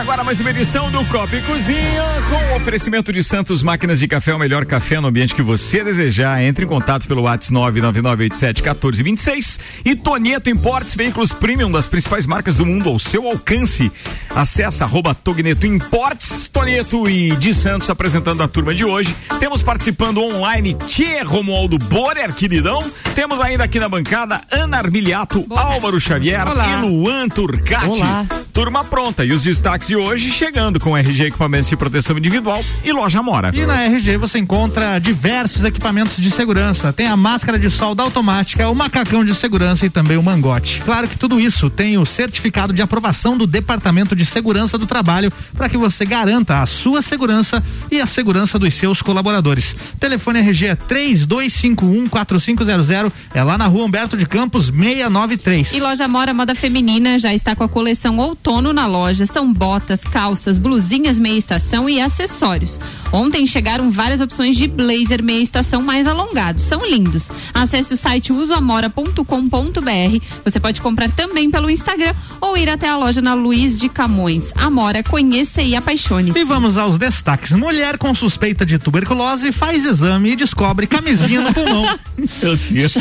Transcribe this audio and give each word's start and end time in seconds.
Começa 0.00 0.12
agora 0.12 0.24
mais 0.24 0.40
uma 0.40 0.50
edição 0.50 0.90
do 0.90 1.04
Copa 1.06 1.36
e 1.36 1.42
Cozinha 1.42 2.02
com 2.30 2.54
o 2.54 2.56
oferecimento 2.56 3.12
de 3.12 3.22
Santos 3.22 3.62
Máquinas 3.62 3.98
de 3.98 4.08
Café, 4.08 4.34
o 4.34 4.38
melhor 4.38 4.64
café 4.64 4.98
no 4.98 5.08
ambiente 5.08 5.34
que 5.34 5.42
você 5.42 5.84
desejar. 5.84 6.42
Entre 6.42 6.64
em 6.64 6.68
contato 6.68 7.06
pelo 7.06 7.20
WhatsApp 7.22 7.54
999871426 7.54 9.60
e 9.84 9.94
Tonieto 9.94 10.48
Importes, 10.48 10.94
veículos 10.94 11.34
premium 11.34 11.70
das 11.70 11.86
principais 11.86 12.24
marcas 12.24 12.56
do 12.56 12.64
mundo 12.64 12.88
ao 12.88 12.98
seu 12.98 13.26
alcance. 13.26 13.92
Acesse 14.34 14.82
arroba 14.82 15.14
Togneto 15.14 15.66
Importes, 15.66 16.48
Tonieto 16.48 17.10
e 17.10 17.36
de 17.36 17.52
Santos 17.52 17.90
apresentando 17.90 18.42
a 18.42 18.48
turma 18.48 18.74
de 18.74 18.86
hoje. 18.86 19.14
Temos 19.38 19.62
participando 19.62 20.22
online 20.22 20.72
Tchê 20.72 21.20
Romualdo 21.20 21.76
Borer, 21.76 22.32
queridão. 22.32 22.82
Temos 23.14 23.38
ainda 23.38 23.64
aqui 23.64 23.78
na 23.78 23.88
bancada 23.88 24.40
Ana 24.50 24.78
Armiliato, 24.78 25.44
Álvaro 25.50 26.00
Xavier 26.00 26.48
Olá. 26.48 26.68
e 26.68 26.76
Luan 26.80 27.28
Turcati. 27.28 27.86
Olá. 27.86 28.24
Turma 28.52 28.84
pronta. 28.84 29.24
E 29.24 29.32
os 29.32 29.42
destaques 29.42 29.89
de 29.90 29.96
hoje 29.96 30.30
chegando 30.30 30.78
com 30.78 30.96
RG 30.96 31.24
Equipamentos 31.24 31.68
de 31.68 31.76
Proteção 31.76 32.16
Individual 32.16 32.64
e 32.84 32.92
Loja 32.92 33.20
Mora. 33.24 33.50
E 33.52 33.66
na 33.66 33.82
RG 33.82 34.18
você 34.18 34.38
encontra 34.38 35.00
diversos 35.00 35.64
equipamentos 35.64 36.18
de 36.18 36.30
segurança. 36.30 36.92
Tem 36.92 37.08
a 37.08 37.16
máscara 37.16 37.58
de 37.58 37.68
solda 37.68 38.04
automática, 38.04 38.68
o 38.68 38.74
macacão 38.74 39.24
de 39.24 39.34
segurança 39.34 39.84
e 39.84 39.90
também 39.90 40.16
o 40.16 40.22
mangote. 40.22 40.80
Claro 40.84 41.08
que 41.08 41.18
tudo 41.18 41.40
isso 41.40 41.68
tem 41.68 41.98
o 41.98 42.06
certificado 42.06 42.72
de 42.72 42.80
aprovação 42.80 43.36
do 43.36 43.48
Departamento 43.48 44.14
de 44.14 44.24
Segurança 44.24 44.78
do 44.78 44.86
Trabalho 44.86 45.32
para 45.56 45.68
que 45.68 45.76
você 45.76 46.04
garanta 46.04 46.60
a 46.60 46.66
sua 46.66 47.02
segurança 47.02 47.60
e 47.90 48.00
a 48.00 48.06
segurança 48.06 48.60
dos 48.60 48.72
seus 48.72 49.02
colaboradores. 49.02 49.74
Telefone 49.98 50.38
RG 50.38 50.66
é 50.66 50.76
32514500, 50.76 53.12
é 53.34 53.42
lá 53.42 53.58
na 53.58 53.66
rua 53.66 53.86
Humberto 53.86 54.16
de 54.16 54.24
Campos 54.24 54.66
693. 54.66 55.74
E 55.74 55.80
Loja 55.80 56.06
Mora 56.06 56.32
Moda 56.32 56.54
Feminina 56.54 57.18
já 57.18 57.34
está 57.34 57.56
com 57.56 57.64
a 57.64 57.68
coleção 57.68 58.18
outono 58.18 58.72
na 58.72 58.86
loja. 58.86 59.26
São 59.26 59.52
botas, 59.52 59.79
calças, 60.10 60.56
blusinhas 60.58 61.18
meia 61.18 61.36
estação 61.38 61.88
e 61.88 62.00
acessórios. 62.00 62.78
Ontem 63.12 63.46
chegaram 63.46 63.90
várias 63.90 64.20
opções 64.20 64.56
de 64.56 64.66
blazer 64.68 65.22
meia 65.22 65.42
estação 65.42 65.82
mais 65.82 66.06
alongados. 66.06 66.62
São 66.64 66.84
lindos. 66.88 67.28
Acesse 67.52 67.94
o 67.94 67.96
site 67.96 68.32
usoamora.com.br. 68.32 70.24
Você 70.44 70.60
pode 70.60 70.80
comprar 70.80 71.10
também 71.10 71.50
pelo 71.50 71.70
Instagram 71.70 72.14
ou 72.40 72.56
ir 72.56 72.68
até 72.68 72.88
a 72.88 72.96
loja 72.96 73.20
na 73.20 73.34
Luiz 73.34 73.78
de 73.78 73.88
Camões. 73.88 74.52
Amora, 74.54 75.02
conheça 75.02 75.62
e 75.62 75.74
apaixone-se. 75.74 76.38
E 76.38 76.44
vamos 76.44 76.76
aos 76.76 76.96
destaques. 76.98 77.52
Mulher 77.52 77.98
com 77.98 78.14
suspeita 78.14 78.64
de 78.64 78.78
tuberculose 78.78 79.52
faz 79.52 79.84
exame 79.84 80.30
e 80.32 80.36
descobre 80.36 80.86
camisinha 80.86 81.40
no 81.40 81.52
pulmão. 81.52 81.82
Meu 82.42 82.56
Deus. 82.56 82.94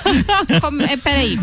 Como- 0.60 0.82
é, 0.82 0.96
peraí. 0.96 1.38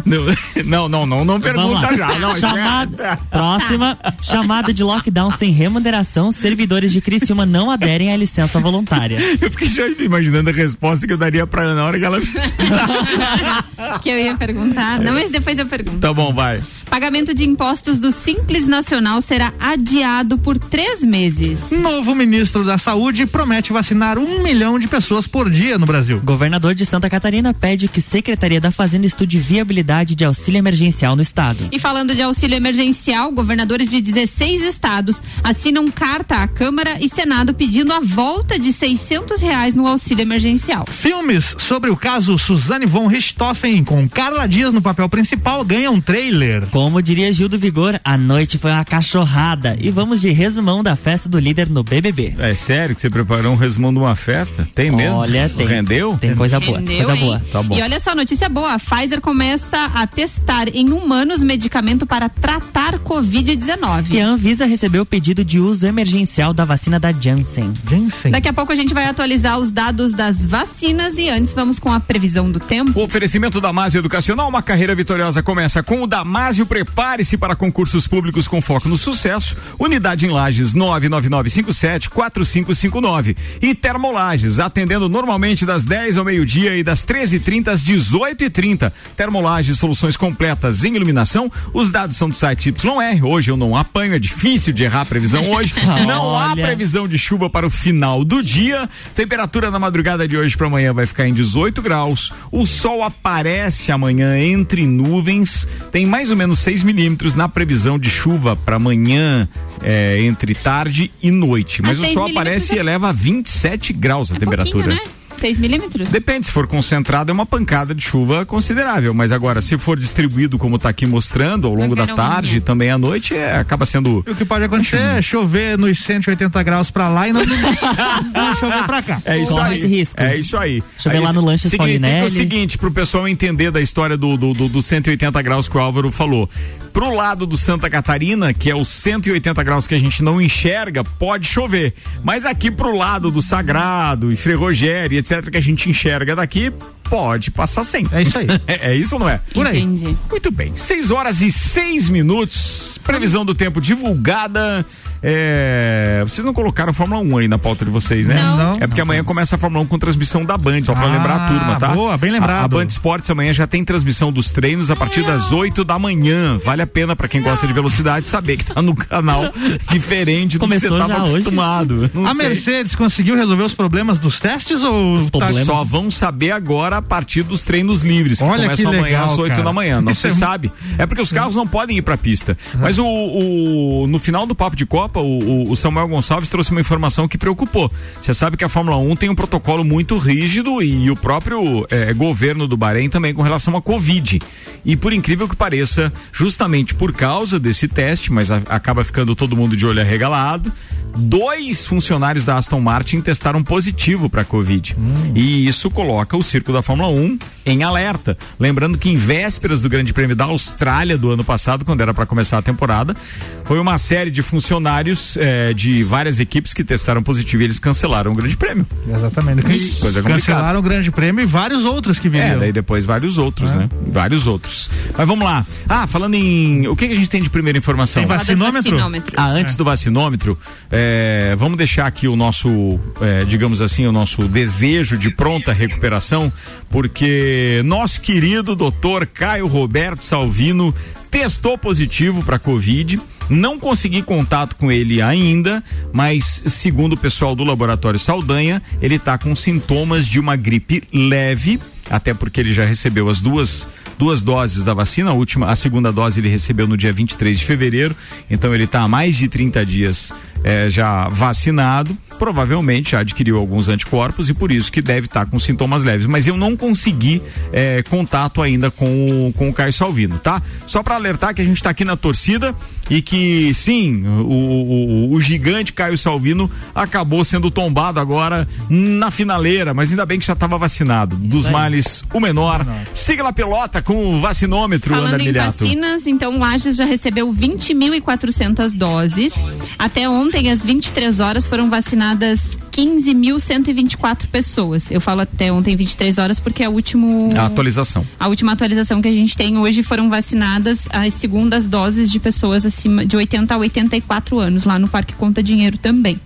Não, 0.65 0.87
não, 0.87 1.05
não, 1.05 1.25
não 1.25 1.39
pergunta 1.41 1.95
já. 1.95 2.19
Não, 2.19 2.35
isso 2.35 2.45
é- 2.45 2.49
Chamada, 2.53 3.19
próxima, 3.29 3.97
chamada 4.21 4.72
de 4.73 4.83
lockdown 4.83 5.31
sem 5.31 5.51
remuneração, 5.51 6.31
servidores 6.31 6.91
de 6.91 7.01
Criciúma 7.01 7.45
não 7.45 7.69
aderem 7.69 8.11
à 8.11 8.17
licença 8.17 8.59
voluntária. 8.59 9.19
Eu 9.39 9.51
fiquei 9.51 9.67
já 9.67 9.87
imaginando 9.87 10.49
a 10.49 10.53
resposta 10.53 11.05
que 11.05 11.13
eu 11.13 11.17
daria 11.17 11.45
pra 11.45 11.63
Ana 11.63 11.75
na 11.75 11.85
hora 11.85 11.99
que 11.99 12.05
ela. 12.05 12.19
que 14.01 14.09
eu 14.09 14.17
ia 14.17 14.35
perguntar. 14.35 14.99
Não, 14.99 15.13
mas 15.13 15.29
depois 15.31 15.57
eu 15.57 15.65
pergunto. 15.65 15.99
Tá 15.99 16.13
bom, 16.13 16.33
vai. 16.33 16.61
Pagamento 16.89 17.33
de 17.33 17.43
impostos 17.43 17.97
do 17.97 18.11
Simples 18.11 18.67
Nacional 18.67 19.19
será 19.21 19.51
adiado 19.59 20.37
por 20.37 20.59
três 20.59 21.01
meses. 21.01 21.71
Novo 21.71 22.13
ministro 22.13 22.63
da 22.63 22.77
Saúde 22.77 23.25
promete 23.25 23.73
vacinar 23.73 24.17
um 24.17 24.43
milhão 24.43 24.77
de 24.77 24.87
pessoas 24.87 25.25
por 25.25 25.49
dia 25.49 25.77
no 25.77 25.85
Brasil. 25.85 26.21
Governador 26.23 26.75
de 26.75 26.85
Santa 26.85 27.09
Catarina 27.09 27.53
pede 27.53 27.87
que 27.87 28.01
Secretaria 28.01 28.61
da 28.61 28.71
Fazenda 28.71 29.07
estude 29.07 29.39
viabilidade 29.39 30.15
de 30.15 30.23
auxílio 30.23 30.59
emergencial 30.59 31.15
no 31.15 31.21
estado. 31.21 31.67
E 31.71 31.79
falando 31.79 32.13
de 32.13 32.21
auxílio 32.21 32.55
emergencial, 32.55 33.31
governadores 33.31 33.89
de 33.89 33.99
16 33.99 34.62
estados 34.63 35.21
assinam 35.43 35.89
carta 35.89 36.37
à 36.37 36.47
Câmara 36.47 36.97
e 36.99 37.09
Senado 37.09 37.53
pedindo 37.53 37.91
a 37.93 37.99
volta 37.99 38.57
de 38.57 38.71
600 38.71 39.41
reais 39.41 39.75
no 39.75 39.87
auxílio 39.87 40.21
emergencial. 40.21 40.85
Filmes 40.89 41.55
sobre 41.59 41.89
o 41.89 41.97
caso 41.97 42.37
Suzane 42.37 42.85
von 42.85 43.07
Richthofen 43.07 43.83
com 43.83 44.07
Carla 44.07 44.47
Dias 44.47 44.73
no 44.73 44.81
papel 44.81 45.07
principal 45.09 45.63
ganham 45.63 45.93
um 45.95 46.01
trailer. 46.01 46.65
Como 46.67 47.01
diria 47.01 47.31
Gil 47.33 47.49
do 47.49 47.57
Vigor, 47.59 47.99
a 48.03 48.17
noite 48.17 48.57
foi 48.57 48.71
uma 48.71 48.85
cachorrada. 48.85 49.75
E 49.79 49.89
vamos 49.89 50.21
de 50.21 50.29
resumão 50.31 50.81
da 50.83 50.95
festa 50.95 51.27
do 51.29 51.39
líder 51.39 51.69
no 51.69 51.83
BBB. 51.83 52.35
É 52.39 52.53
sério 52.55 52.95
que 52.95 53.01
você 53.01 53.09
preparou 53.09 53.53
um 53.53 53.55
resumão 53.57 53.91
de 53.93 53.99
uma 53.99 54.15
festa? 54.15 54.67
Tem 54.73 54.91
mesmo? 54.91 55.17
Olha, 55.17 55.49
tem. 55.49 55.67
Rendeu? 55.67 56.17
Tem 56.19 56.35
coisa 56.35 56.59
boa, 56.59 56.79
Entendeu, 56.81 57.05
coisa 57.05 57.13
hein? 57.21 57.25
boa. 57.25 57.41
Tá 57.51 57.63
bom. 57.63 57.75
E 57.77 57.81
olha 57.81 57.99
só, 57.99 58.13
notícia 58.15 58.47
boa: 58.49 58.73
a 58.73 58.79
Pfizer 58.79 59.21
começa 59.21 59.85
a 59.93 60.05
testar 60.07 60.67
em 60.69 60.91
humanos 60.91 61.41
medicamento 61.41 62.05
para 62.05 62.29
tratar 62.29 62.95
E 62.95 62.99
Covid-19. 62.99 64.21
a 64.21 64.25
Anvisa 64.25 64.52
recebeu 64.59 65.01
o 65.01 65.05
pedido 65.05 65.43
de 65.43 65.59
uso 65.59 65.87
emergencial 65.87 66.53
da 66.53 66.63
vacina 66.63 66.99
da 66.99 67.11
Janssen. 67.11 67.73
Jansen. 67.89 68.31
Daqui 68.31 68.47
a 68.47 68.53
pouco 68.53 68.71
a 68.71 68.75
gente 68.75 68.93
vai 68.93 69.05
atualizar 69.05 69.57
os 69.57 69.71
dados 69.71 70.13
das 70.13 70.45
vacinas 70.45 71.15
e 71.17 71.27
antes 71.29 71.51
vamos 71.53 71.79
com 71.79 71.91
a 71.91 71.99
previsão 71.99 72.51
do 72.51 72.59
tempo. 72.59 72.99
O 72.99 73.03
oferecimento 73.03 73.59
Damásio 73.59 73.97
Educacional, 73.99 74.47
uma 74.47 74.61
carreira 74.61 74.93
vitoriosa 74.93 75.41
começa 75.41 75.81
com 75.81 76.03
o 76.03 76.07
Damásio. 76.07 76.67
Prepare-se 76.67 77.35
para 77.37 77.55
concursos 77.55 78.07
públicos 78.07 78.47
com 78.47 78.61
foco 78.61 78.87
no 78.87 78.95
sucesso. 78.97 79.57
Unidade 79.79 80.27
em 80.27 80.29
Lages 80.29 80.75
999574559. 80.75 83.35
E 83.61 83.73
Termolages, 83.73 84.59
atendendo 84.59 85.09
normalmente 85.09 85.65
das 85.65 85.83
10 85.83 86.17
ao 86.17 86.25
meio-dia 86.25 86.77
e 86.77 86.83
das 86.83 87.03
13h30 87.03 87.69
às 87.69 87.83
18h30. 87.83 88.91
Termolages, 89.17 89.79
soluções 89.79 90.15
completas 90.15 90.83
em 90.83 90.95
iluminação. 90.95 91.51
Os 91.73 91.89
dados 91.91 92.17
são 92.17 92.29
do 92.29 92.35
site 92.35 92.69
YR. 92.69 93.25
Hoje 93.25 93.49
eu 93.49 93.57
não 93.57 93.75
apanho, 93.75 94.13
é 94.13 94.19
difícil 94.19 94.42
de 94.43 94.83
errar 94.83 95.01
a 95.01 95.05
previsão 95.05 95.49
hoje. 95.51 95.73
não 96.05 96.37
há 96.37 96.53
previsão 96.53 97.07
de 97.07 97.17
chuva 97.17 97.49
para 97.49 97.65
o 97.65 97.69
final 97.69 98.25
do 98.25 98.43
dia. 98.43 98.89
Temperatura 99.15 99.71
na 99.71 99.79
madrugada 99.79 100.27
de 100.27 100.35
hoje 100.37 100.57
para 100.57 100.67
amanhã 100.67 100.91
vai 100.93 101.05
ficar 101.05 101.25
em 101.27 101.33
18 101.33 101.81
graus. 101.81 102.33
O 102.51 102.65
sol 102.65 103.03
aparece 103.03 103.89
amanhã 103.91 104.37
entre 104.37 104.85
nuvens. 104.85 105.65
Tem 105.93 106.05
mais 106.05 106.29
ou 106.29 106.35
menos 106.35 106.59
6 106.59 106.83
milímetros 106.83 107.35
na 107.35 107.47
previsão 107.47 107.97
de 107.97 108.09
chuva 108.09 108.53
para 108.53 108.75
amanhã, 108.75 109.47
é, 109.81 110.21
entre 110.23 110.53
tarde 110.53 111.09
e 111.21 111.31
noite. 111.31 111.81
Mas 111.81 111.97
Ah, 111.99 112.03
o 112.03 112.07
sol 112.13 112.27
aparece 112.29 112.75
e 112.75 112.77
é- 112.77 112.81
eleva 112.81 113.09
a 113.09 113.11
27 113.13 113.93
graus 113.93 114.29
a 114.29 114.35
É 114.35 114.39
temperatura. 114.39 114.87
né? 114.87 114.99
6 115.43 115.57
milímetros? 115.57 116.07
Depende, 116.07 116.45
se 116.45 116.53
for 116.53 116.65
concentrado 116.65 117.29
é 117.29 117.33
uma 117.33 117.45
pancada 117.45 117.93
de 117.93 118.01
chuva 118.01 118.45
considerável, 118.45 119.13
mas 119.13 119.29
agora 119.29 119.59
se 119.59 119.77
for 119.77 119.99
distribuído 119.99 120.57
como 120.57 120.77
está 120.77 120.87
aqui 120.87 121.05
mostrando 121.05 121.67
ao 121.67 121.75
longo 121.75 121.93
da 121.97 122.07
tarde 122.07 122.57
e 122.57 122.61
também 122.61 122.89
à 122.89 122.97
noite, 122.97 123.35
é, 123.35 123.57
acaba 123.57 123.85
sendo 123.85 124.23
E 124.25 124.31
o 124.31 124.35
que 124.35 124.45
pode 124.45 124.63
acontecer 124.63 125.01
é 125.01 125.21
chover 125.21 125.77
nos 125.77 125.99
180 125.99 126.63
graus 126.63 126.89
pra 126.89 127.09
lá 127.09 127.27
e 127.27 127.33
não, 127.33 127.41
não 128.33 128.55
chover 128.55 128.85
pra 128.85 129.01
cá. 129.01 129.21
É 129.25 129.37
isso 129.37 129.51
Corre 129.51 129.69
aí. 129.69 129.77
esse 129.79 129.87
risco. 129.87 130.15
É 130.17 130.37
isso 130.37 130.57
aí. 130.57 130.81
Chover 130.97 131.17
Aí 131.17 131.21
lá 131.21 131.33
no 131.33 131.41
Lanches 131.41 131.69
Significa 131.69 132.25
o 132.25 132.29
seguinte, 132.29 132.77
pro 132.77 132.89
pessoal 132.89 133.27
entender 133.27 133.69
da 133.69 133.81
história 133.81 134.15
do, 134.15 134.37
do, 134.37 134.53
do, 134.53 134.69
do 134.69 134.81
180 134.81 135.41
graus 135.41 135.67
que 135.67 135.75
o 135.75 135.79
Álvaro 135.81 136.09
falou. 136.09 136.49
Pro 136.93 137.13
lado 137.13 137.47
do 137.47 137.57
Santa 137.57 137.89
Catarina, 137.89 138.53
que 138.53 138.69
é 138.69 138.75
os 138.75 138.87
180 138.87 139.61
graus 139.63 139.87
que 139.87 139.95
a 139.95 139.99
gente 139.99 140.23
não 140.23 140.39
enxerga, 140.39 141.03
pode 141.03 141.47
chover. 141.47 141.95
Mas 142.23 142.45
aqui 142.45 142.69
pro 142.69 142.95
lado 142.95 143.31
do 143.31 143.41
Sagrado 143.41 144.31
e 144.31 144.35
Ferrogério, 144.35 145.17
etc., 145.17 145.32
que 145.41 145.57
a 145.57 145.61
gente 145.61 145.89
enxerga 145.89 146.35
daqui, 146.35 146.71
pode 147.03 147.51
passar 147.51 147.83
sem. 147.83 148.07
É 148.11 148.21
isso 148.21 148.39
aí. 148.39 148.47
É, 148.67 148.91
é 148.91 148.95
isso 148.95 149.15
ou 149.15 149.19
não 149.19 149.29
é? 149.29 149.39
Por 149.53 149.65
aí. 149.65 149.79
Entendi. 149.81 150.17
Muito 150.29 150.51
bem, 150.51 150.75
6 150.75 151.11
horas 151.11 151.41
e 151.41 151.51
6 151.51 152.09
minutos. 152.09 152.99
Previsão 153.03 153.45
do 153.45 153.53
tempo 153.53 153.81
divulgada. 153.81 154.85
É, 155.25 156.21
vocês 156.25 156.45
não 156.45 156.53
colocaram 156.53 156.89
a 156.91 156.93
Fórmula 156.93 157.21
1 157.21 157.37
aí 157.37 157.47
na 157.47 157.57
pauta 157.57 157.85
de 157.85 157.91
vocês, 157.91 158.27
né? 158.27 158.35
Não. 158.35 158.57
Não. 158.57 158.73
É 158.79 158.87
porque 158.87 159.01
amanhã 159.01 159.23
começa 159.23 159.55
a 159.55 159.57
Fórmula 159.57 159.83
1 159.83 159.87
com 159.87 159.97
transmissão 159.97 160.43
da 160.43 160.57
Band, 160.57 160.81
só 160.85 160.93
pra 160.93 161.03
Ah, 161.07 161.11
lembrar 161.11 161.35
a 161.35 161.47
turma, 161.47 161.75
tá? 161.79 161.87
boa, 161.89 162.17
bem 162.17 162.31
lembrado. 162.31 162.61
A, 162.61 162.65
a 162.65 162.67
Band 162.67 162.85
Esportes 162.85 163.29
amanhã 163.31 163.53
já 163.53 163.65
tem 163.65 163.83
transmissão 163.83 164.31
dos 164.31 164.51
treinos 164.51 164.91
a 164.91 164.95
partir 164.95 165.23
das 165.23 165.51
8 165.51 165.83
da 165.83 165.97
manhã. 165.97 166.57
Vale 166.63 166.81
a 166.81 166.87
pena 166.87 167.15
pra 167.15 167.27
quem 167.27 167.41
gosta 167.41 167.65
de 167.65 167.73
velocidade 167.73 168.27
saber 168.27 168.57
que 168.57 168.65
tá 168.65 168.81
no 168.81 168.93
canal 168.93 169.43
diferente 169.91 170.57
do 170.57 170.59
que 170.59 170.73
Começou 170.73 170.89
você 170.91 170.97
tava 171.07 171.17
acostumado. 171.27 172.11
A 172.25 172.33
sei. 172.33 172.47
Mercedes 172.47 172.95
conseguiu 172.95 173.35
resolver 173.35 173.63
os 173.63 173.73
problemas 173.73 174.19
dos 174.19 174.39
testes 174.39 174.81
ou 174.81 175.21
tá- 175.25 175.39
problemas. 175.39 175.65
Só 175.65 175.83
vão 175.83 176.11
saber 176.11 176.51
agora 176.51 176.97
a 176.97 177.01
partir 177.01 177.43
dos 177.43 177.63
treinos 177.63 178.03
livres, 178.03 178.39
que 178.39 178.43
Olha 178.43 178.63
começam 178.63 178.91
que 178.91 178.97
amanhã 178.97 179.19
legal, 179.19 179.25
às 179.25 179.37
8 179.37 179.51
cara. 179.51 179.63
da 179.63 179.73
manhã. 179.73 180.01
Não 180.01 180.11
Isso 180.11 180.21
se 180.21 180.27
é 180.27 180.31
sabe. 180.31 180.71
É 180.97 181.05
porque 181.05 181.21
os 181.21 181.31
carros 181.31 181.55
não 181.55 181.65
podem 181.67 181.97
ir 181.97 182.01
pra 182.01 182.17
pista. 182.17 182.57
Mas 182.75 182.97
o, 182.99 183.05
o- 183.05 184.07
no 184.07 184.19
final 184.19 184.45
do 184.45 184.53
papo 184.55 184.75
de 184.75 184.85
Copa, 184.85 185.12
Europa, 185.13 185.21
o, 185.21 185.71
o, 185.71 185.75
Samuel 185.75 186.07
Gonçalves 186.07 186.49
trouxe 186.49 186.71
uma 186.71 186.81
informação 186.81 187.27
que 187.27 187.37
preocupou. 187.37 187.91
Você 188.19 188.33
sabe 188.33 188.57
que 188.57 188.63
a 188.63 188.69
Fórmula 188.69 188.97
1 188.97 189.15
tem 189.15 189.29
um 189.29 189.35
protocolo 189.35 189.83
muito 189.83 190.17
rígido 190.17 190.81
e 190.81 191.09
o 191.11 191.15
próprio 191.15 191.85
é, 191.89 192.13
governo 192.13 192.67
do 192.67 192.75
Bahrein 192.75 193.09
também 193.09 193.33
com 193.33 193.41
relação 193.41 193.77
à 193.77 193.81
Covid. 193.81 194.41
E 194.83 194.95
por 194.95 195.13
incrível 195.13 195.47
que 195.47 195.55
pareça, 195.55 196.11
justamente 196.31 196.95
por 196.95 197.13
causa 197.13 197.59
desse 197.59 197.87
teste, 197.87 198.31
mas 198.31 198.49
a, 198.49 198.57
acaba 198.69 199.03
ficando 199.03 199.35
todo 199.35 199.55
mundo 199.55 199.77
de 199.77 199.85
olho 199.85 200.01
arregalado, 200.01 200.71
dois 201.15 201.85
funcionários 201.85 202.45
da 202.45 202.57
Aston 202.57 202.79
Martin 202.79 203.21
testaram 203.21 203.63
positivo 203.63 204.29
para 204.29 204.43
Covid. 204.43 204.95
Hum. 204.97 205.31
E 205.35 205.67
isso 205.67 205.89
coloca 205.91 206.35
o 206.35 206.43
circo 206.43 206.73
da 206.73 206.81
Fórmula 206.81 207.09
1 207.09 207.37
em 207.65 207.83
alerta. 207.83 208.37
Lembrando 208.59 208.97
que 208.97 209.09
em 209.09 209.15
vésperas 209.15 209.81
do 209.81 209.89
Grande 209.89 210.13
Prêmio 210.13 210.35
da 210.35 210.45
Austrália 210.45 211.17
do 211.17 211.31
ano 211.31 211.43
passado, 211.43 211.85
quando 211.85 212.01
era 212.01 212.13
para 212.13 212.25
começar 212.25 212.57
a 212.57 212.61
temporada, 212.61 213.15
foi 213.63 213.79
uma 213.79 213.97
série 213.97 214.31
de 214.31 214.41
funcionários 214.41 215.02
eh, 215.37 215.73
de 215.73 216.03
várias 216.03 216.39
equipes 216.39 216.73
que 216.73 216.83
testaram 216.83 217.21
positivo 217.23 217.63
e 217.63 217.65
eles 217.65 217.79
cancelaram 217.79 218.31
o 218.31 218.35
Grande 218.35 218.55
Prêmio. 218.57 218.85
Exatamente. 219.07 219.63
Coisa 219.99 220.21
cancelaram 220.21 220.79
o 220.79 220.81
Grande 220.81 221.11
Prêmio 221.11 221.43
e 221.43 221.45
vários 221.45 221.83
outros 221.83 222.19
que 222.19 222.29
vieram. 222.29 222.57
É, 222.57 222.59
daí 222.59 222.71
depois 222.71 223.05
vários 223.05 223.37
outros, 223.37 223.71
é. 223.71 223.77
né? 223.77 223.89
Vários 224.07 224.47
outros. 224.47 224.89
Mas 225.17 225.27
vamos 225.27 225.45
lá. 225.45 225.65
Ah, 225.87 226.07
falando 226.07 226.35
em. 226.35 226.87
O 226.87 226.95
que, 226.95 227.07
que 227.07 227.13
a 227.13 227.15
gente 227.15 227.29
tem 227.29 227.41
de 227.41 227.49
primeira 227.49 227.77
informação? 227.77 228.25
Tem 228.25 228.37
vacinômetro? 228.37 228.97
Ah, 229.35 229.47
antes 229.47 229.73
é. 229.73 229.77
do 229.77 229.83
vacinômetro, 229.83 230.57
eh, 230.91 231.55
vamos 231.57 231.77
deixar 231.77 232.05
aqui 232.05 232.27
o 232.27 232.35
nosso, 232.35 232.99
eh, 233.21 233.45
digamos 233.45 233.81
assim, 233.81 234.05
o 234.05 234.11
nosso 234.11 234.47
desejo 234.47 235.17
de 235.17 235.29
pronta 235.29 235.73
recuperação, 235.73 236.51
porque 236.89 237.81
nosso 237.85 238.21
querido 238.21 238.75
doutor 238.75 239.25
Caio 239.25 239.67
Roberto 239.67 240.23
Salvino 240.23 240.93
testou 241.29 241.77
positivo 241.77 242.43
para 242.43 242.59
Covid. 242.59 243.19
Não 243.49 243.79
consegui 243.79 244.21
contato 244.21 244.75
com 244.75 244.91
ele 244.91 245.21
ainda, 245.21 245.83
mas 246.11 246.63
segundo 246.65 247.13
o 247.13 247.17
pessoal 247.17 247.55
do 247.55 247.63
laboratório 247.63 248.19
Saldanha, 248.19 248.81
ele 249.01 249.15
está 249.15 249.37
com 249.37 249.53
sintomas 249.55 250.27
de 250.27 250.39
uma 250.39 250.55
gripe 250.55 251.03
leve, 251.13 251.79
até 252.09 252.33
porque 252.33 252.59
ele 252.59 252.73
já 252.73 252.85
recebeu 252.85 253.29
as 253.29 253.41
duas 253.41 253.87
duas 254.17 254.43
doses 254.43 254.83
da 254.83 254.93
vacina, 254.93 255.31
a 255.31 255.33
última, 255.33 255.67
a 255.67 255.75
segunda 255.75 256.11
dose 256.11 256.39
ele 256.39 256.47
recebeu 256.47 256.87
no 256.87 256.95
dia 256.95 257.11
23 257.11 257.57
de 257.57 257.65
fevereiro, 257.65 258.15
então 258.49 258.73
ele 258.73 258.83
está 258.83 259.01
há 259.01 259.07
mais 259.07 259.35
de 259.35 259.47
30 259.47 259.85
dias 259.85 260.31
é, 260.63 260.89
já 260.89 261.27
vacinado, 261.29 262.17
provavelmente 262.39 263.11
já 263.11 263.19
adquiriu 263.19 263.57
alguns 263.57 263.87
anticorpos 263.87 264.49
e 264.49 264.53
por 264.53 264.71
isso 264.71 264.91
que 264.91 265.01
deve 265.01 265.27
estar 265.27 265.45
tá 265.45 265.51
com 265.51 265.59
sintomas 265.59 266.03
leves. 266.03 266.25
Mas 266.25 266.47
eu 266.47 266.57
não 266.57 266.75
consegui 266.75 267.41
é, 267.71 268.03
contato 268.03 268.61
ainda 268.61 268.89
com, 268.91 269.51
com 269.55 269.69
o 269.69 269.73
Caio 269.73 269.93
Salvino, 269.93 270.39
tá? 270.39 270.61
Só 270.85 271.03
para 271.03 271.15
alertar 271.15 271.53
que 271.53 271.61
a 271.61 271.65
gente 271.65 271.77
está 271.77 271.89
aqui 271.89 272.05
na 272.05 272.15
torcida 272.15 272.75
e 273.09 273.21
que 273.21 273.73
sim, 273.73 274.25
o, 274.25 274.45
o, 274.47 275.33
o, 275.33 275.41
gigante 275.41 275.91
Caio 275.91 276.17
Salvino 276.17 276.71
acabou 276.95 277.43
sendo 277.43 277.69
tombado 277.69 278.19
agora 278.19 278.67
na 278.89 279.29
finaleira, 279.29 279.93
mas 279.93 280.11
ainda 280.11 280.25
bem 280.25 280.39
que 280.39 280.45
já 280.45 280.53
estava 280.53 280.77
vacinado. 280.77 281.35
Dos 281.35 281.67
males, 281.67 282.23
o 282.33 282.39
menor. 282.39 282.85
Siga 283.13 283.47
a 283.47 283.53
pelota 283.53 284.01
com 284.01 284.35
o 284.35 284.39
vacinômetro, 284.39 285.13
Falando 285.13 285.41
em 285.41 285.51
vacinas, 285.51 286.25
então 286.27 286.57
Lages 286.57 286.95
já 286.95 287.05
recebeu 287.05 287.51
20.400 287.51 288.93
doses. 288.93 289.53
Até 289.99 290.29
ontem, 290.29 290.52
às 290.53 290.85
23 290.85 291.39
horas, 291.39 291.67
foram 291.67 291.89
vacinadas 291.89 292.77
15.124 292.91 294.47
pessoas. 294.47 295.09
Eu 295.09 295.19
falo 295.19 295.41
até 295.41 295.71
ontem 295.71 295.95
23 295.95 296.37
horas 296.37 296.59
porque 296.59 296.83
é 296.83 296.85
a 296.85 296.89
última 296.91 297.49
a 297.59 297.65
atualização. 297.65 298.25
A 298.39 298.47
última 298.47 298.71
atualização 298.73 299.19
que 299.19 299.27
a 299.27 299.31
gente 299.31 299.57
tem 299.57 299.79
hoje 299.79 300.03
foram 300.03 300.29
vacinadas 300.29 301.07
as 301.09 301.33
segundas 301.33 301.87
doses 301.87 302.31
de 302.31 302.39
pessoas 302.39 302.85
acima 302.85 303.25
de 303.25 303.35
80 303.35 303.73
a 303.73 303.77
84 303.79 304.59
anos 304.59 304.83
lá 304.83 304.99
no 304.99 305.07
Parque 305.07 305.33
Conta 305.33 305.63
Dinheiro 305.63 305.97
também. 305.97 306.39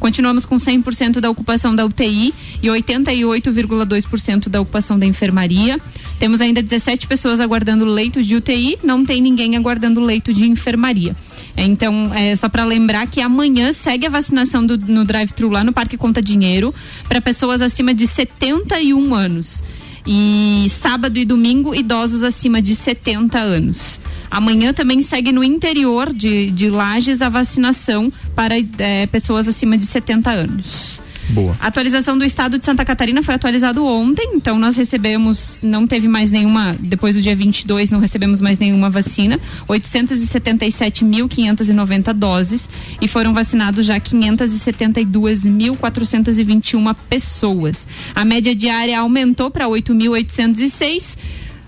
Continuamos 0.00 0.46
com 0.46 0.56
100% 0.56 1.20
da 1.20 1.30
ocupação 1.30 1.76
da 1.76 1.84
UTI 1.84 2.32
e 2.62 2.68
88,2% 2.68 4.48
da 4.48 4.62
ocupação 4.62 4.98
da 4.98 5.04
enfermaria. 5.04 5.78
Temos 6.18 6.40
ainda 6.40 6.62
17 6.62 7.06
pessoas 7.06 7.38
aguardando 7.38 7.84
leito 7.84 8.22
de 8.22 8.34
UTI, 8.34 8.78
não 8.82 9.04
tem 9.04 9.20
ninguém 9.20 9.56
aguardando 9.56 10.00
leito 10.00 10.32
de 10.32 10.48
enfermaria. 10.48 11.14
Então, 11.56 12.12
é 12.14 12.34
só 12.34 12.48
para 12.48 12.64
lembrar 12.64 13.06
que 13.06 13.20
amanhã 13.20 13.72
segue 13.72 14.06
a 14.06 14.10
vacinação 14.10 14.64
do, 14.64 14.78
no 14.78 15.04
drive-thru 15.04 15.50
lá 15.50 15.62
no 15.62 15.72
Parque 15.72 15.96
Conta 15.96 16.22
Dinheiro 16.22 16.74
para 17.08 17.20
pessoas 17.20 17.60
acima 17.60 17.92
de 17.92 18.06
71 18.06 19.14
anos. 19.14 19.62
E 20.06 20.66
sábado 20.70 21.16
e 21.18 21.24
domingo, 21.24 21.74
idosos 21.74 22.22
acima 22.22 22.60
de 22.60 22.74
70 22.74 23.38
anos. 23.38 24.00
Amanhã 24.30 24.72
também 24.72 25.02
segue 25.02 25.30
no 25.30 25.44
interior 25.44 26.12
de, 26.12 26.50
de 26.50 26.70
Lages 26.70 27.20
a 27.22 27.28
vacinação 27.28 28.12
para 28.34 28.54
é, 28.78 29.06
pessoas 29.06 29.46
acima 29.46 29.76
de 29.76 29.84
70 29.84 30.30
anos. 30.30 31.01
Boa. 31.30 31.56
A 31.60 31.68
atualização 31.68 32.18
do 32.18 32.24
estado 32.24 32.58
de 32.58 32.64
Santa 32.64 32.84
Catarina 32.84 33.22
foi 33.22 33.34
atualizado 33.34 33.86
ontem, 33.86 34.32
então 34.34 34.58
nós 34.58 34.76
recebemos, 34.76 35.60
não 35.62 35.86
teve 35.86 36.08
mais 36.08 36.30
nenhuma, 36.30 36.76
depois 36.78 37.16
do 37.16 37.22
dia 37.22 37.34
22, 37.34 37.90
não 37.90 38.00
recebemos 38.00 38.38
mais 38.40 38.58
nenhuma 38.58 38.90
vacina, 38.90 39.40
877.590 39.68 42.12
doses 42.12 42.68
e 43.00 43.08
foram 43.08 43.32
vacinados 43.32 43.86
já 43.86 43.98
572.421 44.00 46.94
pessoas. 47.08 47.86
A 48.14 48.22
média 48.24 48.54
diária 48.54 48.96
aumentou 48.98 49.50
para 49.50 49.66
8.806 49.66 51.16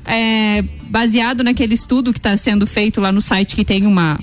é, 0.06 0.62
baseado 0.91 1.43
naquele 1.43 1.73
estudo 1.75 2.12
que 2.12 2.19
está 2.19 2.37
sendo 2.37 2.67
feito 2.67 3.01
lá 3.01 3.11
no 3.11 3.21
site 3.21 3.56
que 3.56 3.65
tem 3.65 3.87
uma 3.87 4.19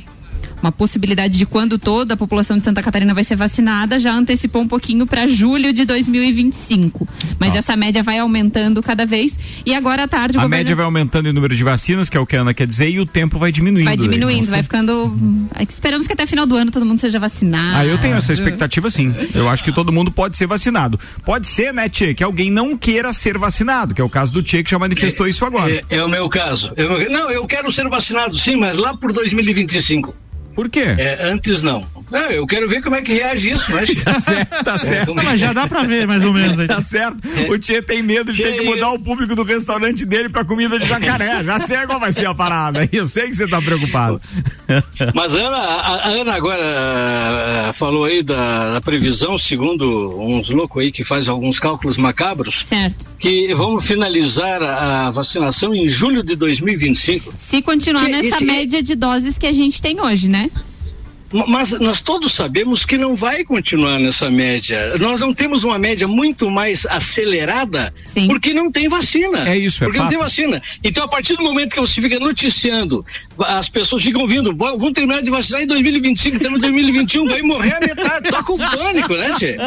uma 0.61 0.71
possibilidade 0.71 1.37
de 1.37 1.45
quando 1.45 1.77
toda 1.77 2.13
a 2.13 2.17
população 2.17 2.57
de 2.57 2.63
Santa 2.63 2.83
Catarina 2.83 3.13
vai 3.13 3.23
ser 3.23 3.35
vacinada, 3.35 3.99
já 3.99 4.13
antecipou 4.13 4.61
um 4.61 4.67
pouquinho 4.67 5.07
para 5.07 5.27
julho 5.27 5.73
de 5.73 5.85
2025. 5.85 7.07
Mas 7.39 7.55
essa 7.55 7.75
média 7.75 8.03
vai 8.03 8.19
aumentando 8.19 8.81
cada 8.83 9.05
vez 9.05 9.37
e 9.65 9.73
agora 9.73 10.03
à 10.03 10.07
tarde 10.07 10.37
a 10.37 10.47
média 10.47 10.75
vai 10.75 10.85
aumentando 10.85 11.29
em 11.29 11.33
número 11.33 11.55
de 11.55 11.63
vacinas, 11.63 12.09
que 12.09 12.17
é 12.17 12.19
o 12.19 12.25
que 12.25 12.35
a 12.35 12.41
Ana 12.41 12.53
quer 12.53 12.67
dizer, 12.67 12.89
e 12.89 12.99
o 12.99 13.05
tempo 13.05 13.39
vai 13.39 13.51
diminuindo. 13.51 13.85
Vai 13.85 13.97
diminuindo, 13.97 14.49
vai 14.49 14.63
ficando. 14.63 15.15
Esperamos 15.67 16.07
que 16.07 16.13
até 16.13 16.25
final 16.25 16.45
do 16.45 16.55
ano 16.55 16.71
todo 16.71 16.85
mundo 16.85 16.99
seja 16.99 17.19
vacinado. 17.19 17.77
Ah, 17.77 17.85
eu 17.85 17.97
tenho 17.97 18.15
essa 18.15 18.33
expectativa 18.33 18.89
sim. 18.89 19.13
Eu 19.33 19.49
acho 19.49 19.63
que 19.63 19.71
todo 19.71 19.91
mundo 19.91 20.11
pode 20.11 20.37
ser 20.37 20.47
vacinado. 20.47 20.99
Pode 21.25 21.47
ser, 21.47 21.73
né, 21.73 21.87
Tchê, 21.89 22.13
que 22.13 22.23
alguém 22.23 22.51
não 22.51 22.77
queira 22.77 23.13
ser 23.13 23.37
vacinado, 23.37 23.93
que 23.93 24.01
é 24.01 24.03
o 24.03 24.09
caso 24.09 24.33
do 24.33 24.43
Tchê 24.43 24.63
que 24.63 24.71
já 24.71 24.79
manifestou 24.79 25.25
é, 25.25 25.29
isso 25.29 25.45
agora. 25.45 25.71
É, 25.71 25.83
é, 25.89 26.03
o 26.03 26.09
meu 26.09 26.27
caso. 26.29 26.73
Eu, 26.75 27.09
não, 27.09 27.31
eu 27.31 27.45
quero 27.45 27.71
ser 27.71 27.87
vacinado 27.87 28.37
sim, 28.37 28.55
mas 28.55 28.77
lá 28.77 28.95
por 28.95 29.13
2025. 29.13 30.13
Por 30.55 30.69
quê? 30.69 30.85
É, 30.97 31.23
antes 31.23 31.63
não. 31.63 31.85
É, 32.11 32.37
eu 32.37 32.45
quero 32.45 32.67
ver 32.67 32.81
como 32.81 32.95
é 32.95 33.01
que 33.01 33.13
reage 33.13 33.51
isso, 33.51 33.71
mas. 33.71 33.89
tá 34.03 34.19
certo, 34.19 34.63
tá 34.63 34.73
é, 34.73 34.77
certo. 34.77 35.11
É, 35.11 35.23
mas 35.23 35.39
já 35.39 35.53
dá 35.53 35.67
pra 35.67 35.83
ver, 35.83 36.07
mais 36.07 36.23
ou 36.23 36.33
menos. 36.33 36.59
Aí. 36.59 36.67
tá 36.67 36.81
certo. 36.81 37.17
É. 37.35 37.51
O 37.51 37.57
Tchê 37.57 37.81
tem 37.81 38.03
medo 38.03 38.31
de 38.33 38.43
ter 38.43 38.53
que 38.53 38.63
mudar 38.63 38.91
o 38.91 38.99
público 38.99 39.35
do 39.35 39.43
restaurante 39.43 40.05
dele 40.05 40.29
pra 40.29 40.43
comida 40.43 40.79
de 40.79 40.87
jacaré. 40.87 41.43
Já 41.43 41.59
sei 41.59 41.85
qual 41.85 41.99
vai 41.99 42.11
ser 42.11 42.27
a 42.27 42.33
parada. 42.33 42.87
Eu 42.91 43.05
sei 43.05 43.27
que 43.27 43.35
você 43.35 43.47
tá 43.47 43.61
preocupado. 43.61 44.21
Mas 45.13 45.33
Ana, 45.33 45.57
a, 45.57 45.95
a 45.95 46.07
Ana 46.09 46.33
agora 46.33 47.69
uh, 47.69 47.73
falou 47.77 48.05
aí 48.05 48.21
da, 48.23 48.73
da, 48.73 48.81
previsão, 48.81 49.37
segundo 49.37 50.19
uns 50.19 50.49
loucos 50.49 50.81
aí 50.81 50.91
que 50.91 51.03
faz 51.03 51.27
alguns 51.27 51.59
cálculos 51.59 51.97
macabros. 51.97 52.65
Certo. 52.65 53.05
Que 53.19 53.53
vamos 53.53 53.85
finalizar 53.85 54.61
a, 54.61 55.07
a 55.07 55.11
vacinação 55.11 55.73
em 55.73 55.87
julho 55.87 56.23
de 56.23 56.35
2025. 56.35 57.33
Se 57.37 57.61
continuar 57.61 58.05
que, 58.05 58.11
nessa 58.11 58.43
média 58.43 58.81
de 58.81 58.95
doses 58.95 59.37
que 59.37 59.47
a 59.47 59.53
gente 59.53 59.81
tem 59.81 59.99
hoje, 60.01 60.27
né? 60.27 60.49
Mas 61.31 61.71
nós 61.71 62.01
todos 62.01 62.33
sabemos 62.33 62.85
que 62.85 62.97
não 62.97 63.15
vai 63.15 63.43
continuar 63.43 63.99
nessa 63.99 64.29
média. 64.29 64.97
Nós 64.99 65.21
não 65.21 65.33
temos 65.33 65.63
uma 65.63 65.79
média 65.79 66.07
muito 66.07 66.49
mais 66.49 66.85
acelerada 66.85 67.93
Sim. 68.03 68.27
porque 68.27 68.53
não 68.53 68.71
tem 68.71 68.87
vacina. 68.89 69.47
É 69.47 69.57
isso, 69.57 69.83
é 69.83 69.87
Porque 69.87 69.97
fato. 69.97 70.05
não 70.05 70.09
tem 70.09 70.19
vacina. 70.19 70.61
Então, 70.83 71.03
a 71.03 71.07
partir 71.07 71.35
do 71.35 71.43
momento 71.43 71.73
que 71.73 71.79
você 71.79 72.01
fica 72.01 72.19
noticiando, 72.19 73.05
as 73.39 73.69
pessoas 73.69 74.03
ficam 74.03 74.27
vindo, 74.27 74.55
vão 74.55 74.91
terminar 74.91 75.21
de 75.21 75.29
vacinar 75.29 75.61
em 75.61 75.67
2025, 75.67 76.37
estamos 76.37 76.57
em 76.59 76.61
2021, 76.61 77.27
vai 77.27 77.41
morrer 77.41 77.73
a 77.75 77.79
metade. 77.79 78.29
Tá 78.29 78.43
com 78.43 78.57
pânico, 78.57 79.15
né, 79.15 79.33
Tchê? 79.37 79.57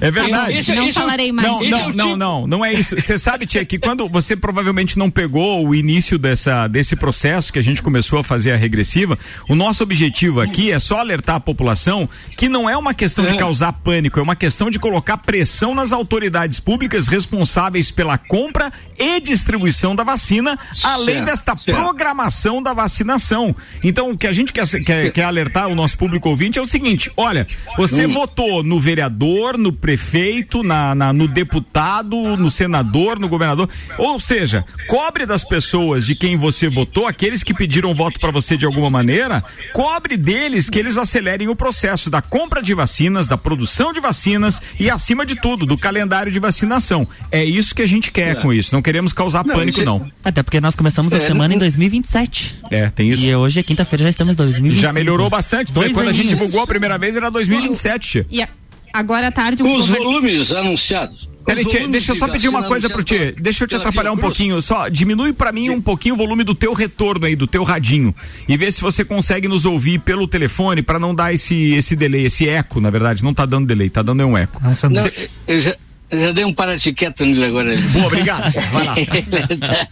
É 0.00 0.10
verdade. 0.10 0.58
Esse, 0.58 0.74
não 0.74 0.86
esse 0.86 0.98
é 0.98 1.00
falarei 1.00 1.32
mais. 1.32 1.48
Não, 1.48 1.60
não, 1.60 1.78
é 1.78 1.80
não, 1.80 1.88
tipo... 1.88 2.16
não, 2.16 2.46
não 2.46 2.64
é 2.64 2.72
isso. 2.72 2.94
Você 3.00 3.18
sabe, 3.18 3.46
Tia, 3.46 3.64
que 3.64 3.78
quando 3.78 4.08
você 4.08 4.36
provavelmente 4.36 4.98
não 4.98 5.10
pegou 5.10 5.66
o 5.66 5.74
início 5.74 6.18
dessa, 6.18 6.66
desse 6.68 6.96
processo 6.96 7.52
que 7.52 7.58
a 7.58 7.62
gente 7.62 7.82
começou 7.82 8.18
a 8.18 8.24
fazer 8.24 8.52
a 8.52 8.56
regressiva, 8.56 9.18
o 9.48 9.54
nosso 9.54 9.82
objetivo 9.82 10.40
aqui 10.40 10.70
é 10.70 10.78
só 10.78 11.02
alertar 11.14 11.36
a 11.36 11.40
população 11.40 12.08
que 12.36 12.48
não 12.48 12.68
é 12.68 12.76
uma 12.76 12.92
questão 12.92 13.24
de 13.24 13.34
é. 13.34 13.36
causar 13.36 13.72
pânico, 13.72 14.18
é 14.18 14.22
uma 14.22 14.34
questão 14.34 14.70
de 14.70 14.78
colocar 14.78 15.16
pressão 15.18 15.74
nas 15.74 15.92
autoridades 15.92 16.58
públicas 16.58 17.06
responsáveis 17.06 17.90
pela 17.90 18.18
compra 18.18 18.72
e 18.98 19.20
distribuição 19.20 19.94
da 19.94 20.02
vacina, 20.02 20.58
além 20.82 21.16
certo, 21.16 21.26
desta 21.26 21.56
certo. 21.56 21.76
programação 21.76 22.62
da 22.62 22.72
vacinação. 22.72 23.54
Então, 23.82 24.10
o 24.10 24.18
que 24.18 24.26
a 24.26 24.32
gente 24.32 24.52
quer, 24.52 24.66
quer, 24.84 25.12
quer 25.12 25.24
alertar 25.24 25.68
o 25.68 25.74
nosso 25.74 25.96
público 25.96 26.28
ouvinte 26.28 26.58
é 26.58 26.62
o 26.62 26.66
seguinte: 26.66 27.10
olha, 27.16 27.46
você 27.76 28.06
hum. 28.06 28.10
votou 28.10 28.62
no 28.62 28.80
vereador, 28.80 29.56
no 29.56 29.72
prefeito, 29.72 30.62
na, 30.62 30.94
na, 30.94 31.12
no 31.12 31.28
deputado, 31.28 32.36
no 32.36 32.50
senador, 32.50 33.18
no 33.18 33.28
governador, 33.28 33.68
ou 33.98 34.18
seja, 34.18 34.64
cobre 34.88 35.26
das 35.26 35.44
pessoas 35.44 36.06
de 36.06 36.14
quem 36.14 36.36
você 36.36 36.68
votou, 36.68 37.06
aqueles 37.06 37.42
que 37.42 37.54
pediram 37.54 37.94
voto 37.94 38.18
para 38.18 38.30
você 38.30 38.56
de 38.56 38.66
alguma 38.66 38.90
maneira, 38.90 39.44
cobre 39.72 40.16
deles 40.16 40.70
que 40.70 40.78
eles 40.78 40.96
acelerem 41.04 41.48
o 41.48 41.54
processo 41.54 42.10
da 42.10 42.20
compra 42.20 42.60
de 42.60 42.74
vacinas, 42.74 43.26
da 43.26 43.38
produção 43.38 43.92
de 43.92 44.00
vacinas 44.00 44.60
e, 44.78 44.90
acima 44.90 45.24
de 45.24 45.36
tudo, 45.36 45.64
do 45.64 45.78
calendário 45.78 46.32
de 46.32 46.38
vacinação. 46.38 47.06
É 47.30 47.44
isso 47.44 47.74
que 47.74 47.82
a 47.82 47.86
gente 47.86 48.10
quer 48.10 48.32
é. 48.32 48.34
com 48.34 48.52
isso. 48.52 48.74
Não 48.74 48.82
queremos 48.82 49.12
causar 49.12 49.44
não, 49.44 49.54
pânico, 49.54 49.82
não. 49.82 50.10
Até 50.24 50.42
porque 50.42 50.60
nós 50.60 50.74
começamos 50.74 51.12
a 51.12 51.16
é, 51.16 51.26
semana 51.26 51.48
não... 51.48 51.54
em 51.54 51.58
2027. 51.58 52.56
É, 52.70 52.90
tem 52.90 53.10
isso. 53.10 53.22
E 53.24 53.34
hoje 53.34 53.60
é 53.60 53.62
quinta-feira, 53.62 54.04
já 54.04 54.10
estamos 54.10 54.32
em 54.32 54.36
2025. 54.36 54.82
Já 54.82 54.92
melhorou 54.92 55.30
bastante. 55.30 55.72
Dois 55.72 55.92
quando 55.92 56.08
a 56.08 56.12
gente 56.12 56.28
divulgou 56.28 56.62
a 56.62 56.66
primeira 56.66 56.98
vez 56.98 57.16
era 57.16 57.30
2027. 57.30 58.26
E 58.30 58.42
a, 58.42 58.48
agora 58.92 59.28
à 59.28 59.32
tarde... 59.32 59.62
Os 59.62 59.88
volumes 59.88 60.50
anunciados. 60.52 61.33
Peraí, 61.44 61.64
deixa 61.88 62.12
eu 62.12 62.16
só 62.16 62.28
pedir 62.28 62.48
uma 62.48 62.64
coisa 62.64 62.88
pro 62.88 63.02
Tchê. 63.02 63.32
Deixa 63.32 63.64
eu 63.64 63.68
te 63.68 63.76
atrapalhar 63.76 64.12
um 64.12 64.16
pouquinho. 64.16 64.60
Só 64.62 64.88
diminui 64.88 65.32
para 65.32 65.52
mim 65.52 65.70
um 65.70 65.80
pouquinho 65.80 66.14
o 66.14 66.18
volume 66.18 66.44
do 66.44 66.54
teu 66.54 66.72
retorno 66.72 67.26
aí, 67.26 67.36
do 67.36 67.46
teu 67.46 67.62
radinho. 67.62 68.14
E 68.48 68.56
vê 68.56 68.70
se 68.70 68.80
você 68.80 69.04
consegue 69.04 69.46
nos 69.48 69.64
ouvir 69.64 69.98
pelo 69.98 70.26
telefone 70.26 70.82
para 70.82 70.98
não 70.98 71.14
dar 71.14 71.32
esse, 71.32 71.72
esse 71.74 71.94
delay, 71.94 72.26
esse 72.26 72.48
eco, 72.48 72.80
na 72.80 72.90
verdade. 72.90 73.22
Não 73.22 73.34
tá 73.34 73.44
dando 73.44 73.66
delay, 73.66 73.90
tá 73.90 74.02
dando 74.02 74.24
um 74.24 74.36
eco. 74.36 74.60
Não, 74.62 75.02
Cê... 75.02 75.28
eu, 75.46 75.60
já, 75.60 75.76
já 76.18 76.32
dei 76.32 76.44
um 76.44 76.52
para-etiqueta 76.52 77.24
nele 77.24 77.44
agora. 77.44 77.76
Boa, 77.92 78.06
obrigado. 78.06 78.52
Vai 78.70 78.84
lá. 78.84 78.94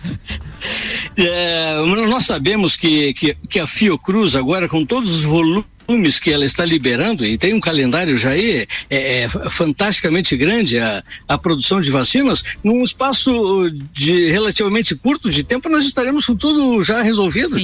é, 1.16 1.76
nós 2.08 2.24
sabemos 2.24 2.76
que, 2.76 3.14
que, 3.14 3.36
que 3.48 3.60
a 3.60 3.66
Fiocruz 3.66 4.36
agora, 4.36 4.68
com 4.68 4.84
todos 4.84 5.12
os 5.12 5.24
volumes 5.24 5.72
volumes 5.86 6.18
que 6.18 6.32
ela 6.32 6.44
está 6.44 6.64
liberando, 6.64 7.24
e 7.24 7.36
tem 7.36 7.54
um 7.54 7.60
calendário 7.60 8.16
já 8.16 8.30
aí 8.30 8.66
é, 8.88 9.22
é, 9.22 9.28
fantasticamente 9.28 10.36
grande 10.36 10.78
a, 10.78 11.02
a 11.28 11.36
produção 11.36 11.80
de 11.80 11.90
vacinas, 11.90 12.42
num 12.62 12.84
espaço 12.84 13.68
de 13.92 14.30
relativamente 14.30 14.94
curto 14.94 15.30
de 15.30 15.44
tempo, 15.44 15.68
nós 15.68 15.84
estaremos 15.84 16.24
com 16.26 16.36
tudo 16.36 16.82
já 16.82 17.02
resolvido. 17.02 17.56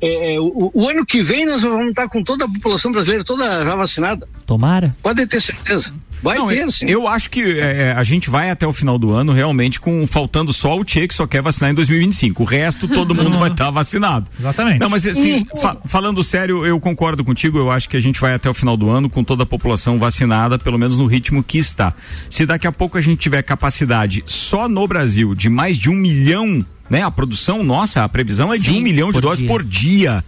É, 0.00 0.34
é, 0.34 0.40
o, 0.40 0.70
o, 0.74 0.88
ano 0.88 1.06
que 1.06 1.22
vem 1.22 1.46
nós 1.46 1.62
vamos 1.62 1.90
estar 1.90 2.08
com 2.08 2.24
toda 2.24 2.44
a 2.44 2.48
população 2.48 2.90
brasileira 2.90 3.24
toda 3.24 3.64
já 3.64 3.76
vacinada. 3.76 4.28
Tomara. 4.44 4.94
Podem 5.00 5.26
ter 5.26 5.40
certeza. 5.40 5.92
Vai 6.22 6.38
não, 6.38 6.46
ter, 6.46 6.70
sim. 6.70 6.86
Eu 6.86 7.08
acho 7.08 7.28
que 7.28 7.42
é, 7.42 7.88
é, 7.88 7.92
a 7.92 8.04
gente 8.04 8.30
vai 8.30 8.50
até 8.50 8.66
o 8.66 8.72
final 8.72 8.96
do 8.96 9.10
ano 9.10 9.32
realmente 9.32 9.80
com 9.80 10.06
faltando 10.06 10.52
só 10.52 10.78
o 10.78 10.84
Tchê 10.84 11.08
que 11.08 11.14
só 11.14 11.26
quer 11.26 11.42
vacinar 11.42 11.70
em 11.70 11.74
2025. 11.74 12.42
O 12.42 12.46
resto 12.46 12.86
todo 12.86 13.14
mundo 13.14 13.36
vai 13.40 13.50
estar 13.50 13.66
tá 13.66 13.70
vacinado. 13.70 14.30
Exatamente. 14.38 14.78
Não, 14.78 14.88
mas 14.88 15.06
assim, 15.06 15.44
fa 15.60 15.76
falando 15.84 16.22
sério, 16.22 16.64
eu 16.64 16.78
concordo 16.78 17.24
contigo. 17.24 17.58
Eu 17.58 17.70
acho 17.70 17.88
que 17.88 17.96
a 17.96 18.00
gente 18.00 18.20
vai 18.20 18.34
até 18.34 18.48
o 18.48 18.54
final 18.54 18.76
do 18.76 18.88
ano 18.88 19.10
com 19.10 19.24
toda 19.24 19.42
a 19.42 19.46
população 19.46 19.98
vacinada, 19.98 20.58
pelo 20.58 20.78
menos 20.78 20.96
no 20.96 21.06
ritmo 21.06 21.42
que 21.42 21.58
está. 21.58 21.92
Se 22.30 22.46
daqui 22.46 22.66
a 22.66 22.72
pouco 22.72 22.96
a 22.96 23.00
gente 23.00 23.18
tiver 23.18 23.42
capacidade 23.42 24.22
só 24.26 24.68
no 24.68 24.86
Brasil 24.86 25.34
de 25.34 25.48
mais 25.48 25.76
de 25.76 25.90
um 25.90 25.94
milhão, 25.94 26.64
né? 26.88 27.02
A 27.02 27.10
produção 27.10 27.64
nossa, 27.64 28.04
a 28.04 28.08
previsão 28.08 28.52
é 28.52 28.58
Sim, 28.58 28.62
de 28.62 28.70
um 28.72 28.80
milhão 28.80 29.12
de 29.12 29.20
doses 29.20 29.38
dia. 29.38 29.48
por 29.48 29.62
dia. 29.62 30.24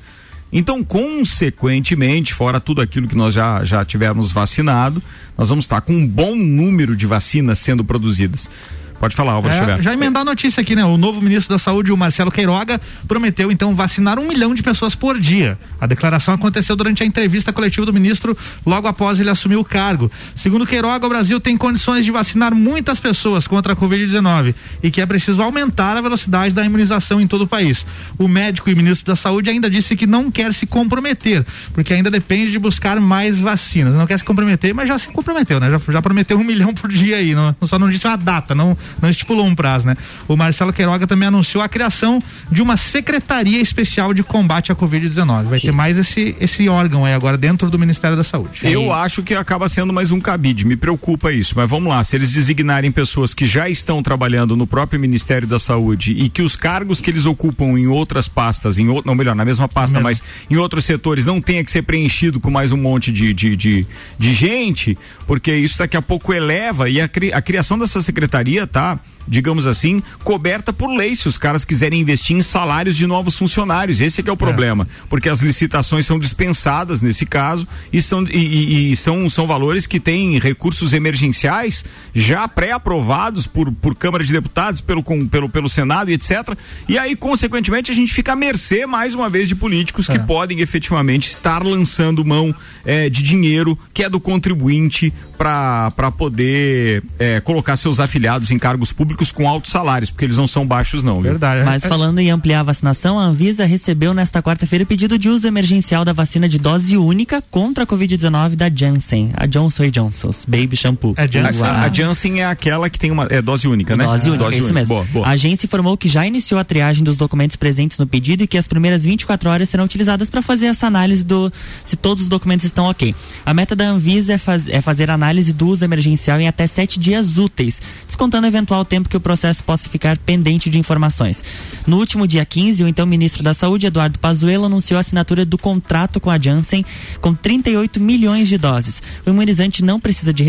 Então, 0.57 0.85
consequentemente, 0.85 2.33
fora 2.33 2.61
tudo 2.61 2.81
aquilo 2.81 3.09
que 3.09 3.17
nós 3.17 3.35
já, 3.35 3.65
já 3.65 3.85
tivemos 3.85 4.31
vacinado, 4.31 5.03
nós 5.37 5.49
vamos 5.49 5.65
estar 5.65 5.81
com 5.81 5.93
um 5.93 6.07
bom 6.07 6.37
número 6.37 6.95
de 6.95 7.07
vacinas 7.07 7.59
sendo 7.59 7.85
produzidas. 7.85 8.49
Pode 8.99 9.15
falar, 9.15 9.33
Álvaro 9.33 9.55
é, 9.55 9.83
Já 9.83 9.93
emendar 9.93 10.23
a 10.23 10.25
notícia 10.25 10.61
aqui, 10.61 10.75
né? 10.75 10.85
O 10.85 10.97
novo 10.97 11.21
ministro 11.21 11.55
da 11.55 11.59
Saúde, 11.59 11.93
o 11.93 11.97
Marcelo 11.97 12.31
Queiroga, 12.31 12.81
prometeu 13.07 13.51
então 13.51 13.75
vacinar 13.75 14.19
um 14.19 14.27
milhão 14.27 14.55
de 14.55 14.63
pessoas 14.63 14.95
por 14.95 15.19
dia. 15.19 15.59
A 15.81 15.87
declaração 15.87 16.35
aconteceu 16.35 16.75
durante 16.77 17.03
a 17.03 17.07
entrevista 17.07 17.53
coletiva 17.53 17.85
do 17.85 17.93
ministro 17.93 18.37
logo 18.65 18.87
após 18.89 19.21
ele 19.21 19.31
assumir 19.31 19.57
o 19.57 19.65
cargo. 19.65 20.11
Segundo 20.35 20.67
Queiroga, 20.67 21.07
o 21.07 21.09
Brasil 21.09 21.41
tem 21.41 21.57
condições 21.57 22.05
de 22.05 22.11
vacinar 22.11 22.55
muitas 22.55 22.99
pessoas 22.99 23.47
contra 23.47 23.73
a 23.73 23.77
Covid-19 23.77 24.55
e 24.83 24.91
que 24.91 25.01
é 25.01 25.07
preciso 25.07 25.43
aumentar 25.43 25.97
a 25.97 26.01
velocidade 26.01 26.55
da 26.55 26.65
imunização 26.65 27.21
em 27.21 27.27
todo 27.27 27.43
o 27.43 27.47
país. 27.47 27.85
O 28.17 28.29
médico 28.29 28.71
e 28.71 28.75
ministro 28.75 29.07
da 29.07 29.17
Saúde 29.17 29.51
ainda 29.51 29.69
disse 29.69 29.97
que 29.97 30.07
não 30.07 30.31
quer 30.31 30.55
se 30.55 30.67
comprometer, 30.67 31.45
porque 31.73 31.93
ainda 31.93 32.11
depende 32.11 32.53
de 32.53 32.59
buscar 32.59 32.99
mais 33.01 33.39
vacinas. 33.39 33.95
Não 33.95 34.07
quer 34.07 34.19
se 34.19 34.25
comprometer, 34.25 34.73
mas 34.73 34.89
já 34.89 34.99
se 34.99 35.09
comprometeu, 35.09 35.61
né? 35.61 35.71
Já, 35.71 35.93
já 35.93 36.01
prometeu 36.01 36.39
um 36.39 36.45
milhão 36.45 36.73
por 36.73 36.91
dia 36.91 37.17
aí. 37.17 37.35
Não, 37.35 37.55
só 37.63 37.79
não 37.79 37.91
disse 37.91 38.07
uma 38.07 38.17
data, 38.17 38.55
não 38.55 38.77
não 39.01 39.11
estipulou 39.11 39.47
um 39.47 39.55
prazo, 39.55 39.87
né? 39.87 39.97
O 40.29 40.37
Marcelo 40.37 40.73
Queiroga 40.73 41.07
também 41.07 41.29
anunciou 41.29 41.63
a 41.63 41.69
criação 41.69 42.23
de 42.51 42.63
uma 42.63 42.77
secretaria 42.77 43.61
especial 43.61 44.13
de 44.15 44.23
combate 44.23 44.73
à 44.73 44.75
Covid-19. 44.75 45.45
Vai 45.45 45.61
ter 45.61 45.73
mais 45.73 45.99
esse, 45.99 46.37
esse 46.41 46.69
órgão 46.69 47.05
aí 47.05 47.15
agora 47.15 47.37
dentro 47.37 47.71
do 47.71 47.79
Ministério 47.79 48.17
da 48.17 48.25
Saúde. 48.25 48.61
Eu 48.65 48.93
acho 48.93 49.23
que 49.23 49.35
acaba 49.35 49.69
sendo 49.69 49.93
mais 49.93 50.11
um 50.11 50.21
cabide, 50.21 50.65
me 50.65 50.77
preocupa 50.77 51.33
isso, 51.33 51.55
mas 51.57 51.69
vamos 51.69 51.89
lá, 51.89 52.03
se 52.03 52.17
eles 52.17 52.33
designarem 52.33 52.91
pessoas 52.91 53.35
que 53.35 53.47
já 53.47 53.69
estão 53.69 54.03
trabalhando 54.03 54.57
no 54.57 54.67
próprio 54.67 54.99
Ministério 54.99 55.47
da 55.47 55.59
Saúde 55.59 56.13
e 56.13 56.29
que 56.29 56.43
os 56.43 56.57
cargos 56.57 57.01
que 57.01 57.11
eles 57.11 57.27
ocupam 57.27 57.79
em 57.79 57.87
outras 57.87 58.29
pastas, 58.29 58.79
em 58.79 58.89
outro, 58.89 59.07
não 59.07 59.15
melhor, 59.15 59.35
na 59.35 59.45
mesma 59.45 59.69
pasta, 59.69 60.01
mas 60.01 60.23
em 60.51 60.57
outros 60.57 60.85
setores 60.85 61.27
não 61.27 61.41
tenha 61.41 61.65
que 61.65 61.71
ser 61.71 61.83
preenchido 61.83 62.41
com 62.41 62.51
mais 62.51 62.73
um 62.73 62.77
monte 62.77 63.13
de, 63.13 63.33
de, 63.33 63.57
de, 63.57 63.87
de 64.19 64.35
gente, 64.35 64.97
porque 65.27 65.55
isso 65.55 65.79
daqui 65.79 65.97
a 65.97 66.03
pouco 66.03 66.33
eleva 66.33 66.89
e 66.89 67.01
a, 67.01 67.09
cri, 67.09 67.33
a 67.33 67.41
criação 67.41 67.79
dessa 67.79 68.01
secretaria 68.01 68.67
tá 68.75 68.99
digamos 69.27 69.67
assim, 69.67 70.03
coberta 70.23 70.73
por 70.73 70.89
lei, 70.89 71.15
se 71.15 71.29
os 71.29 71.39
caras 71.39 71.65
quiserem 71.65 72.01
investir 72.01 72.37
em 72.37 72.43
salários 72.43 72.97
de 72.97 73.07
novos 73.07 73.37
funcionários. 73.37 74.01
Esse 74.01 74.21
é 74.21 74.25
que 74.25 74.31
é 74.31 74.33
o 74.33 74.35
é. 74.35 74.37
problema, 74.37 74.87
porque 75.09 75.29
as 75.29 75.41
licitações 75.41 76.07
são 76.07 76.19
dispensadas 76.19 77.01
nesse 77.01 77.27
caso 77.27 77.67
e 77.93 78.01
são, 78.03 78.25
e, 78.25 78.37
e, 78.37 78.93
e 78.93 78.97
são, 78.97 79.29
são 79.29 79.47
valores 79.47 79.87
que 79.87 79.99
têm 79.99 80.39
recursos 80.39 80.93
emergenciais 80.93 81.85
já 82.15 82.47
pré-aprovados 82.47 83.47
por, 83.47 83.73
por 83.73 83.95
Câmara 83.95 84.25
de 84.25 84.33
Deputados, 84.33 84.81
pelo, 84.81 85.03
com, 85.03 85.27
pelo, 85.27 85.49
pelo 85.49 85.69
Senado 85.69 86.11
e 86.11 86.15
etc. 86.15 86.57
E 86.89 86.99
aí, 86.99 87.17
consequentemente, 87.17 87.91
a 87.91 87.95
gente 87.95 88.13
fica 88.13 88.33
à 88.33 88.37
mercê, 88.37 88.87
mais 88.87 89.15
uma 89.15 89.29
vez, 89.31 89.49
de 89.49 89.55
políticos 89.55 90.09
é. 90.09 90.13
que 90.13 90.19
podem 90.19 90.61
efetivamente 90.61 91.29
estar 91.29 91.63
lançando 91.63 92.25
mão 92.25 92.55
é, 92.85 93.09
de 93.09 93.23
dinheiro 93.23 93.79
que 93.93 94.03
é 94.03 94.09
do 94.09 94.21
contribuinte 94.21 95.13
para 95.37 96.13
poder 96.17 97.03
é, 97.19 97.41
colocar 97.41 97.77
seus 97.77 98.01
afiliados 98.01 98.51
em 98.51 98.59
cargos 98.59 98.93
públicos 98.93 99.14
públicos 99.15 99.33
com 99.33 99.49
altos 99.49 99.71
salários, 99.71 100.11
porque 100.11 100.25
eles 100.25 100.37
não 100.37 100.47
são 100.47 100.67
baixos, 100.67 101.05
não. 101.05 101.21
Viu? 101.21 101.31
Verdade. 101.31 101.61
É. 101.61 101.65
Mas 101.65 101.85
falando 101.85 102.19
em 102.19 102.31
ampliar 102.31 102.61
a 102.61 102.63
vacinação, 102.65 103.19
a 103.19 103.23
Anvisa 103.23 103.65
recebeu 103.65 104.13
nesta 104.13 104.43
quarta-feira 104.43 104.85
pedido 104.85 105.19
de 105.19 105.29
uso 105.29 105.47
emergencial 105.47 106.05
da 106.05 106.13
vacina 106.13 106.49
de 106.49 106.59
dose 106.59 106.97
única 106.97 107.43
contra 107.51 107.85
a 107.85 107.87
Covid-19 107.87 108.57
da 108.57 108.69
Janssen, 108.69 109.31
a 109.35 109.47
Johnson 109.47 109.89
Johnson's 109.89 110.45
Baby 110.45 110.77
Shampoo. 110.77 111.15
É 111.17 111.29
Janssen. 111.29 111.63
A, 111.65 111.83
a, 111.83 111.93
Janssen 111.93 112.41
é 112.41 112.45
aquela 112.45 112.91
que 112.91 112.99
tem 112.99 113.11
uma 113.11 113.27
é 113.31 113.41
dose 113.41 113.69
única, 113.69 113.97
né? 113.97 114.05
Dose 114.05 114.29
única, 114.29 114.45
dose 114.45 114.57
é 114.57 114.59
isso 114.59 114.69
única. 114.69 114.81
mesmo. 114.81 114.95
Boa, 114.95 115.07
boa. 115.13 115.27
A 115.27 115.31
agência 115.31 115.67
informou 115.67 115.97
que 115.97 116.09
já 116.09 116.27
iniciou 116.27 116.59
a 116.59 116.65
triagem 116.65 117.05
dos 117.05 117.17
documentos 117.17 117.57
presentes 117.57 117.99
no 117.99 118.07
pedido 118.07 118.43
e 118.43 118.47
que 118.47 118.59
as 118.59 118.67
primeiras 118.67 119.05
24 119.05 119.49
horas 119.49 119.69
serão 119.69 119.85
utilizadas 119.85 120.29
para 120.29 120.43
fazer 120.43 120.67
essa 120.67 120.87
análise 120.87 121.25
do 121.25 121.53
se 121.85 121.97
todos 121.97 122.25
os 122.25 122.29
documentos 122.29 122.67
estão 122.67 122.87
ok. 122.87 123.15
A 123.47 123.55
meta 123.55 123.77
da 123.77 123.85
Anvisa 123.85 124.33
é, 124.33 124.39
faz, 124.39 124.69
é 124.69 124.81
fazer 124.81 125.11
análise 125.11 125.53
do 125.53 125.69
uso 125.69 125.85
emergencial 125.85 126.41
em 126.41 126.49
até 126.49 126.67
sete 126.67 126.99
dias 126.99 127.39
úteis, 127.39 127.81
descontando 128.07 128.47
eventual 128.47 128.85
tempo 128.85 129.04
tempo 129.05 129.09
que 129.09 129.17
o 129.17 129.21
processo 129.21 129.63
possa 129.63 129.89
ficar 129.89 130.17
pendente 130.19 130.71
de 130.71 130.79
informações. 130.79 131.45
No 131.87 131.99
último 131.99 132.27
dia 132.27 132.45
15, 132.45 132.83
o 132.83 132.89
então 132.89 133.07
ministro 133.07 133.43
da 133.43 133.55
Saúde, 133.55 133.87
Eduardo 133.87 134.19
Pazuello, 134.19 134.65
anunciou 134.65 134.97
a 134.97 135.01
assinatura 135.01 135.45
do 135.45 135.59
contrato 135.59 136.19
com 136.19 136.31
a 136.31 136.39
Janssen 136.39 136.85
com 137.21 137.35
38 137.35 138.01
milhões 138.01 138.49
de 138.49 138.57
doses. 138.57 139.03
O 139.27 139.31
imunizante 139.31 139.85
não 139.85 140.01
precisa 140.01 140.33
de, 140.33 140.43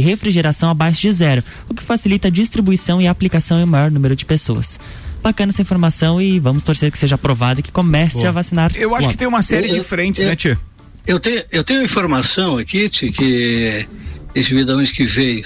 refrigeração 0.00 0.70
abaixo 0.70 1.02
de 1.02 1.12
zero, 1.12 1.44
o 1.68 1.74
que 1.74 1.82
facilita 1.82 2.28
a 2.28 2.30
distribuição 2.30 3.00
e 3.00 3.06
a 3.06 3.10
aplicação 3.10 3.60
em 3.60 3.66
maior 3.66 3.90
número 3.90 4.16
de 4.16 4.24
pessoas 4.24 4.78
bacana 5.22 5.50
essa 5.52 5.60
informação 5.60 6.18
e 6.18 6.38
vamos 6.38 6.62
torcer 6.62 6.90
que 6.90 6.96
seja 6.96 7.16
aprovado 7.16 7.60
e 7.60 7.62
que 7.62 7.70
comece 7.70 8.14
Boa. 8.14 8.30
a 8.30 8.32
vacinar. 8.32 8.72
Eu 8.74 8.94
acho 8.94 9.02
logo. 9.02 9.12
que 9.12 9.18
tem 9.18 9.28
uma 9.28 9.42
série 9.42 9.68
eu, 9.68 9.74
de 9.74 9.82
frentes, 9.82 10.22
eu, 10.22 10.28
né, 10.28 10.34
Tia? 10.34 10.58
Eu 11.06 11.20
tenho, 11.20 11.42
eu 11.52 11.62
tenho 11.62 11.84
informação 11.84 12.56
aqui, 12.56 12.88
tia, 12.88 13.12
que 13.12 13.86
esse 14.34 14.54
vidão 14.54 14.82
que 14.86 15.04
veio 15.04 15.44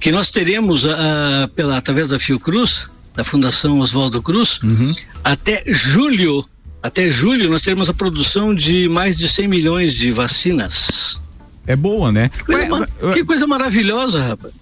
que 0.00 0.10
nós 0.10 0.30
teremos, 0.30 0.84
uh, 0.84 1.46
pela, 1.54 1.76
através 1.76 2.08
da 2.08 2.18
Fiocruz, 2.18 2.88
da 3.14 3.22
Fundação 3.22 3.78
Oswaldo 3.80 4.22
Cruz, 4.22 4.58
uhum. 4.62 4.94
até 5.22 5.62
julho, 5.66 6.44
até 6.82 7.08
julho 7.10 7.50
nós 7.50 7.62
teremos 7.62 7.88
a 7.88 7.94
produção 7.94 8.54
de 8.54 8.88
mais 8.88 9.16
de 9.16 9.28
100 9.28 9.46
milhões 9.46 9.94
de 9.94 10.10
vacinas. 10.10 11.20
É 11.66 11.76
boa, 11.76 12.10
né? 12.10 12.30
Que 12.30 12.44
coisa, 12.44 12.88
que 13.14 13.24
coisa 13.24 13.46
maravilhosa, 13.46 14.28
rapaz. 14.28 14.54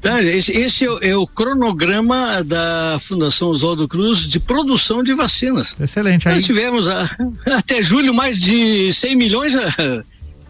Tá, 0.00 0.22
esse, 0.22 0.52
esse 0.52 0.84
é, 0.84 0.90
o, 0.90 0.98
é, 1.02 1.16
o, 1.16 1.26
cronograma 1.26 2.42
da 2.44 3.00
Fundação 3.00 3.48
Oswaldo 3.48 3.88
Cruz 3.88 4.20
de 4.20 4.38
produção 4.38 5.02
de 5.02 5.12
vacinas. 5.12 5.74
Excelente. 5.78 6.28
Aí... 6.28 6.36
Nós 6.36 6.44
tivemos 6.44 6.88
a, 6.88 7.10
até 7.50 7.82
julho 7.82 8.14
mais 8.14 8.40
de 8.40 8.92
100 8.92 9.16
milhões. 9.16 9.52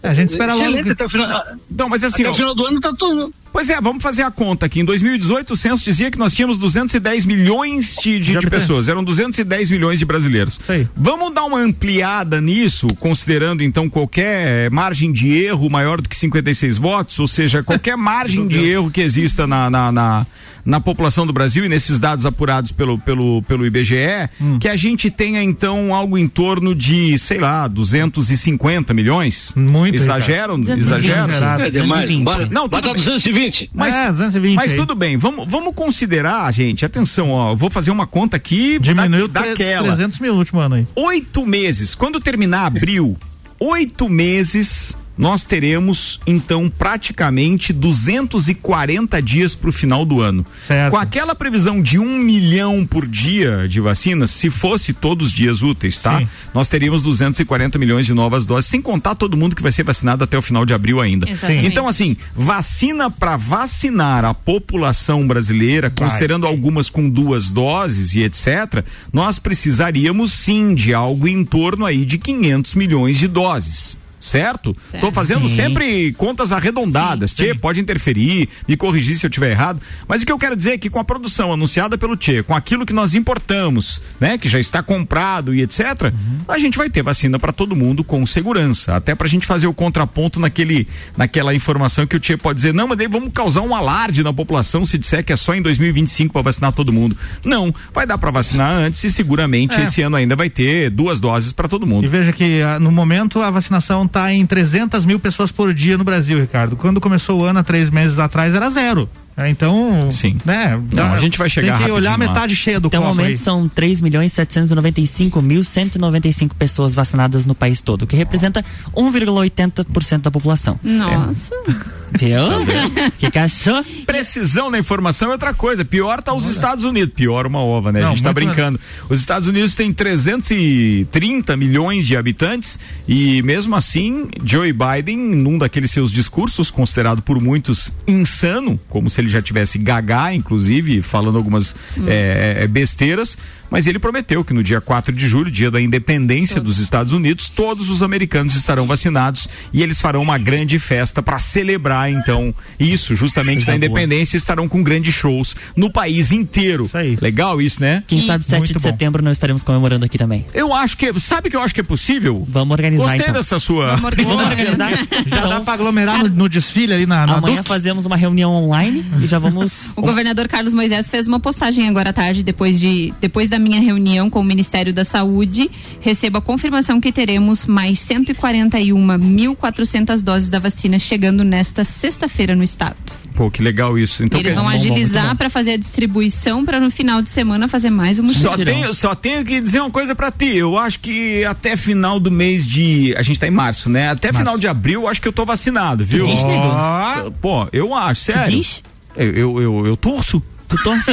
A 0.03 0.15
gente 0.15 0.31
espera 0.31 0.55
logo. 0.55 0.83
Que... 0.85 0.91
Até 0.91 1.05
o 1.05 1.09
final, 1.09 1.45
não, 1.71 1.89
mas 1.89 2.05
assim, 2.05 2.23
até 2.23 2.29
ó, 2.29 2.33
o 2.33 2.35
final 2.35 2.55
do 2.55 2.67
ano 2.67 2.79
tá 2.79 2.93
tudo 2.93 3.33
Pois 3.53 3.71
é, 3.71 3.81
vamos 3.81 4.03
fazer 4.03 4.23
a 4.23 4.31
conta 4.31 4.67
aqui. 4.67 4.81
Em 4.81 4.85
2018, 4.85 5.53
o 5.53 5.57
censo 5.57 5.85
dizia 5.85 6.11
que 6.11 6.19
nós 6.19 6.33
tínhamos 6.33 6.59
210 6.59 7.25
milhões 7.25 7.97
de, 8.03 8.21
de, 8.21 8.39
de 8.39 8.51
pessoas. 8.51 8.89
Eram 8.89 9.03
210 9.03 9.71
milhões 9.71 9.99
de 9.99 10.05
brasileiros. 10.05 10.61
Vamos 10.95 11.35
dar 11.35 11.45
uma 11.45 11.61
ampliada 11.61 12.41
nisso, 12.41 12.89
considerando 12.99 13.63
então 13.63 13.89
qualquer 13.89 14.71
margem 14.71 15.13
de 15.13 15.29
erro 15.33 15.69
maior 15.71 16.01
do 16.01 16.09
que 16.09 16.17
56 16.17 16.79
votos, 16.79 17.19
ou 17.19 17.27
seja, 17.27 17.63
qualquer 17.63 17.97
margem 17.99 18.47
de 18.47 18.65
erro 18.65 18.91
que 18.91 19.01
exista 19.01 19.47
na, 19.47 19.71
na, 19.71 19.93
na 19.93 20.27
na 20.69 20.79
população 20.79 21.27
do 21.27 21.33
Brasil 21.33 21.65
e 21.65 21.69
nesses 21.69 21.99
dados 21.99 22.27
apurados 22.27 22.71
pelo, 22.71 22.99
pelo, 22.99 23.43
pelo 23.45 23.65
IBGE, 23.65 24.29
hum. 24.39 24.59
que 24.59 24.69
a 24.69 24.77
gente 24.77 25.11
tenha 25.11 25.43
então 25.43 25.95
algo 25.95 26.19
em 26.19 26.29
torno 26.29 26.75
de, 26.75 27.17
sei 27.17 27.39
lá, 27.39 27.67
250 27.67 28.93
milhões. 28.93 29.55
Muito. 29.57 29.95
Exageram? 29.95 30.61
Exageram? 30.61 31.27
É 31.59 31.71
demais. 31.71 32.51
Não, 32.51 32.69
bota 32.69 32.93
220. 32.93 33.71
Mas, 33.73 33.95
é, 33.95 34.13
220 34.13 34.57
mas 34.57 34.75
tudo 34.75 34.95
bem, 34.95 35.17
vamos, 35.17 35.51
vamos 35.51 35.75
considerar, 35.75 36.53
gente, 36.53 36.85
atenção, 36.85 37.31
ó, 37.31 37.55
vou 37.55 37.71
fazer 37.71 37.91
uma 37.91 38.07
conta 38.07 38.37
aqui 38.37 38.79
Diminuiu 38.79 39.27
da, 39.27 39.41
daquela. 39.41 39.95
300 39.95 40.21
mil 40.21 40.35
no 40.35 40.39
último 40.41 40.61
ano 40.61 40.75
aí. 40.75 40.87
Oito 40.95 41.47
meses, 41.47 41.95
quando 41.95 42.21
terminar 42.21 42.67
abril, 42.67 43.17
oito 43.59 44.07
meses 44.07 44.99
nós 45.19 45.45
teremos 45.45 46.21
então 46.25 46.71
praticamente 46.71 47.73
240 47.73 49.21
dias 49.21 49.55
para 49.57 49.69
o 49.69 49.73
final 49.73 50.07
do 50.07 50.21
ano. 50.21 50.47
Certo. 50.65 50.93
Com 50.93 50.97
aquela 50.97 51.35
previsão 51.35 51.83
de 51.83 51.99
um 51.99 52.19
milhão 52.19 52.87
por 52.87 53.07
dia 53.07 53.67
de 53.69 53.81
vacinas, 53.81 54.31
se 54.31 54.49
fosse 54.49 54.93
todos 54.93 55.29
os 55.29 55.33
dias 55.33 55.63
úteis, 55.63 55.99
tá? 55.99 56.21
Sim. 56.21 56.29
Nós 56.55 56.69
teríamos 56.69 57.03
240 57.03 57.79
milhões 57.79 58.07
de 58.07 58.15
novas 58.15 58.47
doses, 58.47 58.71
sem 58.71 58.81
contar 58.81 59.17
todo 59.17 59.37
mundo 59.37 59.57
que 59.57 59.63
vai 59.63 59.73
ser 59.73 59.83
vacinado 59.83 60.23
até 60.23 60.39
o 60.39 60.43
final 60.43 60.65
de 60.65 60.73
abril 60.73 61.01
ainda. 61.01 61.29
Exatamente. 61.29 61.67
Então, 61.67 61.89
assim, 61.89 62.17
vacina 62.35 63.11
para 63.11 63.37
vacinar 63.37 64.25
a 64.25 64.33
população 64.33 65.27
brasileira, 65.27 65.89
vai. 65.89 66.09
considerando 66.09 66.47
algumas 66.47 66.89
com 66.89 67.09
duas 67.09 67.51
doses 67.51 68.15
e 68.15 68.23
etc., 68.23 68.85
nós 69.13 69.39
precisaríamos 69.39 70.33
sim 70.33 70.75
de 70.75 70.95
algo 70.95 71.27
em 71.27 71.45
torno 71.45 71.85
aí 71.85 72.07
de 72.07 72.19
500 72.19 72.75
milhões 72.77 73.19
de 73.19 73.27
doses 73.27 73.99
certo? 74.21 74.77
Estou 74.93 75.11
fazendo 75.11 75.49
sim. 75.49 75.57
sempre 75.57 76.13
contas 76.13 76.53
arredondadas. 76.53 77.35
Tchê, 77.35 77.55
pode 77.55 77.81
interferir, 77.81 78.49
me 78.67 78.77
corrigir 78.77 79.17
se 79.17 79.27
eu 79.27 79.29
estiver 79.29 79.51
errado. 79.51 79.81
Mas 80.07 80.23
o 80.23 80.27
que 80.27 80.33
eu 80.33 80.39
quero 80.39 80.57
dizer 80.57 80.73
é 80.73 80.79
que 80.79 80.91
com 80.91 80.99
a 80.99 81.05
produção 81.05 81.53
anunciada 81.53 81.97
pelo 81.97 82.17
Tchê, 82.17 82.43
com 82.43 82.55
aquilo 82.55 82.85
que 82.85 82.93
nós 82.93 83.15
importamos, 83.15 84.01
né, 84.21 84.39
que 84.39 84.49
já 84.49 84.59
está 84.59 84.83
comprado 84.83 85.55
e 85.55 85.63
etc, 85.63 85.81
uhum. 86.13 86.39
a 86.49 86.59
gente 86.59 86.77
vai 86.77 86.91
ter 86.91 87.03
vacina 87.03 87.39
para 87.39 87.53
todo 87.53 87.77
mundo 87.77 88.03
com 88.03 88.25
segurança. 88.27 88.97
Até 88.97 89.15
para 89.15 89.27
a 89.27 89.31
gente 89.31 89.47
fazer 89.47 89.67
o 89.67 89.75
contraponto 89.75 90.41
naquele, 90.41 90.89
naquela 91.17 91.55
informação 91.55 92.07
que 92.07 92.17
o 92.17 92.21
Tchê 92.21 92.37
pode 92.37 92.57
dizer, 92.57 92.75
não, 92.75 92.89
mas 92.89 92.99
daí 92.99 93.09
vamos 93.09 93.31
causar 93.33 93.63
um 93.63 93.75
alarde 93.75 94.23
na 94.23 94.33
população 94.33 94.85
se 94.85 94.99
disser 94.99 95.25
que 95.25 95.33
é 95.33 95.37
só 95.37 95.55
em 95.55 95.63
2025 95.63 96.33
para 96.33 96.43
vacinar 96.43 96.73
todo 96.73 96.93
mundo. 96.93 97.17
Não, 97.45 97.73
vai 97.93 98.07
dar 98.07 98.19
para 98.19 98.31
vacinar 98.31 98.73
antes 98.73 99.03
e 99.05 99.11
seguramente 99.11 99.75
é. 99.79 99.83
esse 99.83 100.03
ano 100.03 100.17
ainda 100.17 100.35
vai 100.35 100.51
ter 100.51 100.91
duas 100.91 101.21
doses 101.21 101.53
para 101.53 101.69
todo 101.69 101.87
mundo. 101.87 102.05
E 102.05 102.09
veja 102.09 102.33
que 102.33 102.63
ah, 102.63 102.81
no 102.81 102.91
momento 102.91 103.41
a 103.41 103.51
vacinação 103.51 104.08
está 104.09 104.33
em 104.33 104.45
300 104.45 105.05
mil 105.05 105.21
pessoas 105.21 105.53
por 105.53 105.73
dia 105.73 105.97
no 105.97 106.03
Brasil, 106.03 106.41
Ricardo. 106.41 106.77
Quando 106.77 107.01
começou 107.01 107.41
o 107.41 107.45
ano, 107.45 107.61
há 107.61 107.63
três 107.63 107.89
meses 107.89 108.19
atrás, 108.19 108.55
era 108.55 108.69
zero. 108.69 109.09
É, 109.39 109.49
então, 109.49 110.11
sim. 110.11 110.37
Né, 110.45 110.81
Não, 110.93 111.13
a 111.13 111.19
gente 111.21 111.39
vai 111.39 111.49
chegar 111.49 111.79
Tem 111.79 111.87
que 111.87 111.93
olhar 111.93 112.15
a 112.15 112.19
metade 112.19 112.57
cheia 112.57 112.81
do 112.81 112.89
Até 112.89 112.99
o 112.99 113.03
momento 113.05 113.29
aí. 113.29 113.37
são 113.37 113.69
3 113.69 114.01
milhões 114.01 114.33
795 114.33 115.41
mil 115.41 115.63
195 115.63 116.57
pessoas 116.57 116.93
vacinadas 116.93 117.47
no 117.47 117.55
país 117.55 117.81
todo, 117.81 118.03
o 118.03 118.07
que 118.07 118.17
representa 118.17 118.65
1,80% 118.97 120.23
da 120.23 120.31
população. 120.31 120.79
Nossa. 120.83 121.55
É. 121.95 121.99
Viu? 122.19 122.39
Tá 122.39 123.11
que 123.19 123.31
cachorro. 123.31 123.85
Precisão 124.07 124.71
na 124.71 124.79
informação 124.79 125.29
é 125.29 125.33
outra 125.33 125.53
coisa. 125.53 125.85
Pior 125.85 126.23
tá 126.23 126.33
os 126.33 126.45
Olha. 126.45 126.53
Estados 126.53 126.85
Unidos. 126.85 127.15
Pior 127.15 127.47
uma 127.47 127.63
ova, 127.63 127.93
né? 127.93 128.01
Não, 128.01 128.09
a 128.09 128.11
gente 128.13 128.25
tá 128.25 128.33
brincando. 128.33 128.81
Os 129.09 129.21
Estados 129.21 129.47
Unidos 129.47 129.75
têm 129.75 129.93
330 129.93 131.57
milhões 131.57 132.07
de 132.07 132.17
habitantes 132.17 132.81
e 133.07 133.43
mesmo 133.43 133.77
assim, 133.77 134.27
Joe 134.43 134.73
Biden, 134.73 135.19
num 135.19 135.59
daqueles 135.59 135.91
seus 135.91 136.11
discursos, 136.11 136.71
considerado 136.71 137.23
por 137.23 137.41
muitos 137.41 137.93
insano, 138.07 138.81
como 138.89 139.11
se 139.11 139.21
ele 139.21 139.28
já 139.29 139.43
tivesse 139.43 139.79
gagá, 139.79 140.33
inclusive, 140.35 141.03
falando 141.03 141.37
algumas 141.37 141.75
hum. 141.97 142.05
é, 142.07 142.67
besteiras, 142.67 143.37
mas 143.71 143.87
ele 143.87 143.99
prometeu 143.99 144.45
que 144.45 144.53
no 144.53 144.63
dia 144.63 144.81
4 144.81 145.13
de 145.13 145.29
julho, 145.29 145.51
dia 145.51 145.71
da 145.71 145.81
independência 145.81 146.57
todos. 146.57 146.77
dos 146.77 146.83
Estados 146.83 147.13
Unidos, 147.13 147.49
todos 147.49 147.91
os 147.91 148.03
americanos 148.03 148.55
estarão 148.55 148.87
vacinados 148.87 149.49
e 149.73 149.83
eles 149.83 150.01
farão 150.01 150.23
uma 150.23 150.39
grande 150.39 150.79
festa 150.79 151.23
para 151.23 151.39
celebrar 151.39 152.11
então 152.11 152.55
isso, 152.79 153.15
justamente 153.15 153.67
da 153.67 153.77
independência, 153.77 154.37
boa. 154.37 154.43
estarão 154.43 154.69
com 154.69 154.83
grandes 154.83 155.15
shows 155.15 155.57
no 155.77 155.91
país 155.91 156.33
inteiro. 156.33 156.87
Isso 156.87 157.19
Legal 157.21 157.61
isso, 157.61 157.81
né? 157.81 158.03
Quem 158.07 158.21
e 158.21 158.27
sabe 158.27 158.45
7 158.45 158.69
de 158.69 158.75
bom. 158.75 158.81
setembro 158.81 159.23
nós 159.23 159.33
estaremos 159.33 159.63
comemorando 159.63 160.05
aqui 160.05 160.17
também. 160.17 160.47
Eu 160.55 160.73
acho 160.73 160.97
que, 160.97 161.19
sabe 161.21 161.51
que 161.51 161.57
eu 161.57 161.61
acho 161.61 161.75
que 161.75 161.81
é 161.81 161.85
possível? 161.85 162.47
Vamos 162.49 162.73
organizar 162.73 163.03
Gostei 163.03 163.21
então. 163.21 163.35
dessa 163.35 163.59
sua. 163.59 163.97
Vamos 163.97 164.05
organizar. 164.05 164.51
Organizar. 164.51 164.91
já 164.91 165.39
então, 165.39 165.49
dá 165.49 165.61
para 165.61 165.75
aglomerar 165.75 166.25
no, 166.25 166.29
no, 166.29 166.49
desfile 166.49 166.95
ali 166.95 167.07
na, 167.07 167.27
na 167.27 167.35
Amanhã 167.35 167.57
Duque. 167.57 167.69
fazemos 167.69 168.07
uma 168.07 168.17
reunião 168.17 168.53
online 168.53 169.05
e 169.25 169.27
já 169.27 169.39
vamos 169.39 169.91
O 169.97 170.03
governador 170.03 170.47
Carlos 170.49 170.73
Moisés 170.73 171.11
fez 171.11 171.27
uma 171.27 171.41
postagem 171.41 171.89
agora 171.89 172.11
à 172.11 172.13
tarde 172.13 172.43
depois 172.43 172.79
de 172.79 173.13
depois 173.21 173.49
da 173.49 173.59
minha 173.59 173.81
reunião 173.81 174.29
com 174.31 174.41
o 174.41 174.45
Ministério 174.45 174.93
da 174.93 175.05
Saúde, 175.05 175.71
recebo 176.01 176.39
a 176.39 176.41
confirmação 176.41 177.01
que 177.01 177.13
teremos 177.13 177.67
mais 177.67 177.99
141.400 178.01 180.23
doses 180.23 180.51
da 180.51 180.59
vacina 180.59 180.99
chegando 180.99 181.45
nesta 181.45 181.85
sexta-feira 181.85 182.57
no 182.57 182.65
estado. 182.65 182.97
Pô, 183.39 183.53
que 183.53 183.63
legal 183.63 183.97
isso. 183.97 184.25
Então, 184.25 184.41
Eles 184.41 184.53
vão 184.53 184.65
bom, 184.65 184.71
agilizar 184.71 185.37
para 185.37 185.49
fazer 185.49 185.75
a 185.75 185.77
distribuição 185.77 186.65
para 186.65 186.81
no 186.81 186.91
final 186.91 187.23
de 187.23 187.31
semana 187.31 187.69
fazer 187.69 187.89
mais 187.89 188.19
um 188.19 188.29
só 188.31 188.57
tenho, 188.57 188.93
só 188.93 189.15
tenho 189.15 189.45
que 189.45 189.61
dizer 189.61 189.81
uma 189.81 189.93
coisa 189.93 190.13
para 190.13 190.33
ti. 190.33 190.57
Eu 190.57 190.77
acho 190.77 190.99
que 190.99 191.45
até 191.45 191.77
final 191.77 192.19
do 192.19 192.33
mês 192.33 192.67
de. 192.67 193.15
A 193.17 193.23
gente 193.23 193.39
tá 193.39 193.47
em 193.47 193.53
março, 193.53 193.89
né? 193.89 194.11
Até 194.11 194.33
março. 194.33 194.41
final 194.41 194.59
de 194.59 194.67
abril, 194.67 195.03
eu 195.03 195.09
acho 195.09 195.23
que 195.23 195.29
eu 195.29 195.33
tô 195.33 195.45
vacinado, 195.45 196.05
viu? 196.05 196.25
Tu 196.25 196.31
diz, 196.33 196.41
oh, 196.41 197.31
Pô, 197.41 197.69
eu 197.73 197.95
acho, 197.95 198.23
sério. 198.23 198.45
Tu 198.45 198.57
diz? 198.57 198.83
Eu, 199.19 199.33
eu, 199.35 199.61
eu, 199.61 199.87
eu 199.87 199.97
torço. 199.97 200.43
Tu 200.69 200.77
torce? 200.83 201.13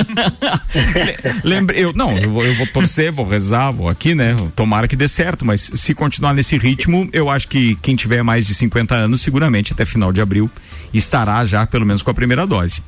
Lembre, 1.44 1.80
eu, 1.80 1.94
não, 1.94 2.18
eu 2.18 2.30
vou, 2.30 2.46
eu 2.46 2.56
vou 2.56 2.68
torcer, 2.68 3.12
vou 3.12 3.28
rezar, 3.28 3.72
vou 3.72 3.88
aqui, 3.88 4.13
né? 4.13 4.36
Tomara 4.56 4.88
que 4.88 4.98
dê 4.98 5.08
certo, 5.08 5.46
mas 5.46 5.62
se 5.62 5.94
continuar 5.94 6.34
nesse 6.34 6.58
ritmo, 6.58 7.10
eu 7.13 7.30
acho 7.30 7.48
que 7.48 7.76
quem 7.76 7.96
tiver 7.96 8.22
mais 8.22 8.46
de 8.46 8.54
50 8.54 8.94
anos, 8.94 9.22
seguramente 9.22 9.72
até 9.72 9.86
final 9.86 10.12
de 10.12 10.20
abril, 10.20 10.50
estará 10.94 11.44
já 11.46 11.65
pelo 11.65 11.86
menos 11.86 12.02
com 12.02 12.12
a 12.12 12.13
primeira 12.13 12.46
dose. 12.46 12.82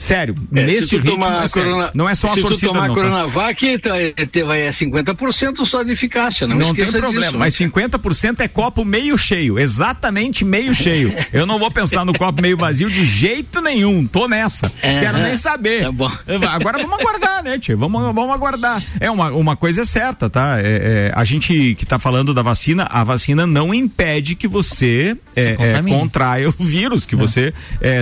Sério, 0.00 0.34
é, 0.54 0.64
nesse 0.64 0.96
ritmo 0.96 1.18
não 1.18 1.42
é, 1.42 1.48
corona, 1.48 1.90
não 1.92 2.08
é 2.08 2.14
só 2.14 2.28
se 2.28 2.40
torcida. 2.40 2.54
Se 2.54 2.66
tu 2.66 2.68
tomar 2.68 2.88
não, 2.88 2.94
tá? 2.94 3.02
Coronavac, 3.02 3.66
é, 3.68 4.44
vai 4.44 4.62
é 4.62 4.70
50% 4.70 5.66
só 5.66 5.82
de 5.82 5.92
eficácia, 5.92 6.46
não, 6.46 6.56
não 6.56 6.74
tem 6.74 6.90
problema, 6.90 7.20
disso, 7.20 7.38
mas 7.38 7.54
50% 7.54 8.40
é 8.40 8.48
copo 8.48 8.82
meio 8.82 9.18
cheio, 9.18 9.58
exatamente 9.58 10.42
meio 10.42 10.72
cheio. 10.72 11.14
Eu 11.34 11.44
não 11.44 11.58
vou 11.58 11.70
pensar 11.70 12.02
no 12.06 12.14
copo 12.14 12.40
meio 12.40 12.56
vazio 12.56 12.90
de 12.90 13.04
jeito 13.04 13.60
nenhum, 13.60 14.06
tô 14.06 14.26
nessa. 14.26 14.72
É, 14.80 15.00
Quero 15.00 15.18
nem 15.18 15.36
saber. 15.36 15.82
Tá 15.82 15.92
bom. 15.92 16.10
Agora 16.50 16.78
vamos 16.78 16.98
aguardar, 16.98 17.44
né, 17.44 17.58
tio? 17.58 17.76
Vamos, 17.76 18.00
vamos 18.14 18.30
aguardar. 18.30 18.82
É 19.00 19.10
uma, 19.10 19.30
uma 19.32 19.54
coisa 19.54 19.82
é 19.82 19.84
certa, 19.84 20.30
tá? 20.30 20.58
É, 20.60 21.10
é, 21.10 21.12
a 21.14 21.24
gente 21.24 21.74
que 21.74 21.84
tá 21.84 21.98
falando 21.98 22.32
da 22.32 22.40
vacina, 22.40 22.88
a 22.88 23.04
vacina 23.04 23.46
não 23.46 23.74
impede 23.74 24.34
que 24.34 24.48
você 24.48 25.14
é, 25.36 25.56
é 25.58 25.82
contraia 25.82 26.48
o 26.48 26.52
vírus, 26.58 27.04
que 27.04 27.14
você 27.14 27.52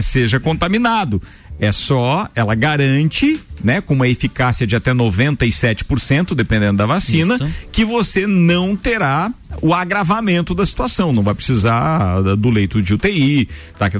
seja 0.01 0.39
contaminado. 0.39 1.21
É 1.61 1.73
só, 1.73 2.29
ela 2.35 2.55
garante, 2.55 3.41
né, 3.63 3.81
com 3.81 3.95
uma 3.95 4.07
eficácia 4.07 4.67
de 4.67 4.77
até 4.77 4.93
97%, 4.93 6.35
dependendo 6.35 6.79
da 6.79 6.87
vacina, 6.87 7.35
Isso. 7.35 7.49
que 7.73 7.85
você 7.85 8.27
não 8.27 8.77
terá 8.77 9.33
o 9.61 9.75
agravamento 9.75 10.55
da 10.55 10.65
situação, 10.65 11.13
não 11.13 11.23
vai 11.23 11.35
precisar 11.35 12.21
do 12.37 12.49
leito 12.49 12.81
de 12.81 12.95
UTI, 12.95 13.49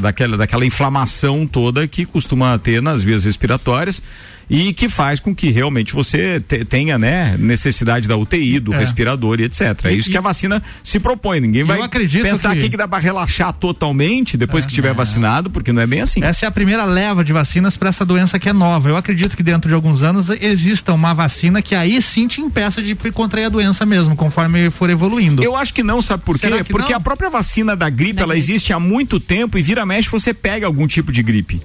daquela, 0.01 0.37
daquela 0.37 0.65
inflamação 0.65 1.47
toda 1.47 1.89
que 1.89 2.05
costuma 2.05 2.57
ter 2.59 2.81
nas 2.81 3.03
vias 3.03 3.25
respiratórias 3.25 4.03
e 4.49 4.73
que 4.73 4.89
faz 4.89 5.21
com 5.21 5.35
que 5.35 5.51
realmente 5.51 5.93
você 5.93 6.41
te, 6.41 6.65
tenha, 6.65 6.99
né, 6.99 7.37
necessidade 7.39 8.09
da 8.09 8.17
UTI, 8.17 8.61
do 8.61 8.73
é. 8.73 8.79
respirador 8.79 9.41
e 9.41 9.45
etc. 9.45 9.85
É 9.85 9.93
isso 9.93 10.09
e, 10.09 10.13
que 10.13 10.19
a 10.19 10.21
vacina 10.21 10.63
se 10.83 10.99
propõe. 10.99 11.41
Ninguém 11.41 11.65
vai 11.65 11.79
pensar 11.89 12.53
que... 12.53 12.59
aqui 12.59 12.71
que 12.71 12.77
dá 12.77 12.89
para 12.89 12.99
relaxar 12.99 13.53
totalmente 13.53 14.37
depois 14.37 14.65
é, 14.65 14.69
que 14.69 14.75
tiver 14.75 14.91
é. 14.91 14.95
vacinado, 14.95 15.51
porque 15.51 15.73
não 15.73 15.83
é 15.83 15.87
bem 15.87 16.01
assim. 16.01 16.23
Essa 16.23 16.47
é 16.47 16.49
a 16.49 16.51
primeira 16.51 16.85
leva 16.85 17.25
de 17.25 17.33
vacinas 17.33 17.77
para 17.77 17.91
essa 17.91 18.05
doença 18.05 18.39
que 18.39 18.49
é 18.49 18.53
nova. 18.53 18.89
Eu 18.89 18.97
acredito 18.97 19.37
que 19.37 19.43
dentro 19.43 19.69
de 19.69 19.75
alguns 19.75 20.03
anos 20.03 20.29
exista 20.41 20.93
uma 20.93 21.13
vacina 21.13 21.61
que 21.61 21.75
aí 21.75 22.01
sim 22.01 22.27
te 22.27 22.41
impeça 22.41 22.81
de 22.83 22.95
contrair 23.13 23.47
a 23.47 23.49
doença 23.49 23.85
mesmo, 23.85 24.17
conforme 24.17 24.71
for 24.71 24.91
evoluindo. 24.91 25.43
Eu 25.43 25.57
acho 25.57 25.75
que 25.75 25.83
não, 25.83 26.01
sabe 26.01 26.25
por 26.25 26.39
quê? 26.39 26.49
Porque 26.69 26.93
não? 26.93 26.99
a 26.99 27.01
própria 27.01 27.31
vacina 27.31 27.77
da 27.77 27.89
gripe, 27.91 28.23
ela 28.23 28.37
existe 28.37 28.73
há 28.73 28.81
muito 28.81 29.21
tempo 29.21 29.59
e 29.59 29.63
vira 29.63 29.85
mexe 29.85 30.09
você 30.09 30.33
pega 30.33 30.67
algum 30.67 30.87
tipo 30.87 31.13
de 31.13 31.23
gripe. 31.23 31.61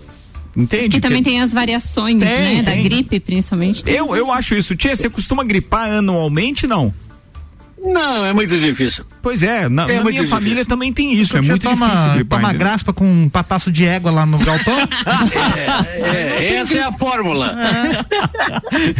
Entende? 0.55 0.97
E 0.97 0.99
também 0.99 1.23
tem 1.23 1.41
as 1.41 1.51
variações, 1.51 2.19
tem, 2.19 2.29
né? 2.29 2.63
Tem. 2.63 2.63
Da 2.63 2.75
gripe, 2.75 3.19
principalmente. 3.19 3.83
Eu, 3.87 4.15
eu 4.15 4.31
acho 4.31 4.55
isso. 4.55 4.75
Tia, 4.75 4.95
você 4.95 5.09
costuma 5.09 5.43
gripar 5.43 5.89
anualmente, 5.89 6.67
não? 6.67 6.93
Não, 7.83 8.25
é 8.25 8.31
muito 8.33 8.57
difícil. 8.57 9.03
Pois 9.21 9.43
é, 9.43 9.67
na, 9.67 9.83
É 9.83 9.95
na 9.97 10.01
minha 10.03 10.11
difícil. 10.21 10.27
família 10.37 10.65
também 10.65 10.91
tem 10.93 11.13
isso, 11.13 11.35
é 11.37 11.41
Tia 11.41 11.49
muito 11.51 11.63
toma, 11.63 11.87
difícil 11.87 12.13
gripar. 12.13 12.39
Toma 12.39 12.49
entendeu? 12.51 12.67
graspa 12.67 12.93
com 12.93 13.05
um 13.05 13.29
pataço 13.29 13.71
de 13.71 13.85
égua 13.85 14.09
lá 14.11 14.25
no 14.25 14.37
galpão. 14.39 14.77
É, 16.13 16.55
essa 16.55 16.77
é 16.77 16.83
a 16.83 16.91
fórmula. 16.91 17.55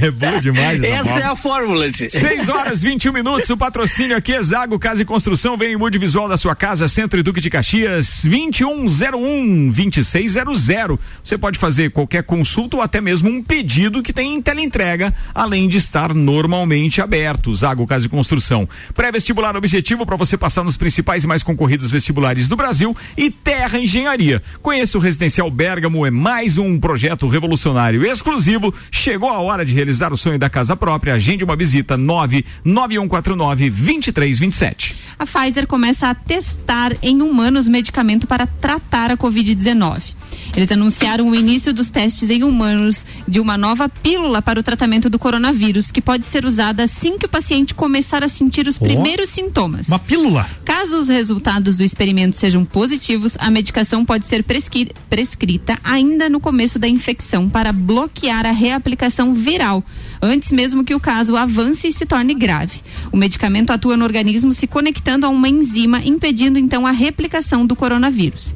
É 0.01 0.11
bom 0.11 0.39
demais 0.39 0.81
essa 0.81 1.09
Essa 1.09 1.19
é 1.19 1.23
a 1.23 1.35
fórmula, 1.35 1.91
tio. 1.91 2.09
6 2.09 2.49
horas 2.49 2.81
21 2.81 3.11
minutos, 3.13 3.49
o 3.49 3.57
patrocínio 3.57 4.15
aqui 4.17 4.33
é 4.33 4.41
Zago 4.41 4.77
Casa 4.79 5.01
e 5.01 5.05
Construção, 5.05 5.57
vem 5.57 5.73
em 5.73 5.77
mude 5.77 5.97
visual 5.97 6.27
da 6.27 6.37
sua 6.37 6.55
casa, 6.55 6.87
Centro 6.87 7.19
e 7.19 7.23
Duque 7.23 7.41
de 7.41 7.49
Caxias, 7.49 8.21
2101 8.23 9.67
2600. 9.71 10.99
Você 11.23 11.37
pode 11.37 11.57
fazer 11.59 11.91
qualquer 11.91 12.23
consulta 12.23 12.77
ou 12.77 12.81
até 12.81 12.99
mesmo 13.01 13.29
um 13.29 13.41
pedido 13.43 14.01
que 14.01 14.13
tem 14.13 14.35
em 14.35 14.41
teleentrega, 14.41 15.13
além 15.33 15.67
de 15.67 15.77
estar 15.77 16.13
normalmente 16.13 17.01
aberto. 17.01 17.53
Zago 17.53 17.85
Casa 17.87 18.05
e 18.05 18.09
Construção. 18.09 18.67
Pré-vestibular 18.93 19.55
objetivo 19.55 20.05
para 20.05 20.15
você 20.15 20.37
passar 20.37 20.63
nos 20.63 20.77
principais 20.77 21.23
e 21.23 21.27
mais 21.27 21.43
concorridos 21.43 21.91
vestibulares 21.91 22.47
do 22.47 22.55
Brasil 22.55 22.95
e 23.17 23.29
Terra 23.29 23.79
Engenharia. 23.79 24.41
Conheça 24.61 24.97
o 24.97 25.01
Residencial 25.01 25.49
Bergamo, 25.49 26.05
é 26.05 26.11
mais 26.11 26.57
um 26.57 26.79
projeto 26.79 27.27
revolucionário 27.27 28.05
exclusivo. 28.05 28.73
Chegou 28.91 29.29
a 29.29 29.39
hora 29.39 29.65
de 29.65 29.73
realizar 29.73 30.13
o 30.13 30.17
sonho 30.17 30.39
da 30.39 30.49
casa 30.49 30.75
própria. 30.75 31.15
Agende 31.15 31.43
uma 31.43 31.55
visita 31.55 31.97
99149 31.97 33.69
2327. 33.69 34.95
A 35.17 35.25
Pfizer 35.25 35.67
começa 35.67 36.07
a 36.07 36.15
testar 36.15 36.95
em 37.01 37.21
humanos 37.21 37.67
medicamento 37.67 38.27
para 38.27 38.47
tratar 38.47 39.11
a 39.11 39.17
Covid-19. 39.17 40.22
Eles 40.55 40.71
anunciaram 40.71 41.29
o 41.29 41.35
início 41.35 41.73
dos 41.73 41.89
testes 41.89 42.29
em 42.29 42.43
humanos 42.43 43.03
de 43.27 43.39
uma 43.39 43.57
nova 43.57 43.89
pílula 43.89 44.39
para 44.39 44.59
o 44.59 44.63
tratamento 44.63 45.09
do 45.09 45.17
coronavírus, 45.17 45.91
que 45.91 45.99
pode 46.01 46.25
ser 46.25 46.45
usada 46.45 46.83
assim 46.83 47.17
que 47.17 47.25
o 47.25 47.29
paciente 47.29 47.73
começar 47.73 48.23
a 48.23 48.27
sentir 48.27 48.67
os 48.67 48.77
primeiros 48.77 49.29
sintomas. 49.29 49.87
Uma 49.87 49.97
pílula. 49.97 50.47
Caso 50.63 50.97
os 50.97 51.09
resultados 51.09 51.75
do 51.75 51.83
experimento 51.83 52.37
sejam 52.37 52.63
positivos, 52.63 53.35
a 53.39 53.49
medicação 53.49 54.05
pode 54.05 54.27
ser 54.27 54.43
presqui- 54.43 54.89
prescrita 55.09 55.79
ainda 55.83 56.29
no 56.29 56.39
começo 56.39 56.77
da 56.77 56.87
infecção 56.87 57.49
para 57.49 57.71
bloquear 57.71 58.45
a 58.45 58.51
reaplicação 58.51 59.33
viral, 59.33 59.83
antes 60.21 60.51
mesmo 60.51 60.83
que 60.83 60.93
o 60.93 60.99
caso 60.99 61.35
avance 61.35 61.87
e 61.87 61.91
se 61.91 62.05
torne 62.05 62.35
grave. 62.35 62.81
O 63.11 63.17
medicamento 63.17 63.71
atua 63.71 63.97
no 63.97 64.05
organismo 64.05 64.53
se 64.53 64.67
conectando 64.67 65.25
a 65.25 65.29
uma 65.29 65.49
enzima, 65.49 65.99
impedindo 66.05 66.59
então 66.59 66.85
a 66.85 66.91
replicação 66.91 67.65
do 67.65 67.75
coronavírus. 67.75 68.53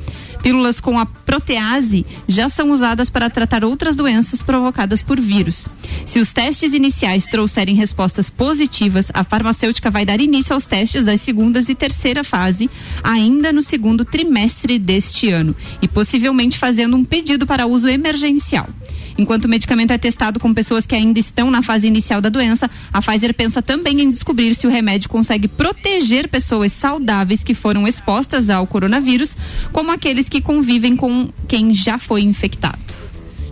Pílulas 0.48 0.80
com 0.80 0.98
a 0.98 1.06
protease 1.06 2.06
já 2.26 2.48
são 2.48 2.72
usadas 2.72 3.10
para 3.10 3.30
tratar 3.30 3.66
outras 3.66 3.98
doenças 3.98 4.42
provocadas 4.42 5.02
por 5.02 5.20
vírus. 5.20 5.68
Se 6.06 6.22
os 6.22 6.32
testes 6.32 6.72
iniciais 6.72 7.26
trouxerem 7.26 7.76
respostas 7.76 8.30
positivas, 8.30 9.12
a 9.14 9.26
farmacêutica 9.26 9.92
vai 9.92 10.06
dar 10.06 10.22
início 10.22 10.54
aos 10.54 10.66
testes 10.66 11.04
das 11.04 11.20
segundas 11.20 11.68
e 11.68 11.76
terceira 11.76 12.24
fase 12.24 12.70
ainda 13.04 13.52
no 13.52 13.62
segundo 13.62 14.06
trimestre 14.06 14.80
deste 14.80 15.30
ano 15.30 15.54
e 15.82 15.88
possivelmente 15.88 16.58
fazendo 16.58 16.96
um 16.96 17.04
pedido 17.04 17.46
para 17.46 17.68
uso 17.68 17.90
emergencial. 17.90 18.70
Enquanto 19.18 19.46
o 19.46 19.50
medicamento 19.50 19.92
é 19.92 19.98
testado 19.98 20.40
com 20.40 20.54
pessoas 20.54 20.86
que 20.86 20.94
ainda 20.94 21.20
estão 21.20 21.50
na 21.50 21.62
fase 21.62 21.88
inicial 21.88 22.22
da 22.22 22.30
doença, 22.30 22.70
a 22.94 23.02
Pfizer 23.02 23.34
pensa 23.34 23.62
também 23.62 24.02
em 24.02 24.12
descobrir 24.12 24.54
se 24.54 24.68
o 24.68 24.70
remédio 24.70 25.10
consegue 25.10 25.48
proteger 25.48 26.28
pessoas 26.28 26.72
saudáveis 26.72 27.44
que 27.44 27.54
foram 27.54 27.88
expostas 27.88 28.50
ao 28.50 28.68
coronavírus, 28.68 29.36
como 29.72 29.92
aqueles 29.92 30.30
que 30.30 30.42
convivem 30.42 30.96
com 30.96 31.30
quem 31.48 31.74
já 31.74 31.98
foi 31.98 32.22
infectado. 32.22 33.07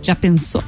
Já 0.06 0.14
pensou? 0.14 0.62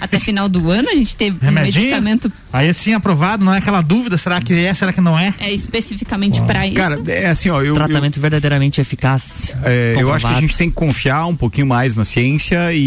Até 0.00 0.18
final 0.18 0.48
do 0.48 0.70
ano 0.70 0.88
a 0.90 0.94
gente 0.94 1.14
teve 1.16 1.36
um 1.36 1.40
Remedinho. 1.40 1.74
medicamento 1.84 2.32
Aí 2.52 2.72
sim 2.74 2.92
aprovado, 2.92 3.44
não 3.44 3.52
é 3.54 3.58
aquela 3.58 3.80
dúvida, 3.80 4.16
será 4.18 4.40
que 4.40 4.52
é, 4.52 4.72
será 4.74 4.92
que 4.92 5.00
não 5.00 5.18
é? 5.18 5.32
é, 5.40 5.52
especificamente 5.52 6.40
para 6.42 6.66
isso. 6.66 6.76
Cara, 6.76 7.00
é 7.06 7.26
assim, 7.26 7.48
ó, 7.50 7.60
eu. 7.60 7.66
eu- 7.66 7.74
Tratamento 7.74 8.20
verdadeiramente 8.20 8.80
eficaz. 8.80 9.52
É, 9.64 9.96
eu 9.98 10.12
acho 10.12 10.26
que 10.26 10.32
a 10.32 10.40
gente 10.40 10.56
tem 10.56 10.68
que 10.68 10.74
confiar 10.74 11.26
um 11.26 11.34
pouquinho 11.36 11.66
mais 11.66 11.96
na 11.96 12.04
ciência 12.04 12.72
e, 12.72 12.78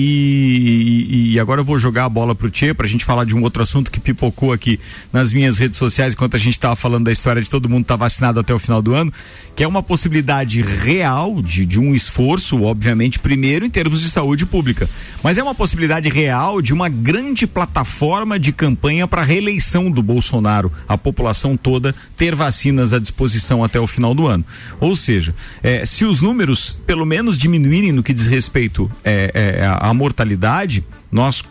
e- 1.09 1.33
e 1.33 1.39
agora 1.39 1.61
eu 1.61 1.65
vou 1.65 1.77
jogar 1.79 2.05
a 2.05 2.09
bola 2.09 2.33
pro 2.35 2.49
Tchê 2.49 2.73
pra 2.73 2.87
gente 2.87 3.03
falar 3.05 3.25
de 3.25 3.35
um 3.35 3.41
outro 3.43 3.61
assunto 3.63 3.91
que 3.91 3.99
pipocou 3.99 4.51
aqui 4.53 4.79
nas 5.11 5.31
minhas 5.33 5.57
redes 5.57 5.77
sociais 5.77 6.13
enquanto 6.13 6.35
a 6.35 6.39
gente 6.39 6.59
tava 6.59 6.75
falando 6.75 7.05
da 7.05 7.11
história 7.11 7.41
de 7.41 7.49
todo 7.49 7.67
mundo 7.69 7.81
estar 7.83 7.95
vacinado 7.95 8.39
até 8.39 8.53
o 8.53 8.59
final 8.59 8.81
do 8.81 8.93
ano, 8.93 9.11
que 9.57 9.63
é 9.63 9.67
uma 9.67 9.81
possibilidade 9.81 10.61
real 10.61 11.41
de, 11.41 11.65
de 11.65 11.79
um 11.79 11.95
esforço, 11.95 12.61
obviamente, 12.61 13.17
primeiro 13.17 13.65
em 13.65 13.69
termos 13.71 13.99
de 14.01 14.07
saúde 14.07 14.45
pública, 14.45 14.87
mas 15.23 15.39
é 15.39 15.41
uma 15.41 15.55
possibilidade 15.55 16.07
real 16.09 16.61
de 16.61 16.71
uma 16.71 16.87
grande 16.87 17.47
plataforma 17.47 18.37
de 18.37 18.51
campanha 18.51 19.07
para 19.07 19.23
reeleição 19.23 19.89
do 19.89 20.03
Bolsonaro, 20.03 20.71
a 20.87 20.95
população 20.95 21.57
toda 21.57 21.95
ter 22.15 22.35
vacinas 22.35 22.93
à 22.93 22.99
disposição 22.99 23.63
até 23.63 23.79
o 23.79 23.87
final 23.87 24.13
do 24.13 24.27
ano. 24.27 24.45
Ou 24.79 24.95
seja, 24.95 25.33
eh, 25.63 25.83
se 25.85 26.05
os 26.05 26.21
números 26.21 26.79
pelo 26.85 27.03
menos 27.03 27.35
diminuírem 27.35 27.91
no 27.91 28.03
que 28.03 28.13
diz 28.13 28.27
respeito 28.27 28.91
eh, 29.03 29.65
à 29.65 29.87
à 29.89 29.93
mortalidade, 29.93 30.83
nós 31.11 31.41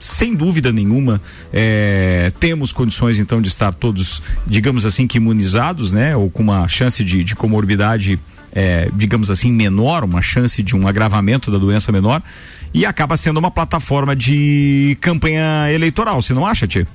sem 0.00 0.34
dúvida 0.34 0.72
nenhuma, 0.72 1.20
eh, 1.52 2.32
temos 2.40 2.72
condições 2.72 3.18
então 3.20 3.40
de 3.40 3.48
estar 3.48 3.72
todos, 3.74 4.22
digamos 4.46 4.84
assim, 4.86 5.06
que 5.06 5.18
imunizados, 5.18 5.92
né? 5.92 6.16
Ou 6.16 6.28
com 6.30 6.42
uma 6.42 6.66
chance 6.66 7.04
de, 7.04 7.22
de 7.22 7.36
comorbidade, 7.36 8.18
eh, 8.52 8.88
digamos 8.94 9.30
assim, 9.30 9.52
menor, 9.52 10.02
uma 10.02 10.22
chance 10.22 10.62
de 10.62 10.74
um 10.74 10.88
agravamento 10.88 11.50
da 11.50 11.58
doença 11.58 11.92
menor, 11.92 12.22
e 12.72 12.86
acaba 12.86 13.16
sendo 13.16 13.38
uma 13.38 13.50
plataforma 13.50 14.16
de 14.16 14.96
campanha 15.00 15.70
eleitoral, 15.70 16.20
você 16.22 16.32
não 16.32 16.46
acha, 16.46 16.66
Tia? 16.66 16.86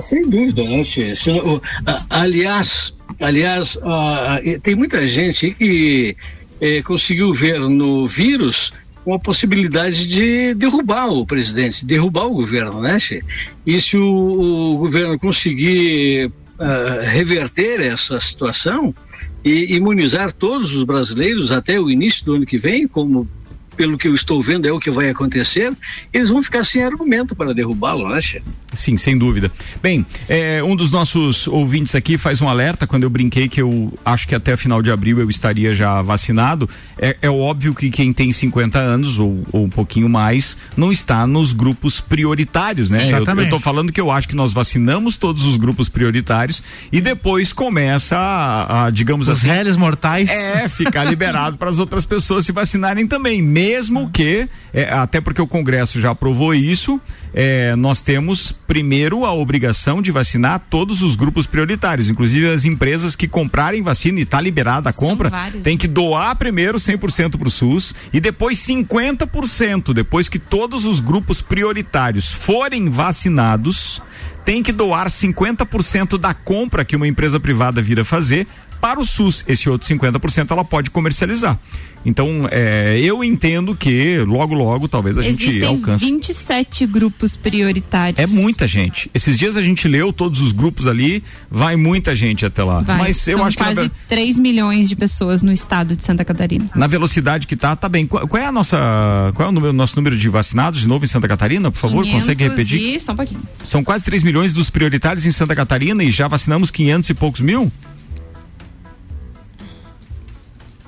Sem 0.00 0.22
dúvida, 0.28 0.64
né, 0.64 0.82
Tchê? 0.82 1.14
Se 1.14 1.30
não- 1.32 1.56
o- 1.56 1.62
a- 1.86 2.02
Aliás, 2.08 2.94
aliás, 3.20 3.76
ah, 3.82 4.40
e 4.42 4.58
tem 4.58 4.74
muita 4.74 5.06
gente 5.06 5.50
que 5.52 6.16
eh, 6.60 6.80
conseguiu 6.82 7.34
ver 7.34 7.58
no 7.60 8.06
vírus 8.08 8.72
uma 9.04 9.18
possibilidade 9.18 10.06
de 10.06 10.54
derrubar 10.54 11.08
o 11.08 11.26
presidente, 11.26 11.84
derrubar 11.84 12.26
o 12.26 12.34
governo, 12.34 12.80
né, 12.80 12.98
Tchê? 12.98 13.20
E 13.66 13.80
se 13.80 13.96
o, 13.96 14.74
o 14.74 14.78
governo 14.78 15.18
conseguir 15.18 16.30
ah, 16.58 17.00
reverter 17.02 17.80
essa 17.80 18.20
situação 18.20 18.94
e 19.44 19.74
imunizar 19.74 20.32
todos 20.32 20.72
os 20.74 20.84
brasileiros 20.84 21.50
até 21.50 21.80
o 21.80 21.90
início 21.90 22.24
do 22.24 22.34
ano 22.34 22.46
que 22.46 22.58
vem, 22.58 22.86
como 22.86 23.28
pelo 23.76 23.98
que 23.98 24.08
eu 24.08 24.14
estou 24.14 24.42
vendo 24.42 24.66
é 24.66 24.72
o 24.72 24.78
que 24.78 24.90
vai 24.90 25.08
acontecer, 25.08 25.72
eles 26.12 26.28
vão 26.28 26.42
ficar 26.42 26.64
sem 26.64 26.82
argumento 26.82 27.34
para 27.34 27.54
derrubá-lo, 27.54 28.08
né, 28.08 28.20
Tchê? 28.20 28.42
Sim, 28.72 28.96
sem 28.96 29.18
dúvida. 29.18 29.50
Bem, 29.82 30.06
é, 30.28 30.62
um 30.62 30.74
dos 30.74 30.90
nossos 30.90 31.46
ouvintes 31.46 31.94
aqui 31.94 32.16
faz 32.16 32.40
um 32.40 32.48
alerta 32.48 32.86
quando 32.86 33.02
eu 33.02 33.10
brinquei 33.10 33.48
que 33.48 33.60
eu 33.60 33.92
acho 34.04 34.26
que 34.26 34.34
até 34.34 34.56
final 34.56 34.80
de 34.80 34.90
abril 34.90 35.18
eu 35.18 35.28
estaria 35.28 35.74
já 35.74 36.00
vacinado. 36.00 36.68
É, 36.98 37.16
é 37.22 37.30
óbvio 37.30 37.74
que 37.74 37.90
quem 37.90 38.12
tem 38.12 38.32
50 38.32 38.78
anos 38.78 39.18
ou, 39.18 39.42
ou 39.52 39.64
um 39.64 39.68
pouquinho 39.68 40.08
mais 40.08 40.56
não 40.76 40.90
está 40.90 41.26
nos 41.26 41.52
grupos 41.52 42.00
prioritários, 42.00 42.88
né? 42.88 43.06
Sim, 43.06 43.12
eu, 43.12 43.50
tô 43.50 43.58
falando 43.58 43.92
que 43.92 44.00
eu 44.00 44.10
acho 44.10 44.28
que 44.28 44.36
nós 44.36 44.52
vacinamos 44.52 45.16
todos 45.16 45.44
os 45.44 45.56
grupos 45.56 45.88
prioritários 45.88 46.62
e 46.90 47.00
depois 47.00 47.52
começa 47.52 48.16
a, 48.16 48.86
a, 48.86 48.90
digamos 48.90 49.28
Os 49.28 49.38
assim, 49.38 49.48
réis 49.48 49.76
mortais. 49.76 50.30
é, 50.30 50.68
ficar 50.68 51.04
liberado 51.04 51.56
para 51.58 51.68
as 51.68 51.78
outras 51.78 52.06
pessoas 52.06 52.46
se 52.46 52.52
vacinarem 52.52 53.06
também, 53.06 53.42
mesmo 53.42 53.61
que, 54.10 54.48
é, 54.72 54.92
até 54.92 55.20
porque 55.20 55.40
o 55.40 55.46
Congresso 55.46 56.00
já 56.00 56.10
aprovou 56.10 56.54
isso, 56.54 57.00
é, 57.34 57.74
nós 57.76 58.00
temos 58.00 58.52
primeiro 58.52 59.24
a 59.24 59.32
obrigação 59.32 60.02
de 60.02 60.10
vacinar 60.10 60.60
todos 60.68 61.02
os 61.02 61.16
grupos 61.16 61.46
prioritários, 61.46 62.10
inclusive 62.10 62.48
as 62.48 62.64
empresas 62.64 63.16
que 63.16 63.26
comprarem 63.26 63.82
vacina 63.82 64.18
e 64.18 64.22
está 64.22 64.40
liberada 64.40 64.90
a 64.90 64.92
compra, 64.92 65.30
tem 65.62 65.76
que 65.76 65.88
doar 65.88 66.36
primeiro 66.36 66.78
100% 66.78 67.38
para 67.38 67.48
o 67.48 67.50
SUS 67.50 67.94
e 68.12 68.20
depois 68.20 68.58
50%, 68.58 69.92
depois 69.92 70.28
que 70.28 70.38
todos 70.38 70.84
os 70.84 71.00
grupos 71.00 71.40
prioritários 71.40 72.30
forem 72.30 72.90
vacinados, 72.90 74.02
tem 74.44 74.62
que 74.62 74.72
doar 74.72 75.08
50% 75.08 76.18
da 76.18 76.34
compra 76.34 76.84
que 76.84 76.96
uma 76.96 77.06
empresa 77.06 77.38
privada 77.38 77.80
vira 77.80 78.04
fazer 78.04 78.46
para 78.82 78.98
o 78.98 79.04
SUS. 79.06 79.44
Esse 79.46 79.70
outro 79.70 79.86
50% 79.88 80.50
ela 80.50 80.64
pode 80.64 80.90
comercializar. 80.90 81.56
Então, 82.04 82.48
é, 82.50 82.98
eu 83.00 83.22
entendo 83.22 83.76
que 83.76 84.18
logo, 84.26 84.54
logo, 84.54 84.88
talvez 84.88 85.16
a 85.16 85.22
gente 85.22 85.40
Existem 85.46 85.68
alcance. 85.68 86.04
27 86.04 86.84
grupos 86.84 87.36
prioritários. 87.36 88.18
É 88.18 88.26
muita 88.26 88.66
gente. 88.66 89.08
Esses 89.14 89.38
dias 89.38 89.56
a 89.56 89.62
gente 89.62 89.86
leu 89.86 90.12
todos 90.12 90.40
os 90.40 90.50
grupos 90.50 90.88
ali, 90.88 91.22
vai 91.48 91.76
muita 91.76 92.16
gente 92.16 92.44
até 92.44 92.64
lá. 92.64 92.80
Vai. 92.80 92.98
Mas 92.98 93.28
eu 93.28 93.44
acho 93.44 93.56
que 93.56 93.62
na, 93.62 93.72
quase 93.72 93.88
ve- 93.88 93.94
3 94.08 94.36
milhões 94.36 94.88
de 94.88 94.96
pessoas 94.96 95.44
no 95.44 95.52
estado 95.52 95.94
de 95.94 96.02
Santa 96.04 96.24
Catarina. 96.24 96.68
na 96.74 96.88
velocidade 96.88 97.46
que 97.46 97.54
tá, 97.54 97.76
tá 97.76 97.88
bem. 97.88 98.04
Qual, 98.04 98.26
qual 98.26 98.42
é 98.42 98.46
a 98.46 98.50
nossa, 98.52 99.30
qual 99.36 99.46
é 99.46 99.50
o 99.50 99.52
número- 99.54 99.72
nosso 99.72 99.94
número 99.94 100.16
de 100.16 100.28
vacinados 100.28 100.80
de 100.80 100.88
novo 100.88 101.04
em 101.04 101.08
Santa 101.08 101.28
Catarina, 101.28 101.70
por 101.70 101.78
favor? 101.78 102.02
500 102.02 102.20
Consegue 102.20 102.44
repetir? 102.48 102.80
E... 102.96 102.98
Só 102.98 103.12
um 103.12 103.16
pouquinho. 103.16 103.42
São 103.64 103.84
quase 103.84 104.02
3 104.04 104.24
milhões 104.24 104.52
dos 104.52 104.70
prioritários 104.70 105.24
em 105.24 105.30
Santa 105.30 105.54
Catarina 105.54 106.02
e 106.02 106.10
já 106.10 106.26
vacinamos 106.26 106.68
500 106.72 107.10
e 107.10 107.14
poucos 107.14 107.40
mil? 107.40 107.70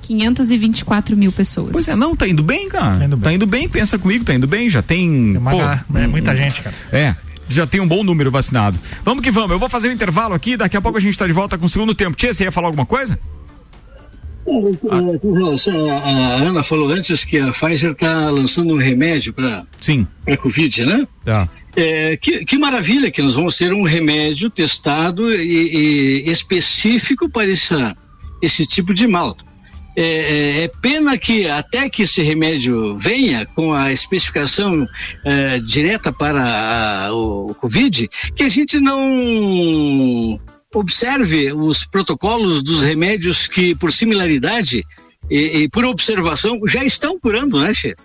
524 0.05 1.17
mil 1.17 1.31
pessoas. 1.31 1.71
Pois 1.71 1.87
é, 1.87 1.95
não, 1.95 2.15
tá 2.15 2.27
indo 2.27 2.43
bem, 2.43 2.69
cara. 2.69 2.97
Tá 2.97 3.05
indo 3.05 3.17
bem. 3.17 3.23
Tá 3.23 3.33
indo 3.33 3.47
bem, 3.47 3.69
pensa 3.69 3.97
comigo, 3.97 4.23
tá 4.23 4.33
indo 4.33 4.47
bem, 4.47 4.69
já 4.69 4.81
tem. 4.81 5.35
É 5.35 5.37
uma 5.37 5.51
pô, 5.51 5.97
é 5.97 6.07
muita 6.07 6.35
gente, 6.35 6.61
cara. 6.61 6.75
É. 6.91 7.15
já 7.47 7.65
tem 7.65 7.81
um 7.81 7.87
bom 7.87 8.03
número 8.03 8.29
vacinado. 8.31 8.79
Vamos 9.03 9.23
que 9.23 9.31
vamos. 9.31 9.51
Eu 9.51 9.59
vou 9.59 9.69
fazer 9.69 9.89
um 9.89 9.91
intervalo 9.91 10.33
aqui, 10.33 10.55
daqui 10.55 10.77
a 10.77 10.81
pouco 10.81 10.97
a 10.97 11.01
gente 11.01 11.13
está 11.13 11.25
de 11.25 11.33
volta 11.33 11.57
com 11.57 11.65
o 11.65 11.69
segundo 11.69 11.95
tempo. 11.95 12.15
Tia, 12.15 12.33
você 12.33 12.43
ia 12.43 12.51
falar 12.51 12.67
alguma 12.67 12.85
coisa? 12.85 13.17
É, 14.47 15.17
com 15.17 15.33
relação 15.33 15.91
a, 15.91 15.97
a 15.97 16.35
Ana 16.35 16.63
falou 16.63 16.89
antes 16.89 17.23
que 17.23 17.39
a 17.39 17.51
Pfizer 17.51 17.91
está 17.91 18.29
lançando 18.29 18.75
um 18.75 18.77
remédio 18.77 19.33
para 19.33 19.65
Sim. 19.81 20.05
para 20.23 20.37
Covid, 20.37 20.85
né? 20.85 21.07
Tá. 21.23 21.49
É, 21.75 22.15
que, 22.15 22.45
que 22.45 22.57
maravilha 22.57 23.09
que 23.09 23.21
nós 23.21 23.33
vamos 23.33 23.57
ter 23.57 23.73
um 23.73 23.83
remédio 23.83 24.49
testado 24.49 25.33
e, 25.33 26.23
e 26.25 26.31
específico 26.31 27.27
para 27.27 27.51
essa, 27.51 27.97
esse 28.41 28.65
tipo 28.67 28.93
de 28.93 29.07
mal. 29.07 29.35
É, 29.95 30.01
é, 30.01 30.63
é, 30.63 30.67
pena 30.81 31.17
que 31.17 31.47
até 31.47 31.89
que 31.89 32.03
esse 32.03 32.21
remédio 32.21 32.97
venha 32.97 33.45
com 33.45 33.73
a 33.73 33.91
especificação 33.93 34.85
é, 35.23 35.59
direta 35.59 36.11
para 36.11 36.43
a, 37.07 37.13
o, 37.13 37.51
o 37.51 37.55
Covid, 37.55 38.09
que 38.35 38.43
a 38.43 38.49
gente 38.49 38.79
não 38.79 40.39
observe 40.73 41.53
os 41.53 41.85
protocolos 41.85 42.61
dos 42.61 42.81
remédios 42.81 43.47
que, 43.47 43.73
por 43.73 43.93
similaridade 43.93 44.83
e, 45.31 45.59
e 45.59 45.69
por 45.69 45.85
observação, 45.85 46.59
já 46.67 46.83
estão 46.83 47.17
curando, 47.17 47.59
né, 47.59 47.73
Che? 47.73 47.95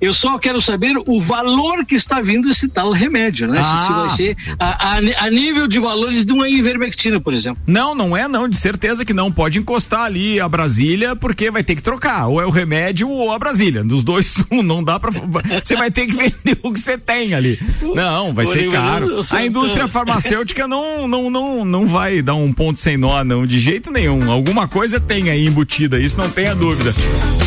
Eu 0.00 0.14
só 0.14 0.38
quero 0.38 0.60
saber 0.62 0.94
o 1.06 1.20
valor 1.20 1.84
que 1.84 1.94
está 1.94 2.20
vindo 2.20 2.48
esse 2.50 2.68
tal 2.68 2.92
remédio, 2.92 3.48
né? 3.48 3.58
Ah. 3.60 3.86
Se 3.86 3.92
vai 3.92 4.16
ser 4.16 4.36
a, 4.58 4.94
a, 4.94 5.26
a, 5.26 5.30
nível 5.30 5.66
de 5.66 5.78
valores 5.78 6.24
de 6.24 6.32
uma 6.32 6.48
ivermectina, 6.48 7.20
por 7.20 7.34
exemplo. 7.34 7.60
Não, 7.66 7.94
não 7.94 8.16
é 8.16 8.28
não, 8.28 8.48
de 8.48 8.56
certeza 8.56 9.04
que 9.04 9.12
não. 9.12 9.32
Pode 9.32 9.58
encostar 9.58 10.02
ali 10.02 10.40
a 10.40 10.48
Brasília, 10.48 11.16
porque 11.16 11.50
vai 11.50 11.64
ter 11.64 11.74
que 11.74 11.82
trocar. 11.82 12.28
Ou 12.28 12.40
é 12.40 12.46
o 12.46 12.50
remédio 12.50 13.08
ou 13.08 13.32
a 13.32 13.38
Brasília. 13.38 13.82
Dos 13.82 14.04
dois, 14.04 14.36
não 14.50 14.82
dá 14.82 15.00
pra. 15.00 15.10
Você 15.10 15.76
vai 15.76 15.90
ter 15.90 16.06
que 16.06 16.12
vender 16.12 16.58
o 16.62 16.72
que 16.72 16.80
você 16.80 16.96
tem 16.96 17.34
ali. 17.34 17.58
Não, 17.94 18.32
vai 18.32 18.46
ser 18.46 18.70
caro. 18.70 19.20
A 19.30 19.44
indústria 19.44 19.88
farmacêutica 19.88 20.68
não, 20.68 21.08
não, 21.08 21.28
não, 21.28 21.64
não 21.64 21.86
vai 21.86 22.22
dar 22.22 22.34
um 22.34 22.52
ponto 22.52 22.78
sem 22.78 22.96
nó, 22.96 23.22
não, 23.24 23.46
de 23.46 23.58
jeito 23.58 23.90
nenhum. 23.90 24.30
Alguma 24.30 24.68
coisa 24.68 25.00
tem 25.00 25.30
aí 25.30 25.46
embutida, 25.46 25.98
isso 25.98 26.16
não 26.16 26.30
tenha 26.30 26.54
dúvida. 26.54 26.92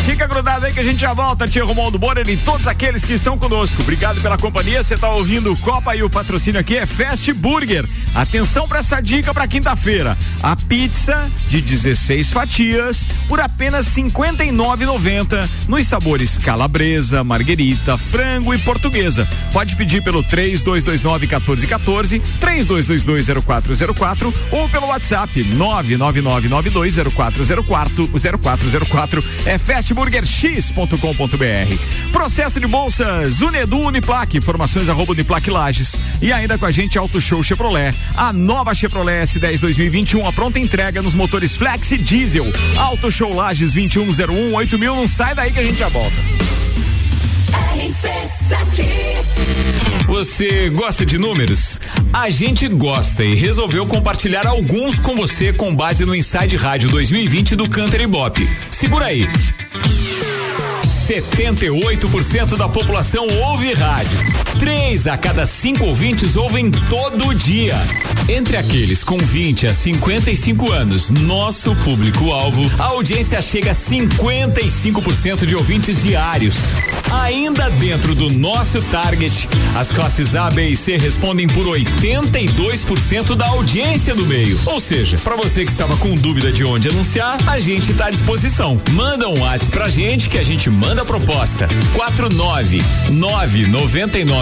Fica 0.05 0.27
grudado 0.27 0.65
aí 0.65 0.73
que 0.73 0.79
a 0.79 0.83
gente 0.83 0.99
já 0.99 1.13
volta, 1.13 1.47
tia 1.47 1.63
Romualdo 1.63 1.97
Bonner 1.97 2.27
e 2.27 2.40
todos 2.45 2.67
aqueles 2.67 3.06
que 3.06 3.13
estão 3.13 3.38
conosco. 3.38 3.82
Obrigado 3.82 4.19
pela 4.21 4.38
companhia. 4.38 4.84
Você 4.84 4.95
está 4.95 5.10
ouvindo 5.10 5.56
Copa 5.58 5.95
e 5.95 6.01
o 6.04 6.10
patrocínio 6.10 6.60
aqui 6.60 6.75
é 6.77 6.86
Fast 6.86 7.32
Burger. 7.34 7.88
Atenção 8.13 8.67
para 8.67 8.80
essa 8.80 8.99
dica 9.01 9.34
para 9.34 9.47
quinta-feira. 9.47 10.17
A 10.41 10.56
pizza 10.56 11.30
de 11.47 11.62
16 11.62 12.32
fatias 12.32 13.08
por 13.27 13.39
apenas 13.39 13.95
R$ 13.95 14.04
59,90 14.04 15.49
nos 15.67 15.88
sabores 15.88 16.38
calabresa, 16.38 17.23
marguerita, 17.23 17.97
frango 17.97 18.54
e 18.54 18.60
portuguesa. 18.60 19.27
Pode 19.51 19.75
pedir 19.75 20.04
pelo 20.04 20.21
3229 20.23 21.25
1414, 21.27 22.21
32220404 22.39 24.32
ou 24.51 24.69
pelo 24.69 24.86
WhatsApp 24.88 25.43
999920404 25.43 28.12
0404 28.12 29.23
é 29.45 29.58
fastburgerx.com.br. 29.58 32.12
Processo 32.32 32.62
de 32.62 32.67
bolsas 32.67 33.41
Unedu 33.41 33.78
Uniplaque, 33.78 34.38
informações 34.38 34.88
arroba 34.88 35.12
Uniplaque 35.12 35.50
Lages. 35.50 36.00
E 36.22 36.32
ainda 36.32 36.58
com 36.58 36.65
a 36.65 36.72
gente 36.72 36.98
Auto 36.98 37.20
Show 37.20 37.44
Chevrolet. 37.44 37.94
A 38.15 38.32
nova 38.32 38.74
Chevrolet 38.74 39.24
S10 39.24 39.60
2021, 39.60 40.26
a 40.26 40.32
pronta 40.32 40.58
entrega 40.58 41.02
nos 41.02 41.13
motores 41.13 41.58
Flex 41.58 41.91
e 41.91 41.98
Diesel. 41.98 42.46
Auto 42.78 43.12
Show 43.12 43.36
Lages 43.36 43.74
2101 43.74 44.56
8000, 44.56 44.96
não 44.96 45.10
sai 45.10 45.36
daí 45.36 45.52
que 45.52 45.60
a 45.60 45.63
gente 45.63 45.78
já 45.78 45.89
volta. 45.89 46.15
Você 50.08 50.70
gosta 50.70 51.06
de 51.06 51.17
números? 51.17 51.82
A 52.13 52.30
gente 52.30 52.65
gosta 52.70 53.26
e 53.26 53.36
resolveu 53.36 53.86
compartilhar 53.86 54.48
alguns 54.48 54.98
com 54.98 55.17
você 55.17 55.52
com 55.52 55.76
base 55.76 56.06
no 56.06 56.15
Inside 56.15 56.56
Rádio 56.56 56.89
2020 56.91 57.58
do 57.58 57.70
Canter 57.70 58.08
Bop. 58.08 58.41
Segura 58.72 59.08
aí. 59.08 59.28
78% 61.19 62.56
da 62.56 62.69
população 62.69 63.28
ouve 63.28 63.74
rádio. 63.74 64.17
Três 64.62 65.08
a 65.08 65.17
cada 65.17 65.47
cinco 65.47 65.86
ouvintes 65.86 66.36
ouvem 66.36 66.69
todo 66.69 67.34
dia. 67.34 67.76
Entre 68.30 68.56
aqueles 68.56 69.04
com 69.04 69.17
20 69.17 69.65
a 69.65 69.74
55 69.74 70.71
anos, 70.71 71.10
nosso 71.10 71.76
público-alvo, 71.78 72.69
a 72.78 72.84
audiência 72.84 73.41
chega 73.41 73.71
a 73.71 73.74
55% 73.74 75.47
de 75.47 75.56
ouvintes 75.56 76.04
diários. 76.04 76.56
Ainda 77.12 77.71
dentro 77.71 78.13
do 78.13 78.30
nosso 78.30 78.80
target, 78.84 79.50
as 79.76 79.91
classes 79.91 80.36
A, 80.36 80.52
B 80.52 80.69
e 80.69 80.78
C 80.78 80.95
respondem 80.95 81.47
por 81.47 81.65
82% 81.65 83.36
da 83.36 83.47
audiência 83.47 84.13
do 84.13 84.26
meio. 84.28 84.60
Ou 84.67 84.80
seja, 84.80 85.17
para 85.17 85.36
você 85.36 85.65
que 85.65 85.71
estava 85.71 85.97
com 85.97 86.13
dúvida 86.13 86.52
de 86.52 86.63
onde 86.63 86.88
anunciar, 86.88 87.38
a 87.50 87.60
gente 87.60 87.91
está 87.91 88.06
à 88.06 88.12
disposição. 88.12 88.78
Manda 88.91 89.28
um 89.28 89.41
WhatsApp 89.41 89.71
pra 89.71 89.89
gente 89.89 90.30
que 90.30 90.38
a 90.38 90.43
gente 90.43 90.69
manda 90.69 91.02
a 91.02 91.06
proposta. 91.06 91.67
49 91.95 92.84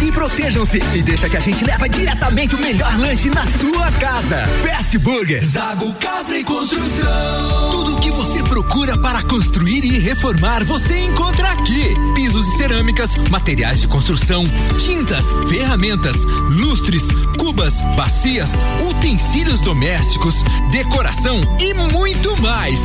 Cuidem-se 0.00 0.04
e 0.04 0.12
protejam-se 0.12 0.78
e 0.94 1.02
deixa 1.02 1.28
que 1.28 1.36
a 1.36 1.40
gente 1.40 1.64
leva 1.64 1.88
diretamente 1.88 2.54
o 2.54 2.58
melhor 2.58 2.98
lanche 2.98 3.28
na 3.28 3.44
sua 3.44 3.90
casa. 3.92 4.46
Fast 4.66 4.96
Burger. 4.98 5.44
Zago 5.44 5.92
Casa 5.94 6.36
e 6.36 6.44
Construção. 6.44 7.70
Tudo 7.70 7.96
o 7.96 8.00
que 8.00 8.10
você 8.10 8.42
procura 8.42 8.96
para 8.98 9.22
construir 9.22 9.84
e 9.84 9.98
reformar, 9.98 10.64
você 10.64 11.04
encontra 11.04 11.50
aqui. 11.52 11.94
Pisos 12.14 12.46
e 12.48 12.56
cerâmicas, 12.56 13.14
materiais 13.30 13.80
de 13.80 13.88
construção, 13.88 14.44
tintas, 14.78 15.24
ferramentas, 15.48 16.16
lustres, 16.48 17.02
cubas, 17.38 17.74
bacias, 17.96 18.50
utensílios 18.88 19.60
domésticos, 19.60 20.34
decoração 20.70 21.40
e 21.58 21.74
muito 21.74 22.40
mais. 22.40 22.80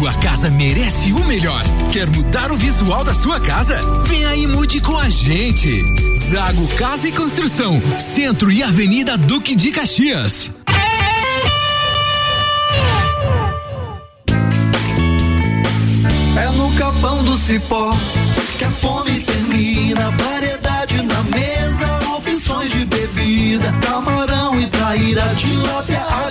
Sua 0.00 0.14
casa 0.14 0.48
merece 0.48 1.12
o 1.12 1.22
melhor. 1.26 1.62
Quer 1.92 2.08
mudar 2.08 2.50
o 2.50 2.56
visual 2.56 3.04
da 3.04 3.12
sua 3.12 3.38
casa? 3.38 3.76
Venha 4.06 4.34
e 4.34 4.46
mude 4.46 4.80
com 4.80 4.96
a 4.96 5.10
gente. 5.10 5.84
Zago 6.16 6.66
Casa 6.68 7.06
e 7.06 7.12
Construção, 7.12 7.78
Centro 8.00 8.50
e 8.50 8.62
Avenida 8.62 9.18
Duque 9.18 9.54
de 9.54 9.70
Caxias. 9.70 10.52
É 16.34 16.48
no 16.56 16.72
capão 16.78 17.22
do 17.22 17.36
cipó 17.36 17.94
que 18.56 18.64
a 18.64 18.70
fome 18.70 19.20
termina. 19.20 20.10
Variedade 20.12 21.02
na 21.02 21.22
mesa, 21.24 22.16
opções 22.16 22.70
de 22.70 22.86
bebida. 22.86 23.70
Camarão 23.82 24.58
e 24.58 24.66
traíra, 24.66 25.30
tilápia, 25.36 26.00
a 26.00 26.30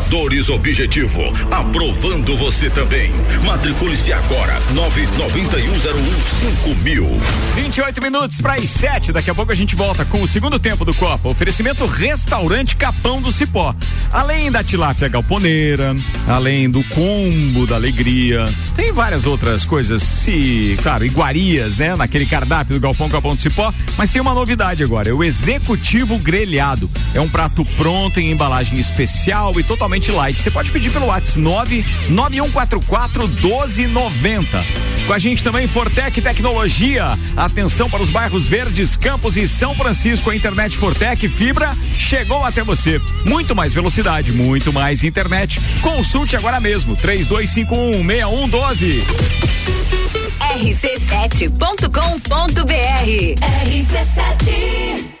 Aprovadores 0.01 0.49
Objetivo. 0.49 1.21
Aprovando 1.51 2.35
você 2.35 2.69
também. 2.69 3.11
Matricule-se 3.45 4.11
agora. 4.11 4.59
99101 4.73 6.75
mil. 6.83 7.07
28 7.55 8.01
minutos 8.01 8.41
para 8.41 8.55
as 8.55 8.69
7. 8.69 9.11
Daqui 9.11 9.29
a 9.29 9.35
pouco 9.35 9.51
a 9.51 9.55
gente 9.55 9.75
volta 9.75 10.03
com 10.03 10.21
o 10.21 10.27
segundo 10.27 10.59
tempo 10.59 10.83
do 10.83 10.93
Copa. 10.93 11.29
Oferecimento 11.29 11.85
Restaurante 11.85 12.75
Capão 12.75 13.21
do 13.21 13.31
Cipó. 13.31 13.75
Além 14.11 14.51
da 14.51 14.63
tilápia 14.63 15.07
galponeira, 15.07 15.95
além 16.27 16.69
do 16.69 16.83
combo 16.85 17.67
da 17.67 17.75
alegria, 17.75 18.45
tem 18.75 18.91
várias 18.91 19.25
outras 19.25 19.63
coisas, 19.63 20.01
se, 20.01 20.77
claro, 20.81 21.05
iguarias, 21.05 21.77
né? 21.77 21.95
Naquele 21.95 22.25
cardápio 22.25 22.75
do 22.75 22.81
Galpão 22.81 23.07
Capão 23.07 23.35
do 23.35 23.41
Cipó. 23.41 23.71
Mas 23.97 24.09
tem 24.09 24.21
uma 24.21 24.33
novidade 24.33 24.83
agora: 24.83 25.09
é 25.09 25.13
o 25.13 25.23
Executivo 25.23 26.17
Grelhado. 26.17 26.89
É 27.13 27.21
um 27.21 27.29
prato 27.29 27.63
pronto 27.77 28.19
em 28.19 28.31
embalagem 28.31 28.79
especial 28.79 29.59
e 29.59 29.63
totalmente 29.63 29.90
light. 30.11 30.39
Você 30.39 30.51
pode 30.51 30.71
pedir 30.71 30.91
pelo 30.91 31.07
WhatsApp 31.07 31.39
99144 31.39 33.27
1290. 33.27 34.65
Com 35.05 35.13
a 35.13 35.19
gente 35.19 35.43
também 35.43 35.67
Fortec 35.67 36.21
Tecnologia. 36.21 37.17
Atenção 37.35 37.89
para 37.89 38.01
os 38.01 38.09
bairros 38.09 38.47
Verdes, 38.47 38.95
Campos 38.95 39.35
e 39.37 39.47
São 39.47 39.75
Francisco. 39.75 40.29
A 40.29 40.35
internet 40.35 40.77
Fortec 40.77 41.27
Fibra 41.27 41.75
chegou 41.97 42.43
até 42.43 42.63
você. 42.63 42.99
Muito 43.25 43.55
mais 43.55 43.73
velocidade, 43.73 44.31
muito 44.31 44.71
mais 44.71 45.03
internet. 45.03 45.59
Consulte 45.81 46.35
agora 46.35 46.59
mesmo. 46.59 46.95
3251 46.95 48.05
6112. 48.05 49.03
rc7.com.br 50.39 51.91
RC7 53.65 55.20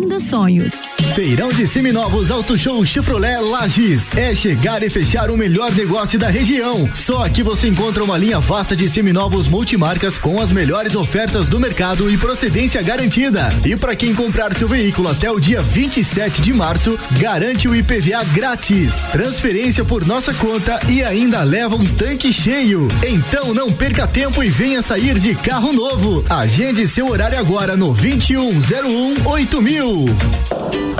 Ainda 0.00 0.18
Sonhos. 0.18 0.89
Feirão 1.14 1.48
de 1.48 1.66
Seminovos 1.66 2.30
Auto 2.30 2.56
Show 2.56 2.84
Chevrolet 2.86 3.40
Lages. 3.40 4.16
É 4.16 4.32
chegar 4.32 4.82
e 4.82 4.88
fechar 4.88 5.30
o 5.30 5.36
melhor 5.36 5.72
negócio 5.72 6.18
da 6.18 6.28
região. 6.28 6.88
Só 6.94 7.24
aqui 7.24 7.42
você 7.42 7.66
encontra 7.66 8.04
uma 8.04 8.16
linha 8.16 8.38
vasta 8.38 8.76
de 8.76 8.88
seminovos 8.88 9.48
multimarcas 9.48 10.16
com 10.16 10.40
as 10.40 10.52
melhores 10.52 10.94
ofertas 10.94 11.48
do 11.48 11.58
mercado 11.58 12.08
e 12.10 12.16
procedência 12.16 12.80
garantida. 12.80 13.48
E 13.64 13.76
para 13.76 13.96
quem 13.96 14.14
comprar 14.14 14.54
seu 14.54 14.68
veículo 14.68 15.08
até 15.08 15.30
o 15.30 15.40
dia 15.40 15.60
27 15.60 16.40
de 16.42 16.52
março, 16.52 16.98
garante 17.18 17.66
o 17.66 17.74
IPVA 17.74 18.24
grátis. 18.32 19.04
Transferência 19.10 19.84
por 19.84 20.06
nossa 20.06 20.32
conta 20.32 20.78
e 20.88 21.02
ainda 21.02 21.42
leva 21.42 21.74
um 21.74 21.84
tanque 21.84 22.32
cheio. 22.32 22.86
Então 23.06 23.52
não 23.52 23.72
perca 23.72 24.06
tempo 24.06 24.42
e 24.44 24.48
venha 24.48 24.80
sair 24.80 25.18
de 25.18 25.34
carro 25.34 25.72
novo. 25.72 26.24
Agende 26.28 26.86
seu 26.86 27.08
horário 27.08 27.38
agora 27.38 27.76
no 27.76 27.92
2101 27.92 29.26
8000. 29.26 30.99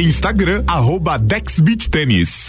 Instagram, 0.00 0.64
arroba 0.66 1.16
Dexbeat 1.16 1.88
Tênis. 1.90 2.48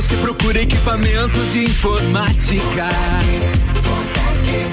Você 0.00 0.16
procura 0.18 0.62
equipamentos 0.62 1.52
de 1.52 1.64
informática, 1.64 2.86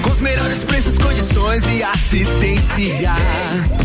com 0.00 0.10
os 0.10 0.20
melhores 0.20 0.62
preços, 0.62 0.96
condições 0.98 1.64
e 1.66 1.82
assistência, 1.82 3.10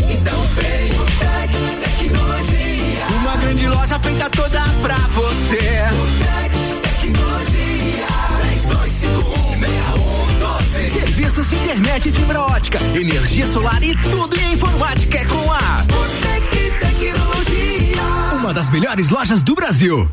então 0.08 0.40
vem 0.54 0.92
o 0.92 1.04
Tec 1.18 1.50
Tecnologia. 1.82 3.06
Uma 3.20 3.36
grande 3.38 3.66
loja 3.66 3.98
feita 3.98 4.30
toda 4.30 4.60
pra 4.80 4.94
você. 4.94 5.82
O 5.90 6.06
Tec 6.22 6.52
Tecnologia. 7.00 8.06
32516112. 10.78 10.92
Serviços 10.92 11.50
de 11.50 11.56
internet 11.56 12.08
e 12.08 12.12
fibra 12.12 12.40
ótica, 12.40 12.78
energia 12.94 13.48
solar 13.52 13.82
e 13.82 13.96
tudo 13.96 14.38
em 14.38 14.52
informática 14.52 15.18
é 15.18 15.24
com 15.24 15.50
a 15.50 15.84
Tec 16.22 16.78
Tecnologia. 16.78 18.02
Uma 18.36 18.54
das 18.54 18.70
melhores 18.70 19.08
lojas 19.08 19.42
do 19.42 19.56
Brasil. 19.56 20.08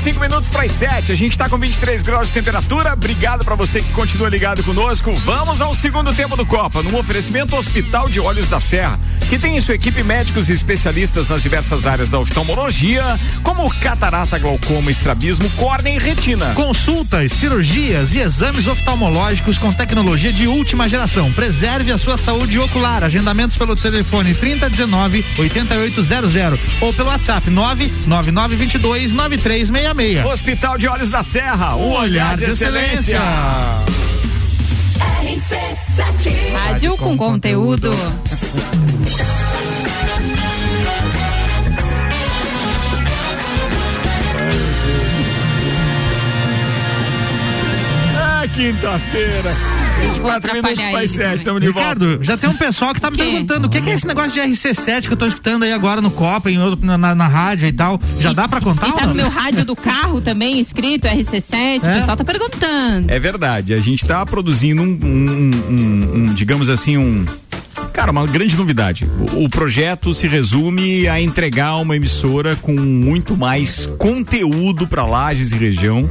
25 0.00 0.18
minutos 0.18 0.48
para 0.48 0.62
as 0.62 0.72
7. 0.72 1.12
A 1.12 1.14
gente 1.14 1.32
está 1.32 1.46
com 1.46 1.58
23 1.58 2.02
graus 2.02 2.28
de 2.28 2.32
temperatura. 2.32 2.94
Obrigado 2.94 3.44
para 3.44 3.54
você 3.54 3.82
que 3.82 3.92
continua 3.92 4.30
ligado 4.30 4.64
conosco. 4.64 5.14
Vamos 5.16 5.60
ao 5.60 5.74
segundo 5.74 6.14
tempo 6.14 6.38
do 6.38 6.46
Copa, 6.46 6.82
num 6.82 6.96
oferecimento 6.96 7.54
Hospital 7.54 8.08
de 8.08 8.18
Olhos 8.18 8.48
da 8.48 8.58
Serra, 8.58 8.98
que 9.28 9.38
tem 9.38 9.58
em 9.58 9.60
sua 9.60 9.74
equipe 9.74 10.02
médicos 10.02 10.48
e 10.48 10.54
especialistas 10.54 11.28
nas 11.28 11.42
diversas 11.42 11.86
áreas 11.86 12.08
da 12.08 12.18
oftalmologia, 12.18 13.20
como 13.42 13.68
catarata, 13.78 14.38
glaucoma, 14.38 14.90
estrabismo, 14.90 15.50
córnea 15.50 15.94
e 15.94 15.98
retina. 15.98 16.54
Consultas, 16.54 17.32
cirurgias 17.32 18.14
e 18.14 18.20
exames 18.20 18.66
oftalmológicos 18.66 19.58
com 19.58 19.70
tecnologia 19.70 20.32
de 20.32 20.46
última 20.46 20.88
geração. 20.88 21.30
Preserve 21.32 21.92
a 21.92 21.98
sua 21.98 22.16
saúde 22.16 22.58
ocular. 22.58 23.04
Agendamentos 23.04 23.58
pelo 23.58 23.76
telefone 23.76 24.34
3019 24.34 25.26
8800 25.38 26.58
ou 26.80 26.94
pelo 26.94 27.10
WhatsApp 27.10 27.50
99922 27.50 29.12
93 29.12 29.68
66. 29.94 30.24
Hospital 30.24 30.78
de 30.78 30.88
Olhos 30.88 31.10
da 31.10 31.22
Serra, 31.22 31.76
um 31.76 31.92
olhar 31.92 32.36
de 32.36 32.44
excelência. 32.44 33.20
Rádio 36.52 36.96
com 36.96 37.16
conteúdo. 37.16 37.90
Ah, 48.42 48.48
quinta-feira. 48.54 49.79
Vou 50.20 50.30
4 50.30 50.52
minutos 50.52 50.74
para 50.74 50.98
ele 51.00 51.08
7, 51.08 51.18
também. 51.22 51.34
estamos 51.36 51.60
de 51.60 51.66
volta. 51.68 51.80
Ricardo, 51.80 52.18
já 52.22 52.36
tem 52.36 52.50
um 52.50 52.54
pessoal 52.56 52.92
que 52.94 53.00
tá 53.00 53.10
me 53.10 53.16
quê? 53.16 53.22
perguntando 53.24 53.66
o 53.66 53.70
que, 53.70 53.80
que 53.80 53.90
é 53.90 53.94
esse 53.94 54.06
negócio 54.06 54.32
de 54.32 54.40
RC7 54.40 55.06
que 55.06 55.12
eu 55.12 55.16
tô 55.16 55.26
escutando 55.26 55.62
aí 55.62 55.72
agora 55.72 56.00
no 56.00 56.10
Copa, 56.10 56.50
em 56.50 56.58
na, 56.82 56.98
na, 56.98 57.14
na 57.14 57.28
rádio 57.28 57.66
e 57.68 57.72
tal. 57.72 57.98
Já 58.18 58.32
dá 58.32 58.46
pra 58.48 58.60
contar? 58.60 58.88
E 58.88 58.92
tá 58.92 59.06
no 59.06 59.14
meu 59.14 59.28
rádio 59.28 59.64
do 59.64 59.74
carro 59.76 60.20
também, 60.20 60.60
escrito 60.60 61.06
RC7. 61.08 61.54
É? 61.54 61.76
O 61.78 61.80
pessoal 62.00 62.16
tá 62.16 62.24
perguntando. 62.24 63.10
É 63.10 63.18
verdade, 63.18 63.72
a 63.74 63.78
gente 63.80 64.02
está 64.02 64.24
produzindo 64.26 64.82
um, 64.82 64.98
um- 65.02 65.50
um- 65.70 66.16
um, 66.16 66.24
digamos 66.34 66.68
assim, 66.68 66.96
um. 66.96 67.24
Cara, 67.92 68.12
uma 68.12 68.26
grande 68.26 68.56
novidade. 68.56 69.04
O, 69.34 69.44
o 69.44 69.48
projeto 69.48 70.12
se 70.14 70.26
resume 70.26 71.08
a 71.08 71.20
entregar 71.20 71.76
uma 71.76 71.96
emissora 71.96 72.56
com 72.56 72.72
muito 72.72 73.36
mais 73.36 73.86
conteúdo 73.98 74.86
para 74.86 75.04
Lages 75.04 75.52
e 75.52 75.56
região. 75.56 76.08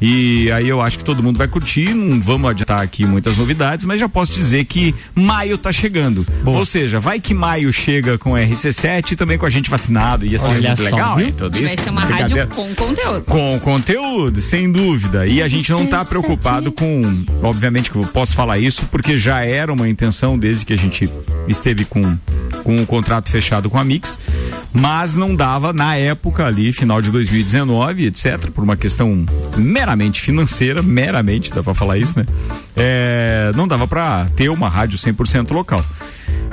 E 0.00 0.50
aí 0.52 0.68
eu 0.68 0.80
acho 0.80 0.98
que 0.98 1.04
todo 1.04 1.22
mundo 1.22 1.38
vai 1.38 1.48
curtir. 1.48 1.94
Não 1.94 2.20
vamos 2.20 2.50
adiantar 2.50 2.80
aqui 2.80 3.04
muitas 3.06 3.36
novidades, 3.36 3.84
mas 3.84 4.00
já 4.00 4.08
posso 4.08 4.32
dizer 4.32 4.64
que 4.64 4.94
maio 5.14 5.56
tá 5.56 5.72
chegando. 5.72 6.26
Ou 6.44 6.64
seja, 6.64 7.00
vai 7.00 7.20
que 7.20 7.32
maio 7.34 7.72
chega 7.72 8.18
com 8.18 8.32
RC7 8.32 9.12
e 9.12 9.16
também 9.16 9.38
com 9.38 9.46
a 9.46 9.50
gente 9.50 9.70
vacinado. 9.70 10.26
Ia 10.26 10.38
ser 10.38 10.50
Olha 10.50 10.68
muito 10.68 10.78
só, 10.78 10.96
legal, 10.96 11.16
viu? 11.16 11.32
Tudo 11.32 11.56
E 11.58 11.64
vai 11.64 11.74
isso. 11.74 11.84
ser 11.84 11.90
uma 11.90 12.00
rádio 12.04 12.46
com 12.48 12.74
conteúdo. 12.74 13.22
Com 13.22 13.60
conteúdo, 13.60 14.40
sem 14.42 14.70
dúvida. 14.70 15.26
E 15.26 15.42
a 15.42 15.48
gente 15.48 15.70
não 15.70 15.84
está 15.84 16.04
preocupado 16.04 16.70
com. 16.72 17.00
Obviamente 17.42 17.90
que 17.90 17.96
eu 17.96 18.04
posso 18.06 18.34
falar 18.34 18.58
isso, 18.58 18.86
porque 18.90 19.16
já 19.16 19.40
era 19.44 19.72
uma 19.72 19.88
intenção 19.88 20.38
desde 20.38 20.64
que 20.66 20.72
a 20.72 20.78
gente 20.78 21.08
esteve 21.48 21.84
com, 21.84 22.02
com 22.62 22.82
o 22.82 22.86
contrato 22.86 23.30
fechado 23.30 23.68
com 23.70 23.78
a 23.78 23.84
Mix. 23.84 24.18
Mas 24.72 25.14
não 25.14 25.36
dava 25.36 25.72
na 25.72 25.96
época 25.96 26.44
ali, 26.46 26.72
final 26.72 27.00
de 27.00 27.10
2019, 27.10 28.06
etc., 28.06 28.50
por 28.50 28.64
uma 28.64 28.76
questão 28.76 29.24
meramente 29.84 30.18
financeira, 30.22 30.80
meramente, 30.80 31.52
dá 31.52 31.62
pra 31.62 31.74
falar 31.74 31.98
isso, 31.98 32.18
né? 32.18 32.24
É, 32.74 33.50
não 33.54 33.68
dava 33.68 33.86
pra 33.86 34.24
ter 34.34 34.48
uma 34.48 34.66
rádio 34.66 34.98
100% 34.98 35.52
local. 35.52 35.84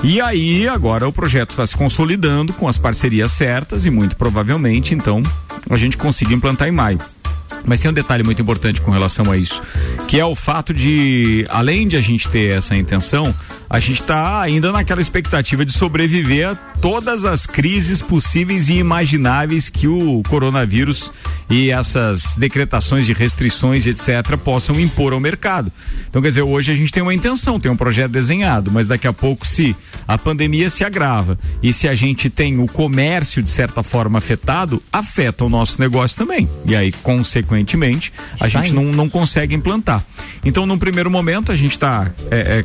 E 0.03 0.19
aí, 0.19 0.67
agora 0.67 1.07
o 1.07 1.13
projeto 1.13 1.51
está 1.51 1.65
se 1.65 1.77
consolidando 1.77 2.51
com 2.51 2.67
as 2.67 2.77
parcerias 2.77 3.31
certas 3.31 3.85
e 3.85 3.89
muito 3.89 4.17
provavelmente, 4.17 4.93
então, 4.93 5.21
a 5.69 5.77
gente 5.77 5.95
consiga 5.95 6.33
implantar 6.33 6.67
em 6.67 6.71
maio. 6.71 6.97
Mas 7.65 7.79
tem 7.79 7.89
um 7.89 7.93
detalhe 7.93 8.23
muito 8.23 8.41
importante 8.41 8.81
com 8.81 8.91
relação 8.91 9.31
a 9.31 9.37
isso, 9.37 9.61
que 10.09 10.19
é 10.19 10.25
o 10.25 10.35
fato 10.35 10.73
de, 10.73 11.45
além 11.49 11.87
de 11.87 11.95
a 11.95 12.01
gente 12.01 12.27
ter 12.27 12.57
essa 12.57 12.75
intenção, 12.75 13.33
a 13.69 13.79
gente 13.79 14.01
está 14.01 14.41
ainda 14.41 14.73
naquela 14.73 14.99
expectativa 14.99 15.63
de 15.63 15.71
sobreviver 15.71 16.49
a 16.49 16.57
todas 16.81 17.25
as 17.25 17.45
crises 17.45 18.01
possíveis 18.01 18.67
e 18.67 18.77
imagináveis 18.77 19.69
que 19.69 19.87
o 19.87 20.23
coronavírus 20.27 21.13
e 21.47 21.69
essas 21.69 22.35
decretações 22.35 23.05
de 23.05 23.13
restrições, 23.13 23.85
etc., 23.85 24.35
possam 24.43 24.79
impor 24.79 25.13
ao 25.13 25.19
mercado. 25.19 25.71
Então, 26.09 26.21
quer 26.21 26.29
dizer, 26.29 26.41
hoje 26.41 26.71
a 26.71 26.75
gente 26.75 26.91
tem 26.91 27.03
uma 27.03 27.13
intenção, 27.13 27.59
tem 27.59 27.71
um 27.71 27.75
projeto 27.77 28.11
desenhado, 28.11 28.71
mas 28.71 28.87
daqui 28.87 29.07
a 29.07 29.13
pouco, 29.13 29.45
se 29.45 29.75
a 30.07 30.17
pandemia 30.17 30.69
se 30.69 30.83
agrava 30.83 31.37
e 31.61 31.71
se 31.71 31.87
a 31.87 31.93
gente 31.93 32.29
tem 32.29 32.57
o 32.59 32.65
comércio, 32.65 33.43
de 33.43 33.49
certa 33.49 33.83
forma, 33.83 34.17
afetado, 34.17 34.81
afeta 34.91 35.45
o 35.45 35.49
nosso 35.49 35.79
negócio 35.79 36.17
também. 36.17 36.49
E 36.65 36.75
aí, 36.75 36.91
consequentemente, 36.91 38.11
a 38.39 38.47
Isso 38.47 38.57
gente 38.57 38.69
aí. 38.69 38.73
não, 38.73 38.85
não 38.85 39.07
consegue 39.07 39.53
implantar. 39.53 40.03
Então, 40.43 40.65
num 40.65 40.77
primeiro 40.77 41.11
momento, 41.11 41.51
a 41.51 41.55
gente 41.55 41.73
está 41.73 42.11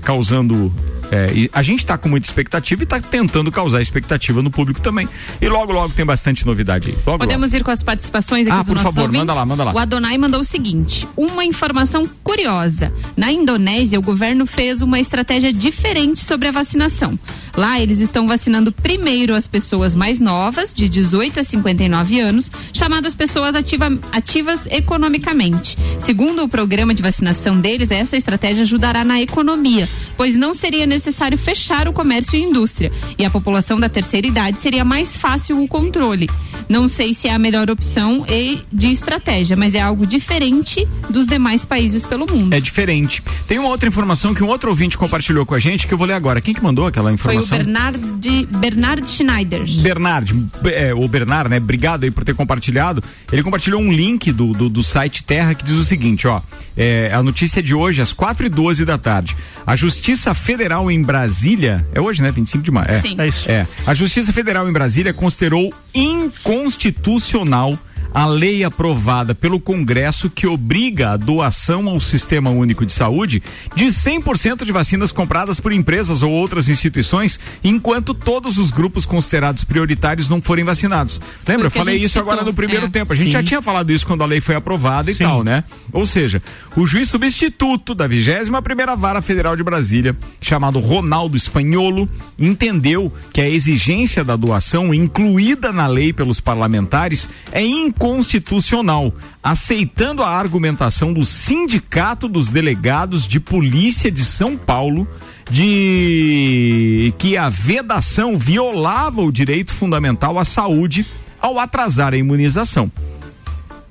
causando. 0.03 0.75
É, 1.11 1.33
e 1.35 1.51
a 1.53 1.63
gente 1.63 1.81
está 1.81 1.97
com 1.97 2.09
muita 2.09 2.27
expectativa 2.27 2.83
e 2.83 2.85
está 2.85 3.01
tentando 3.01 3.51
causar 3.51 3.81
expectativa 3.81 4.43
no 4.43 4.51
público 4.51 4.81
também. 4.81 5.09
E 5.41 5.49
logo, 5.49 5.73
logo 5.73 5.93
tem 5.95 6.05
bastante 6.05 6.47
novidade 6.47 6.91
aí. 6.91 6.99
Logo, 7.07 7.19
Podemos 7.19 7.53
ir 7.53 7.63
com 7.63 7.71
as 7.71 7.83
participações 7.83 8.47
aqui 8.47 8.57
Ah, 8.57 8.63
dos 8.63 8.75
por 8.75 8.83
favor, 8.83 9.01
ouvintes? 9.03 9.21
manda 9.21 9.35
lá, 9.35 9.45
manda 9.47 9.65
lá. 9.65 9.73
O 9.73 9.79
Adonai 9.79 10.19
mandou 10.19 10.41
o 10.41 10.45
seguinte: 10.45 11.07
uma 11.17 11.45
informação 11.45 12.09
curiosa. 12.23 12.93
Na 13.17 13.31
Indonésia, 13.33 13.99
o 13.99 14.03
governo 14.03 14.47
fez 14.47 14.83
uma 14.83 14.99
estratégia 15.01 15.53
diferente 15.53 16.25
sobre 16.25 16.49
a 16.49 16.53
vacinação. 16.53 17.19
Lá, 17.57 17.81
eles 17.81 18.01
estão 18.01 18.29
vacinando 18.29 18.71
primeiro 18.71 19.35
as 19.35 19.49
pessoas 19.49 19.95
mais 19.95 20.21
novas, 20.21 20.75
de 20.75 20.89
18 20.89 21.41
a 21.41 21.45
59 21.45 22.21
anos, 22.21 22.51
chamadas 22.73 23.15
pessoas 23.15 23.55
ativa- 23.55 23.99
ativas 24.13 24.67
economicamente. 24.71 25.79
Segundo 25.99 26.43
o 26.43 26.49
programa 26.49 26.93
de 26.93 27.03
vacinação 27.03 27.59
deles, 27.59 27.91
essa 27.91 28.17
estratégia 28.17 28.63
ajudará 28.63 29.05
na 29.05 29.21
economia, 29.23 29.89
pois 30.17 30.37
não 30.37 30.53
seria 30.53 30.87
necessário 30.87 31.39
fechar 31.39 31.89
o 31.89 31.93
comércio 31.93 32.37
e 32.37 32.43
indústria. 32.43 32.93
E 33.19 33.25
a 33.25 33.31
população 33.31 33.81
da 33.81 33.89
terceira 33.89 34.27
idade 34.27 34.59
seria 34.59 34.85
mais 34.85 35.17
fácil 35.17 35.63
o 35.63 35.67
controle. 35.67 36.29
Não 36.69 36.89
sei 36.89 37.15
se 37.15 37.29
é 37.29 37.35
a 37.35 37.39
melhor 37.39 37.71
opção 37.71 38.25
e 38.29 38.61
de 38.73 38.89
estratégia, 38.89 39.57
mas 39.57 39.75
é 39.75 39.81
algo 39.81 40.07
diferente 40.07 40.87
dos 41.09 41.27
demais 41.27 41.65
países 41.65 42.05
pelo 42.05 42.27
mundo. 42.27 42.53
É 42.55 42.61
diferente. 42.61 43.23
Tem 43.47 43.59
uma 43.59 43.69
outra 43.69 43.89
informação 43.89 44.35
que 44.35 44.43
um 44.43 44.49
outro 44.49 44.69
ouvinte 44.71 44.99
compartilhou 44.99 45.47
com 45.47 45.55
a 45.55 45.59
gente 45.59 45.87
que 45.87 45.95
eu 45.95 45.99
vou 45.99 46.07
ler 46.07 46.15
agora. 46.15 46.41
Quem 46.41 46.53
que 46.55 46.63
mandou 46.63 46.87
aquela 46.87 47.17
Foi 47.17 47.37
o 47.37 47.39
informação? 47.41 47.59
Bernard, 47.59 48.49
Bernard 48.59 49.09
Schneider. 49.09 49.65
Bernard, 49.81 50.47
é, 50.65 50.93
o 50.95 51.07
Bernard, 51.07 51.49
né? 51.51 51.59
Obrigado 51.59 52.05
aí 52.05 52.11
por 52.11 52.25
ter 52.25 52.35
compartilhado. 52.35 53.03
Ele 53.31 53.43
compartilhou 53.43 53.81
um 53.81 53.93
link 53.93 54.33
do, 54.33 54.53
do, 54.53 54.69
do 54.69 54.83
site 54.83 55.23
Terra 55.23 55.55
que 55.55 55.65
diz 55.65 55.77
o 55.77 55.85
seguinte, 55.85 56.27
ó. 56.27 56.41
É, 56.77 57.11
a 57.15 57.23
notícia 57.23 57.63
de 57.63 57.75
hoje, 57.75 58.03
às 58.03 58.13
4 58.13 58.47
e 58.47 58.49
12 58.49 58.85
da 58.85 58.99
tarde. 58.99 59.37
A 59.67 59.75
Justiça 59.77 60.35
Federal 60.35 60.91
em 60.91 61.01
Brasília. 61.01 61.87
É 61.95 62.01
hoje, 62.01 62.23
né? 62.23 62.31
25 62.31 62.63
de 62.65 62.71
maio. 62.71 62.91
É, 62.91 63.01
Sim. 63.01 63.15
É 63.19 63.27
isso. 63.29 63.51
é. 63.51 63.67
A 63.87 63.95
Justiça 63.95 64.33
Federal 64.33 64.69
em 64.69 64.73
Brasília 64.73 65.13
considerou 65.13 65.73
inconstitucional 65.95 66.56
constitucional 66.57 67.79
a 68.15 68.27
lei 68.27 68.65
aprovada 68.65 69.35
pelo 69.35 69.61
Congresso 69.61 70.31
que 70.31 70.47
obriga 70.47 71.11
a 71.13 71.17
doação 71.17 71.89
ao 71.89 72.01
Sistema 72.01 72.51
Único 72.51 72.87
de 72.87 72.93
Saúde 72.93 73.43
de 73.75 73.87
100% 73.87 74.65
de 74.65 74.73
vacinas 74.73 75.13
compradas 75.13 75.61
por 75.61 75.73
empresas 75.73 76.23
ou 76.23 76.33
outras 76.33 76.69
instituições, 76.69 77.39
enquanto 77.63 78.15
todos 78.15 78.59
os 78.59 78.71
grupos 78.71 79.05
considerados 79.05 79.65
prioritários 79.65 80.31
não 80.31 80.41
forem 80.41 80.65
vacinados. 80.65 81.21
Lembra? 81.47 81.67
Eu 81.67 81.71
falei 81.71 81.97
isso 81.97 82.19
agora 82.19 82.39
citou. 82.39 82.53
no 82.53 82.57
primeiro 82.57 82.87
É. 82.87 82.89
tempo. 82.89 83.13
A 83.13 83.17
gente 83.17 83.31
já 83.31 83.43
tinha 83.43 83.61
falado 83.61 83.91
isso 83.93 84.07
quando 84.07 84.23
a 84.23 84.27
lei 84.27 84.41
foi 84.41 84.55
aprovada 84.55 85.11
e 85.11 85.15
Sim. 85.15 85.25
tal, 85.25 85.45
né? 85.45 85.65
Ou 85.93 86.07
seja, 86.07 86.43
o 86.75 86.87
juiz 86.87 87.09
substituto 87.11 87.95
da 87.95 88.07
21 88.07 88.63
primeira 88.63 88.97
Vara 88.97 89.21
Federal 89.21 89.57
de 89.57 89.63
Brasília, 89.63 90.17
chamado 90.41 90.79
Ronaldo 90.79 91.37
Espanholo, 91.37 92.09
entendeu 92.39 93.13
que 93.33 93.41
a 93.41 93.49
exigência 93.49 94.25
da 94.25 94.37
doação 94.37 94.95
incluída 94.95 95.73
na 95.73 95.87
lei 95.87 96.13
pelos 96.13 96.41
parlamentares 96.41 97.29
é 97.53 97.63
inconstitucional, 97.97 99.13
aceitando 99.43 100.23
a 100.23 100.29
argumentação 100.29 101.13
do 101.13 101.25
Sindicato 101.25 102.29
dos 102.29 102.49
Delegados 102.49 103.27
de 103.27 103.41
Polícia 103.41 104.11
de 104.11 104.25
São 104.25 104.57
Paulo 104.57 105.09
de 105.51 107.15
que 107.19 107.37
a 107.37 107.49
vedação 107.49 108.37
violava 108.37 109.23
o 109.23 109.33
direito 109.33 109.73
fundamental 109.73 110.39
à 110.39 110.45
saúde 110.45 111.07
ao 111.41 111.59
atrasar 111.59 112.13
a 112.13 112.17
imunização. 112.17 112.91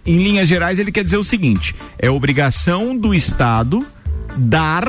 Em 0.06 0.18
linhas 0.18 0.48
gerais, 0.48 0.78
ele 0.78 0.92
quer 0.92 1.04
dizer 1.04 1.18
o 1.18 1.24
seguinte: 1.24 1.76
é 1.98 2.10
obrigação 2.10 2.96
do 2.96 3.14
Estado 3.14 3.86
dar 4.38 4.86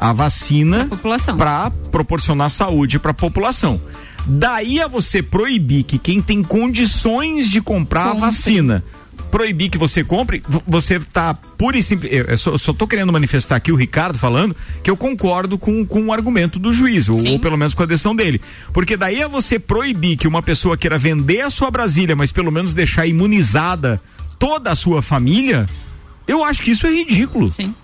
a 0.00 0.12
vacina 0.12 0.88
para 1.36 1.70
proporcionar 1.90 2.50
saúde 2.50 2.98
para 2.98 3.12
a 3.12 3.14
população. 3.14 3.80
Daí 4.28 4.80
a 4.80 4.86
você 4.86 5.22
proibir 5.22 5.84
que 5.84 5.98
quem 5.98 6.20
tem 6.20 6.42
condições 6.42 7.50
de 7.50 7.62
comprar 7.62 8.04
Compre. 8.04 8.18
a 8.18 8.26
vacina 8.26 8.84
proibir 9.30 9.68
que 9.68 9.78
você 9.78 10.02
compre, 10.02 10.42
você 10.66 10.98
tá 10.98 11.34
pura 11.34 11.76
e 11.76 11.82
simples. 11.82 12.10
Eu, 12.12 12.58
só, 12.58 12.72
tô 12.72 12.86
querendo 12.86 13.12
manifestar 13.12 13.56
aqui 13.56 13.70
o 13.70 13.76
Ricardo 13.76 14.18
falando 14.18 14.56
que 14.82 14.90
eu 14.90 14.96
concordo 14.96 15.58
com, 15.58 15.84
com 15.86 16.06
o 16.06 16.12
argumento 16.12 16.58
do 16.58 16.72
juiz, 16.72 17.08
ou, 17.08 17.24
ou 17.26 17.38
pelo 17.38 17.56
menos 17.56 17.74
com 17.74 17.82
a 17.82 17.86
decisão 17.86 18.14
dele. 18.14 18.40
Porque 18.72 18.96
daí 18.96 19.20
é 19.20 19.28
você 19.28 19.58
proibir 19.58 20.16
que 20.16 20.26
uma 20.26 20.42
pessoa 20.42 20.76
queira 20.76 20.98
vender 20.98 21.42
a 21.42 21.50
sua 21.50 21.70
Brasília, 21.70 22.16
mas 22.16 22.32
pelo 22.32 22.50
menos 22.50 22.74
deixar 22.74 23.06
imunizada 23.06 24.00
toda 24.38 24.70
a 24.70 24.74
sua 24.74 25.02
família, 25.02 25.68
eu 26.26 26.44
acho 26.44 26.62
que 26.62 26.70
isso 26.70 26.86
é 26.86 26.90
ridículo. 26.90 27.50
Sim. 27.50 27.74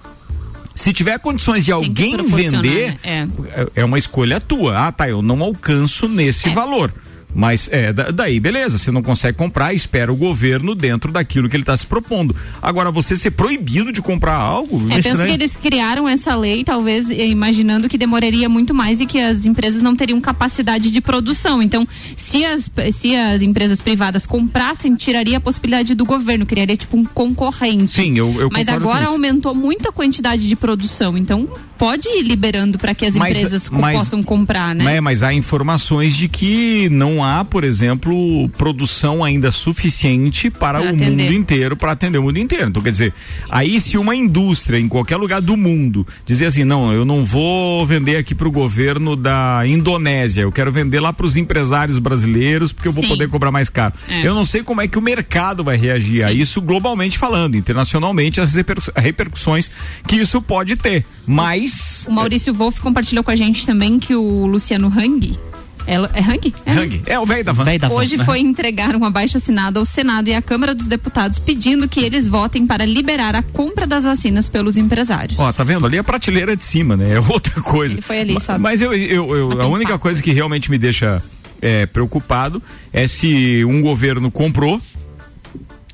Se 0.75 0.93
tiver 0.93 1.18
condições 1.18 1.64
de 1.64 1.70
Tem 1.70 1.75
alguém 1.75 2.16
vender, 2.27 2.93
né? 2.93 2.99
É. 3.05 3.61
é- 3.62 3.66
é 3.77 3.85
uma 3.85 3.97
escolha 3.99 4.41
tua. 4.41 4.89
Ah, 4.89 4.93
tá, 4.93 5.09
eu 5.09 5.22
não 5.22 5.41
alcanço 5.43 6.09
nesse 6.09 6.49
É. 6.49 6.53
valor. 6.53 6.93
Mas 7.35 7.68
é, 7.72 7.93
da- 7.93 8.11
daí, 8.11 8.39
beleza, 8.39 8.78
você 8.78 8.91
não 8.91 9.03
consegue 9.03 9.37
comprar, 9.37 9.74
espera 9.74 10.12
o 10.12 10.16
governo 10.16 10.74
dentro 10.74 11.11
daquilo 11.11 11.49
que 11.49 11.57
ele 11.57 11.62
está 11.62 11.76
se 11.76 11.87
propondo. 11.87 12.35
Agora, 12.62 12.91
você 12.91 13.16
ser 13.16 13.32
proibido 13.32 13.93
de 13.93 14.01
comprar 14.01 14.37
algo. 14.37 14.80
É, 14.91 15.03
penso 15.03 15.24
que 15.24 15.32
eles 15.32 15.57
criaram 15.57 16.09
essa 16.09 16.37
lei, 16.37 16.62
talvez 16.62 17.11
eh, 17.11 17.26
imaginando 17.26 17.89
que 17.89 17.99
demoraria 17.99 18.49
muito 18.49 18.72
mais 18.72 19.01
e 19.01 19.07
que 19.07 19.18
as 19.18 19.47
empresas 19.47 19.82
não 19.82 19.97
teriam 19.97 20.20
capacidade 20.20 20.91
de 20.91 21.01
produção. 21.01 21.61
Então, 21.62 21.87
se 22.16 22.45
as, 22.45 22.70
se 22.93 23.16
as 23.16 23.43
empresas 23.43 23.80
privadas 23.80 24.26
comprassem, 24.26 24.95
tiraria 24.95 25.39
a 25.39 25.41
possibilidade 25.41 25.95
do 25.95 26.05
governo, 26.05 26.47
criaria 26.47 26.76
tipo 26.76 26.97
um 26.97 27.05
concorrente. 27.05 27.93
Sim, 27.95 28.16
eu, 28.16 28.35
eu 28.41 28.49
Mas 28.53 28.68
agora 28.68 29.07
aumentou 29.07 29.55
muito 29.55 29.89
a 29.89 29.93
quantidade 29.93 30.47
de 30.49 30.55
produção, 30.57 31.18
então 31.18 31.49
pode 31.85 32.09
ir 32.09 32.22
liberando 32.22 32.78
para 32.78 32.95
que 32.95 33.05
as 33.05 33.14
Mas- 33.14 33.37
empresas 33.37 33.68
mas- 33.70 33.99
possam 33.99 34.22
comprar, 34.22 34.74
né? 34.74 34.97
É, 34.97 35.01
mas 35.03 35.22
há 35.22 35.35
informações 35.35 36.16
de 36.16 36.28
que 36.28 36.89
não 36.89 37.22
há, 37.22 37.45
por 37.45 37.62
exemplo, 37.62 38.49
produção 38.57 39.22
ainda 39.22 39.51
suficiente 39.51 40.49
para 40.51 40.78
Pra 40.80 40.87
o 40.91 40.95
atender. 40.95 41.11
mundo 41.11 41.32
inteiro, 41.35 41.76
para 41.76 41.93
atender 41.93 42.16
o 42.18 42.22
mundo 42.22 42.39
inteiro. 42.39 42.68
Então, 42.70 42.82
quer 42.82 42.91
dizer, 42.91 43.12
aí 43.51 43.78
se 43.80 43.99
uma 43.99 44.16
indústria 44.16 44.78
em 44.78 44.89
qualquer 44.89 45.16
lugar 45.16 45.43
do 45.43 45.57
mundo 45.59 46.07
dizer 46.24 46.47
assim, 46.47 46.64
não, 46.64 46.91
eu 46.91 47.05
não 47.05 47.22
vou 47.22 47.85
vender 47.87 48.16
aqui 48.16 48.35
para 48.35 48.49
o 48.49 48.51
governo 48.51 49.14
da 49.14 49.62
Indonésia, 49.66 50.41
eu 50.43 50.53
quero 50.53 50.72
vender 50.72 51.01
lá 51.01 51.12
para 51.12 51.26
os 51.26 51.37
empresários 51.37 51.99
brasileiros 51.99 52.72
porque 52.72 52.89
eu 52.89 52.93
vou 52.93 53.03
Sim. 53.05 53.11
poder 53.11 53.28
cobrar 53.28 53.51
mais 53.53 53.68
caro. 53.68 53.93
É. 54.09 54.26
Eu 54.26 54.35
não 54.35 54.45
sei 54.47 54.62
como 54.62 54.80
é 54.80 54.89
que 54.89 54.99
o 54.99 55.03
mercado 55.03 55.62
vai 55.62 55.76
reagir 55.76 56.24
a 56.24 56.32
isso 56.32 56.62
globalmente 56.62 57.18
falando, 57.18 57.57
internacionalmente, 57.57 58.41
as 58.41 58.55
reper- 58.55 58.78
repercussões 58.97 59.70
que 60.09 60.16
isso 60.16 60.41
pode 60.41 60.76
ter. 60.76 61.05
Mas 61.26 61.74
O 62.09 62.12
Maurício 62.12 62.53
Wolff 62.55 62.81
compartilhou 62.81 63.22
com 63.25 63.31
a 63.31 63.37
gente 63.37 63.64
também 63.66 63.99
que 63.99 64.14
o 64.14 64.47
Luciano 64.47 64.89
Hang, 64.89 65.39
ela, 65.87 66.11
é 66.14 66.20
Hang? 66.20 66.55
É, 66.64 66.72
Hang, 66.72 67.03
é 67.07 67.18
o 67.20 67.27
velho 67.27 67.45
da 67.45 67.53
van. 67.53 67.64
Hoje 67.93 68.16
foi 68.25 68.39
entregar 68.41 68.97
um 68.97 69.05
abaixo 69.05 69.37
assinado 69.37 69.79
ao 69.79 69.85
Senado 69.85 70.29
e 70.29 70.35
à 70.35 70.41
Câmara 70.41 70.75
dos 70.75 70.87
Deputados 70.87 71.39
pedindo 71.39 71.87
que 71.87 72.01
eles 72.01 72.27
votem 72.27 72.66
para 72.66 72.87
liberar 72.87 73.35
a 73.37 73.43
compra 73.43 73.87
das 73.87 74.05
vacinas 74.05 74.49
pelos 74.49 74.77
empresários. 74.79 75.39
Ó, 75.39 75.53
tá 75.53 75.62
vendo? 75.62 75.85
Ali 75.85 75.97
é 75.97 76.01
a 76.01 76.05
prateleira 76.05 76.57
de 76.57 76.64
cima, 76.64 76.97
né? 76.97 77.14
É 77.14 77.20
outra 77.20 77.61
coisa. 77.61 77.95
Ele 77.95 78.01
foi 78.03 78.20
ali, 78.20 78.41
só- 78.41 78.59
Mas 78.59 78.81
eu, 78.81 78.95
eu, 78.95 79.37
eu- 79.37 79.61
a 79.61 79.66
única 79.66 79.99
coisa 79.99 80.22
que 80.22 80.33
realmente 80.33 80.70
me 80.70 80.79
deixa 80.79 81.22
é, 81.61 81.85
preocupado 81.87 82.62
é 82.93 83.07
se 83.07 83.62
um 83.66 83.81
governo 83.83 84.31
comprou. 84.31 84.81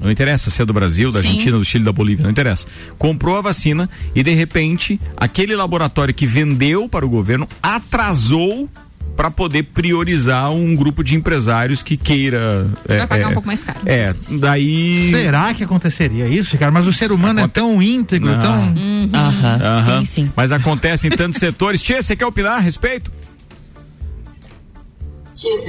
Não 0.00 0.10
interessa 0.10 0.48
se 0.50 0.62
é 0.62 0.64
do 0.64 0.72
Brasil, 0.72 1.10
da 1.10 1.20
Sim. 1.20 1.28
Argentina, 1.28 1.58
do 1.58 1.64
Chile, 1.64 1.84
da 1.84 1.92
Bolívia, 1.92 2.22
não 2.22 2.30
interessa. 2.30 2.66
Comprou 2.96 3.36
a 3.36 3.40
vacina 3.42 3.88
e 4.14 4.22
de 4.22 4.32
repente 4.34 4.98
aquele 5.16 5.54
laboratório 5.54 6.14
que 6.14 6.26
vendeu 6.26 6.88
para 6.88 7.04
o 7.04 7.08
governo 7.08 7.46
atrasou 7.62 8.68
para 9.16 9.30
poder 9.30 9.64
priorizar 9.64 10.50
um 10.50 10.74
grupo 10.74 11.04
de 11.04 11.14
empresários 11.14 11.82
que 11.82 11.94
queira. 11.96 12.66
é, 12.88 12.98
Vai 12.98 13.06
pagar 13.06 13.24
é, 13.24 13.26
um 13.28 13.32
pouco 13.34 13.46
mais 13.46 13.62
caro. 13.62 13.80
É, 13.84 14.14
daí. 14.30 15.10
Será 15.10 15.52
que 15.52 15.62
aconteceria 15.64 16.26
isso, 16.26 16.56
cara? 16.56 16.72
Mas 16.72 16.86
o 16.86 16.92
ser 16.92 17.12
humano 17.12 17.40
é 17.40 17.46
tão 17.48 17.82
íntegro, 17.82 18.30
Não. 18.30 18.40
tão. 18.40 18.68
Uhum. 18.68 19.10
Aham. 19.12 20.04
Mas 20.34 20.52
acontece 20.52 21.08
em 21.08 21.10
tantos 21.10 21.38
setores. 21.38 21.82
Tia, 21.82 22.00
você 22.00 22.16
quer 22.16 22.24
opinar 22.24 22.52
a 22.52 22.60
respeito? 22.60 23.12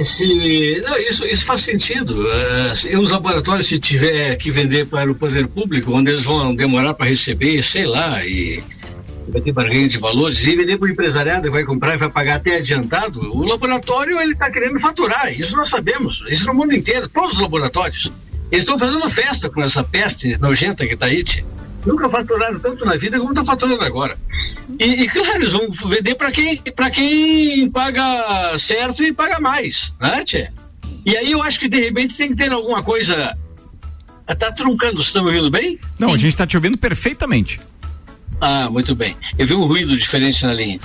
Se, 0.02 0.80
não, 0.82 0.98
isso, 0.98 1.24
isso 1.24 1.46
faz 1.46 1.62
sentido. 1.62 2.24
Se 2.76 2.94
os 2.96 3.10
laboratórios, 3.10 3.68
se 3.68 3.78
tiver 3.78 4.36
que 4.36 4.50
vender 4.50 4.86
para 4.86 5.10
o 5.10 5.14
poder 5.14 5.46
público, 5.46 5.92
onde 5.92 6.10
eles 6.10 6.24
vão 6.24 6.54
demorar 6.54 6.92
para 6.92 7.06
receber, 7.06 7.62
sei 7.62 7.86
lá, 7.86 8.24
e 8.26 8.62
vai 9.28 9.40
ter 9.40 9.52
barganha 9.52 9.88
de 9.88 9.98
valores, 9.98 10.44
e 10.44 10.56
vender 10.56 10.76
para 10.76 10.88
o 10.88 10.90
empresariado, 10.90 11.50
vai 11.50 11.64
comprar 11.64 11.94
e 11.94 11.98
vai 11.98 12.10
pagar 12.10 12.36
até 12.36 12.56
adiantado, 12.56 13.18
o 13.34 13.44
laboratório 13.44 14.20
ele 14.20 14.32
está 14.32 14.50
querendo 14.50 14.78
faturar. 14.78 15.32
Isso 15.32 15.56
nós 15.56 15.70
sabemos. 15.70 16.22
Isso 16.28 16.46
no 16.46 16.54
mundo 16.54 16.74
inteiro, 16.74 17.08
todos 17.08 17.32
os 17.32 17.38
laboratórios. 17.40 18.12
Eles 18.50 18.64
estão 18.64 18.78
fazendo 18.78 19.08
festa 19.08 19.48
com 19.48 19.62
essa 19.62 19.82
peste 19.82 20.36
nojenta 20.38 20.86
que 20.86 20.92
está 20.92 21.06
aí. 21.06 21.24
tia. 21.24 21.42
Nunca 21.84 22.08
faturaram 22.08 22.58
tanto 22.60 22.84
na 22.84 22.96
vida 22.96 23.18
como 23.18 23.30
está 23.30 23.44
faturando 23.44 23.82
agora. 23.82 24.16
E, 24.78 24.84
e, 24.84 25.08
claro, 25.08 25.42
eles 25.42 25.52
vão 25.52 25.68
vender 25.68 26.14
para 26.14 26.30
quem, 26.30 26.56
pra 26.56 26.90
quem 26.90 27.68
paga 27.70 28.56
certo 28.58 29.02
e 29.02 29.12
paga 29.12 29.40
mais, 29.40 29.92
né, 30.00 30.24
tchê? 30.24 30.50
E 31.04 31.16
aí 31.16 31.32
eu 31.32 31.42
acho 31.42 31.58
que 31.58 31.68
de 31.68 31.80
repente 31.80 32.16
tem 32.16 32.28
que 32.28 32.36
ter 32.36 32.52
alguma 32.52 32.82
coisa. 32.82 33.36
Tá 34.38 34.52
truncando, 34.52 34.96
vocês 34.96 35.08
estão 35.08 35.24
me 35.24 35.30
ouvindo 35.30 35.50
bem? 35.50 35.78
Não, 35.98 36.14
a 36.14 36.16
gente 36.16 36.28
está 36.28 36.46
te 36.46 36.56
ouvindo 36.56 36.78
perfeitamente. 36.78 37.60
Ah, 38.40 38.70
muito 38.70 38.94
bem. 38.94 39.16
Eu 39.36 39.46
vi 39.46 39.54
um 39.54 39.64
ruído 39.64 39.96
diferente 39.96 40.44
na 40.44 40.54
linha. 40.54 40.80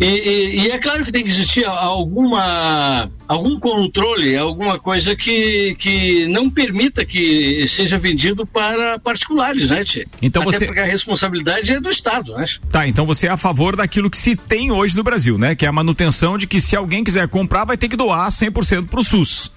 E, 0.00 0.04
e- 0.06 0.60
e 0.62 0.70
é 0.70 0.78
claro 0.78 1.04
que 1.04 1.12
tem 1.12 1.22
que 1.22 1.30
existir 1.30 1.64
alguma 1.64 3.08
algum 3.28 3.58
controle, 3.60 4.36
alguma 4.36 4.78
coisa 4.78 5.14
que, 5.14 5.74
que 5.76 6.26
não 6.26 6.50
permita 6.50 7.04
que 7.04 7.66
seja 7.68 7.96
vendido 7.96 8.44
para 8.44 8.98
particulares, 8.98 9.70
né, 9.70 9.84
Tchê? 9.84 10.04
Então 10.20 10.42
Até 10.42 10.58
você- 10.58 10.66
porque 10.66 10.80
a 10.80 10.84
responsabilidade 10.84 11.70
é 11.72 11.80
do 11.80 11.88
Estado, 11.90 12.34
né? 12.34 12.44
Tá, 12.70 12.88
então 12.88 13.06
você 13.06 13.28
é 13.28 13.30
a 13.30 13.36
favor 13.36 13.76
daquilo 13.76 14.10
que 14.10 14.16
se 14.16 14.34
tem 14.34 14.72
hoje 14.72 14.96
no 14.96 15.02
Brasil, 15.04 15.38
né? 15.38 15.54
Que 15.54 15.64
é 15.64 15.68
a 15.68 15.72
manutenção 15.72 16.36
de 16.36 16.46
que 16.48 16.60
se 16.60 16.74
alguém 16.74 17.04
quiser 17.04 17.28
comprar, 17.28 17.64
vai 17.64 17.76
ter 17.76 17.88
que 17.88 17.96
doar 17.96 18.28
100% 18.30 18.86
pro 18.88 19.02
SUS. 19.04 19.52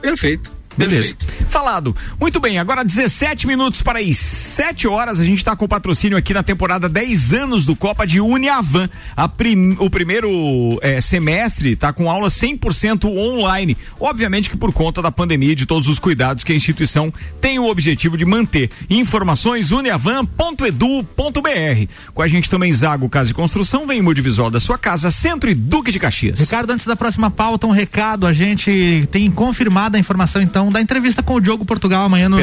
Perfeito. 0.00 0.50
Beleza. 0.76 1.14
Falado. 1.50 1.94
Muito 2.20 2.40
bem, 2.40 2.58
agora 2.58 2.84
17 2.84 3.46
minutos 3.46 3.82
para 3.82 3.98
as 4.00 4.16
7 4.18 4.88
horas. 4.88 5.20
A 5.20 5.24
gente 5.24 5.38
está 5.38 5.54
com 5.54 5.68
patrocínio 5.68 6.16
aqui 6.16 6.32
na 6.32 6.42
temporada 6.42 6.88
10 6.88 7.32
anos 7.34 7.66
do 7.66 7.76
Copa 7.76 8.06
de 8.06 8.20
Uniavan. 8.20 8.88
A 9.16 9.28
prim- 9.28 9.76
o 9.78 9.90
primeiro 9.90 10.78
eh, 10.82 11.00
semestre 11.00 11.72
está 11.72 11.92
com 11.92 12.10
aula 12.10 12.28
100% 12.28 13.04
online. 13.04 13.76
Obviamente 14.00 14.48
que 14.48 14.56
por 14.56 14.72
conta 14.72 15.02
da 15.02 15.12
pandemia 15.12 15.52
e 15.52 15.54
de 15.54 15.66
todos 15.66 15.88
os 15.88 15.98
cuidados 15.98 16.44
que 16.44 16.52
a 16.52 16.56
instituição 16.56 17.12
tem 17.40 17.58
o 17.58 17.68
objetivo 17.68 18.16
de 18.16 18.24
manter. 18.24 18.70
Informações 18.88 19.72
uniavan.edu.br. 19.72 21.86
Com 22.14 22.22
a 22.22 22.28
gente 22.28 22.48
também 22.48 22.72
Zago 22.72 23.08
Casa 23.08 23.30
e 23.30 23.34
Construção, 23.34 23.86
vem 23.86 24.00
o 24.00 24.12
visual 24.14 24.50
da 24.50 24.60
sua 24.60 24.78
casa, 24.78 25.10
Centro 25.10 25.50
e 25.50 25.54
Duque 25.54 25.90
de 25.90 25.98
Caxias. 25.98 26.38
Ricardo, 26.40 26.70
antes 26.70 26.86
da 26.86 26.94
próxima 26.96 27.30
pauta, 27.30 27.66
um 27.66 27.70
recado. 27.70 28.26
A 28.26 28.32
gente 28.32 29.08
tem 29.10 29.30
confirmada 29.30 29.96
a 29.96 30.00
informação, 30.00 30.40
então, 30.42 30.61
da 30.70 30.80
entrevista 30.80 31.22
com 31.22 31.34
o 31.34 31.40
Diogo 31.40 31.64
Portugal 31.64 32.04
amanhã 32.04 32.28
no, 32.28 32.36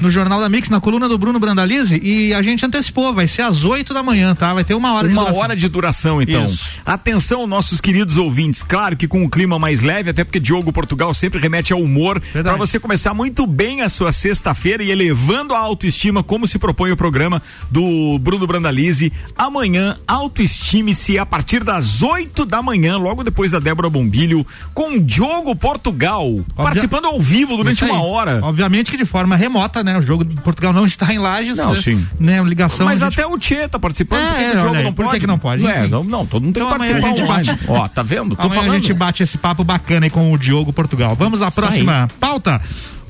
no 0.00 0.10
Jornal 0.10 0.40
da 0.40 0.48
Mix, 0.48 0.68
na 0.68 0.80
coluna 0.80 1.08
do 1.08 1.18
Bruno 1.18 1.38
Brandalize. 1.38 2.00
E 2.02 2.32
a 2.32 2.42
gente 2.42 2.64
antecipou, 2.64 3.12
vai 3.12 3.26
ser 3.26 3.42
às 3.42 3.64
8 3.64 3.92
da 3.92 4.02
manhã, 4.02 4.34
tá? 4.34 4.54
Vai 4.54 4.64
ter 4.64 4.74
uma 4.74 4.94
hora 4.94 5.08
de 5.08 5.14
Uma 5.14 5.22
duração. 5.22 5.40
hora 5.42 5.56
de 5.56 5.68
duração, 5.68 6.22
então. 6.22 6.46
Isso. 6.46 6.64
Atenção, 6.84 7.46
nossos 7.46 7.80
queridos 7.80 8.16
ouvintes. 8.16 8.62
Claro 8.62 8.96
que 8.96 9.08
com 9.08 9.22
um 9.22 9.28
clima 9.28 9.58
mais 9.58 9.82
leve, 9.82 10.10
até 10.10 10.22
porque 10.24 10.38
Diogo 10.38 10.72
Portugal 10.72 11.12
sempre 11.12 11.40
remete 11.40 11.72
ao 11.72 11.80
humor. 11.80 12.22
Para 12.32 12.56
você 12.56 12.78
começar 12.78 13.12
muito 13.14 13.46
bem 13.46 13.80
a 13.82 13.88
sua 13.88 14.12
sexta-feira 14.12 14.82
e 14.84 14.90
elevando 14.90 15.54
a 15.54 15.58
autoestima, 15.58 16.22
como 16.22 16.46
se 16.46 16.58
propõe 16.58 16.92
o 16.92 16.96
programa 16.96 17.42
do 17.70 18.18
Bruno 18.20 18.46
Brandalize. 18.46 19.12
Amanhã, 19.36 19.98
autoestime-se 20.06 21.18
a 21.18 21.26
partir 21.26 21.64
das 21.64 22.02
8 22.02 22.44
da 22.44 22.62
manhã, 22.62 22.96
logo 22.96 23.24
depois 23.24 23.50
da 23.50 23.58
Débora 23.58 23.88
Bombilho, 23.90 24.46
com 24.74 24.98
Diogo 24.98 25.54
Portugal. 25.56 26.34
Participando 26.54 27.06
ao 27.06 27.18
vivo 27.20 27.41
durante 27.46 27.76
Isso 27.76 27.84
aí. 27.84 27.90
uma 27.90 28.02
hora. 28.02 28.40
Obviamente 28.42 28.90
que 28.90 28.96
de 28.96 29.04
forma 29.04 29.36
remota, 29.36 29.82
né? 29.82 29.98
O 29.98 30.02
jogo 30.02 30.24
de 30.24 30.34
Portugal 30.40 30.72
não 30.72 30.86
está 30.86 31.12
em 31.12 31.18
Lages. 31.18 31.56
Não, 31.56 31.70
né? 31.70 31.76
sim. 31.76 32.06
Né? 32.18 32.42
Ligação. 32.42 32.86
Mas 32.86 33.00
gente- 33.00 33.12
até 33.14 33.26
o 33.26 33.38
Tchê 33.38 33.68
tá 33.68 33.78
participando, 33.78 34.20
É, 34.20 34.26
por 34.28 34.36
que, 34.36 34.50
que 34.50 34.56
o 34.56 34.58
jogo 34.60 34.74
olha 34.74 34.82
não 34.84 34.92
por 34.92 35.04
pode? 35.04 35.14
que 35.16 35.20
que 35.20 35.26
não 35.26 35.38
pode? 35.38 35.66
É, 35.66 35.86
não, 35.88 36.04
não, 36.04 36.26
todo 36.26 36.42
mundo 36.44 36.54
tem 36.54 36.62
Então 36.62 36.72
que 36.72 36.78
participar 36.78 37.34
a 37.34 37.42
gente 37.42 37.54
bate. 37.54 37.64
Ó, 37.68 37.88
tá 37.88 38.02
vendo? 38.02 38.34
Tô 38.36 38.42
Amanhã 38.42 38.60
falando. 38.62 38.72
a 38.72 38.78
gente 38.80 38.94
bate 38.94 39.22
esse 39.22 39.38
papo 39.38 39.62
bacana 39.64 40.06
aí 40.06 40.10
com 40.10 40.32
o 40.32 40.38
Diogo 40.38 40.72
Portugal. 40.72 41.14
Vamos 41.14 41.42
à 41.42 41.50
próxima 41.50 42.08
pauta. 42.20 42.60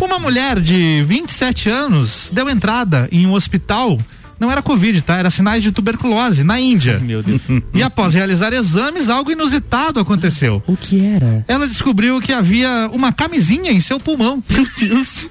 Uma 0.01 0.19
mulher 0.19 0.59
de 0.61 1.05
27 1.07 1.69
anos 1.71 2.29
deu 2.33 2.49
entrada 2.51 3.09
em 3.13 3.25
um 3.27 3.33
hospital. 3.35 3.99
Não 4.43 4.51
era 4.51 4.61
Covid, 4.61 5.01
tá? 5.03 5.19
Era 5.19 5.31
sinais 5.31 5.63
de 5.63 5.71
tuberculose 5.71 6.43
na 6.43 6.59
Índia. 6.59 6.99
Meu 6.99 7.23
Deus. 7.23 7.43
E 7.73 7.81
após 7.81 8.13
realizar 8.13 8.53
exames, 8.53 9.09
algo 9.09 9.31
inusitado 9.31 10.01
aconteceu. 10.01 10.61
O 10.67 10.77
que 10.77 11.01
era? 11.05 11.45
Ela 11.47 11.65
descobriu 11.65 12.21
que 12.21 12.33
havia 12.33 12.91
uma 12.93 13.13
camisinha 13.13 13.71
em 13.71 13.81
seu 13.81 14.01
pulmão. 14.01 14.43
Meu 14.51 14.67
Deus. 14.77 15.29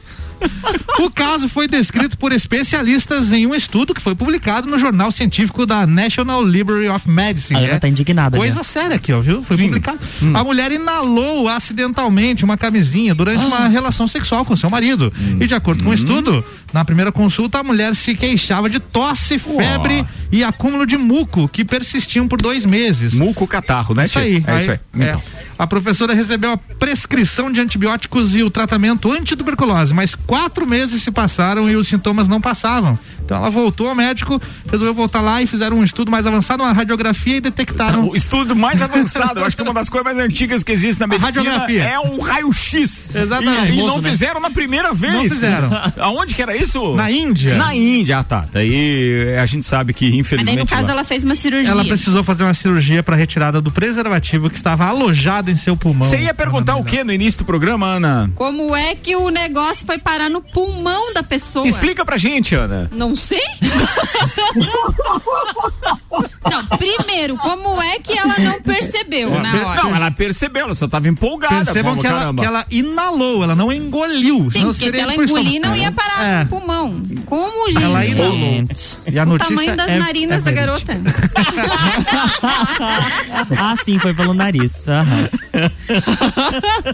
O 0.99 1.09
caso 1.09 1.47
foi 1.49 1.67
descrito 1.67 2.17
por 2.17 2.31
especialistas 2.31 3.31
em 3.31 3.47
um 3.47 3.55
estudo 3.55 3.93
que 3.93 4.01
foi 4.01 4.13
publicado 4.15 4.67
no 4.69 4.77
jornal 4.77 5.11
científico 5.11 5.65
da 5.65 5.85
National 5.87 6.43
Library 6.43 6.87
of 6.89 7.09
Medicine. 7.09 7.59
A 7.59 7.63
Ana 7.63 7.73
É 7.73 7.79
tá 7.79 7.87
indignada. 7.87 8.37
Coisa 8.37 8.63
séria 8.63 8.95
aqui, 8.95 9.11
ó, 9.11 9.19
viu? 9.19 9.43
Foi 9.43 9.57
publicado. 9.57 9.99
Hum. 10.21 10.33
A 10.35 10.43
mulher 10.43 10.71
inalou 10.71 11.47
acidentalmente 11.49 12.43
uma 12.43 12.57
camisinha 12.57 13.15
durante 13.15 13.43
Ah. 13.43 13.47
uma 13.47 13.67
relação 13.67 14.07
sexual 14.07 14.45
com 14.45 14.55
seu 14.55 14.69
marido. 14.69 15.11
Hum. 15.19 15.37
E 15.39 15.47
de 15.47 15.53
acordo 15.55 15.83
com 15.83 15.89
o 15.89 15.93
estudo, 15.93 16.43
na 16.73 16.85
primeira 16.85 17.11
consulta, 17.11 17.59
a 17.59 17.63
mulher 17.63 17.95
se 17.95 18.15
queixava 18.15 18.69
de 18.69 18.79
tosse, 18.79 19.39
febre 19.39 20.05
e 20.31 20.43
acúmulo 20.43 20.85
de 20.85 20.97
muco 20.97 21.47
que 21.47 21.65
persistiam 21.65 22.27
por 22.27 22.41
dois 22.41 22.65
meses. 22.65 23.13
Muco 23.13 23.47
catarro, 23.47 23.93
né, 23.95 24.05
Isso 24.05 24.19
aí. 24.19 24.43
É 24.45 24.57
isso 24.57 24.71
aí. 24.71 24.79
Então. 24.95 25.21
A 25.61 25.67
professora 25.67 26.15
recebeu 26.15 26.53
a 26.53 26.57
prescrição 26.57 27.51
de 27.51 27.61
antibióticos 27.61 28.35
e 28.35 28.41
o 28.41 28.49
tratamento 28.49 29.11
antituberculose, 29.11 29.93
mas 29.93 30.15
quatro 30.15 30.65
meses 30.65 31.03
se 31.03 31.11
passaram 31.11 31.69
e 31.69 31.75
os 31.75 31.87
sintomas 31.87 32.27
não 32.27 32.41
passavam. 32.41 32.97
Então 33.31 33.39
ela 33.39 33.49
voltou 33.49 33.87
ao 33.87 33.95
médico, 33.95 34.41
resolveu 34.69 34.93
voltar 34.93 35.21
lá 35.21 35.41
e 35.41 35.47
fizeram 35.47 35.77
um 35.77 35.83
estudo 35.85 36.11
mais 36.11 36.27
avançado, 36.27 36.63
uma 36.63 36.73
radiografia 36.73 37.37
e 37.37 37.39
detectaram. 37.39 38.09
O 38.09 38.15
estudo 38.15 38.53
mais 38.53 38.81
avançado, 38.83 39.39
eu 39.39 39.45
acho 39.45 39.55
que 39.55 39.63
uma 39.63 39.73
das 39.73 39.87
coisas 39.87 40.03
mais 40.03 40.17
antigas 40.17 40.65
que 40.65 40.71
existe 40.73 40.99
na 40.99 41.07
medicina 41.07 41.41
radiografia. 41.41 41.83
é 41.85 41.97
um 41.97 42.19
raio-x. 42.19 43.09
Exatamente. 43.15 43.71
E, 43.71 43.79
e 43.79 43.83
não 43.83 44.01
né? 44.01 44.09
fizeram 44.09 44.41
na 44.41 44.49
primeira 44.51 44.93
vez. 44.93 45.13
Não 45.13 45.21
fizeram. 45.23 45.69
Aonde 45.97 46.35
que 46.35 46.41
era 46.41 46.57
isso? 46.57 46.93
Na 46.93 47.09
Índia. 47.09 47.55
Na 47.55 47.73
Índia, 47.73 48.19
ah, 48.19 48.23
tá. 48.25 48.45
Daí 48.51 49.33
a 49.41 49.45
gente 49.45 49.65
sabe 49.65 49.93
que 49.93 50.09
Mas 50.09 50.15
infelizmente. 50.15 50.55
daí, 50.55 50.63
no 50.65 50.69
caso, 50.69 50.87
lá- 50.87 50.91
ela 50.91 51.03
fez 51.05 51.23
uma 51.23 51.35
cirurgia. 51.35 51.71
Ela 51.71 51.85
precisou 51.85 52.25
fazer 52.25 52.43
uma 52.43 52.53
cirurgia 52.53 53.01
para 53.01 53.15
retirada 53.15 53.61
do 53.61 53.71
preservativo 53.71 54.49
que 54.49 54.57
estava 54.57 54.83
alojado 54.87 55.49
em 55.49 55.55
seu 55.55 55.77
pulmão. 55.77 56.09
Você 56.09 56.17
ia 56.17 56.33
perguntar 56.33 56.75
o 56.75 56.83
que 56.83 57.01
no 57.01 57.13
início 57.13 57.37
do 57.39 57.45
programa, 57.45 57.87
Ana? 57.87 58.29
Como 58.35 58.75
é 58.75 58.93
que 58.93 59.15
o 59.15 59.29
negócio 59.29 59.85
foi 59.85 59.97
parar 59.97 60.29
no 60.29 60.41
pulmão 60.41 61.13
da 61.13 61.23
pessoa? 61.23 61.65
Explica 61.65 62.03
pra 62.03 62.17
gente, 62.17 62.53
Ana. 62.55 62.89
Não 62.91 63.15
sei. 63.21 63.39
não, 66.49 66.65
primeiro, 66.77 67.37
como 67.37 67.81
é 67.81 67.99
que 67.99 68.17
ela 68.17 68.35
não 68.39 68.61
percebeu 68.61 69.29
na 69.29 69.53
hora? 69.65 69.83
Não, 69.83 69.95
ela 69.95 70.11
percebeu, 70.11 70.65
ela 70.65 70.75
só 70.75 70.87
tava 70.87 71.07
empolgada. 71.07 71.65
Percebam 71.65 71.97
que 71.97 72.07
ela, 72.07 72.33
que 72.33 72.45
ela 72.45 72.65
inalou, 72.69 73.43
ela 73.43 73.55
não 73.55 73.71
engoliu. 73.71 74.49
Sim, 74.51 74.65
porque 74.65 74.85
se 74.85 74.91
seria 74.91 75.03
ela 75.03 75.15
engolir, 75.15 75.61
não 75.61 75.75
ia 75.75 75.91
parar 75.91 76.23
É. 76.23 76.43
no 76.43 76.49
pulmão. 76.49 77.01
Como, 77.25 77.71
gente? 77.71 77.83
Ela 77.83 78.05
inalou. 78.05 78.35
E 79.07 79.19
a 79.19 79.23
o 79.23 79.25
notícia 79.25 79.55
tamanho 79.55 79.77
das 79.77 79.87
é- 79.87 79.99
narinas 79.99 80.41
é 80.41 80.41
da 80.41 80.51
garota. 80.51 80.93
ah, 83.57 83.75
sim, 83.85 83.97
foi 83.99 84.13
pelo 84.13 84.33
nariz. 84.33 84.87
Aham. 84.87 85.29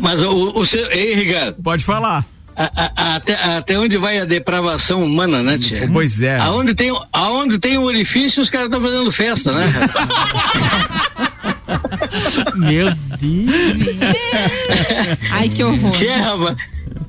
Mas 0.01 0.21
o, 0.21 0.59
o 0.59 0.65
seu. 0.65 0.89
Ei, 0.91 1.15
Ricardo. 1.15 1.61
Pode 1.61 1.83
falar. 1.83 2.25
Até, 2.57 3.35
até 3.35 3.79
onde 3.79 3.97
vai 3.97 4.17
a 4.19 4.25
depravação 4.25 5.03
humana, 5.03 5.43
né, 5.43 5.59
Tia? 5.59 5.87
Pois 5.93 6.21
é. 6.23 6.39
Aonde 6.39 6.73
tem, 6.73 6.91
aonde 7.13 7.59
tem 7.59 7.77
um 7.77 7.83
orifício, 7.83 8.41
os 8.41 8.49
caras 8.49 8.67
estão 8.67 8.81
fazendo 8.81 9.11
festa, 9.11 9.51
né? 9.51 9.65
Meu 12.55 12.91
Deus. 13.19 13.97
Ai, 15.31 15.49
que 15.49 15.63
horror. 15.63 15.91
Que 15.91 16.07
é, 16.07 16.15
rapaz? 16.15 16.57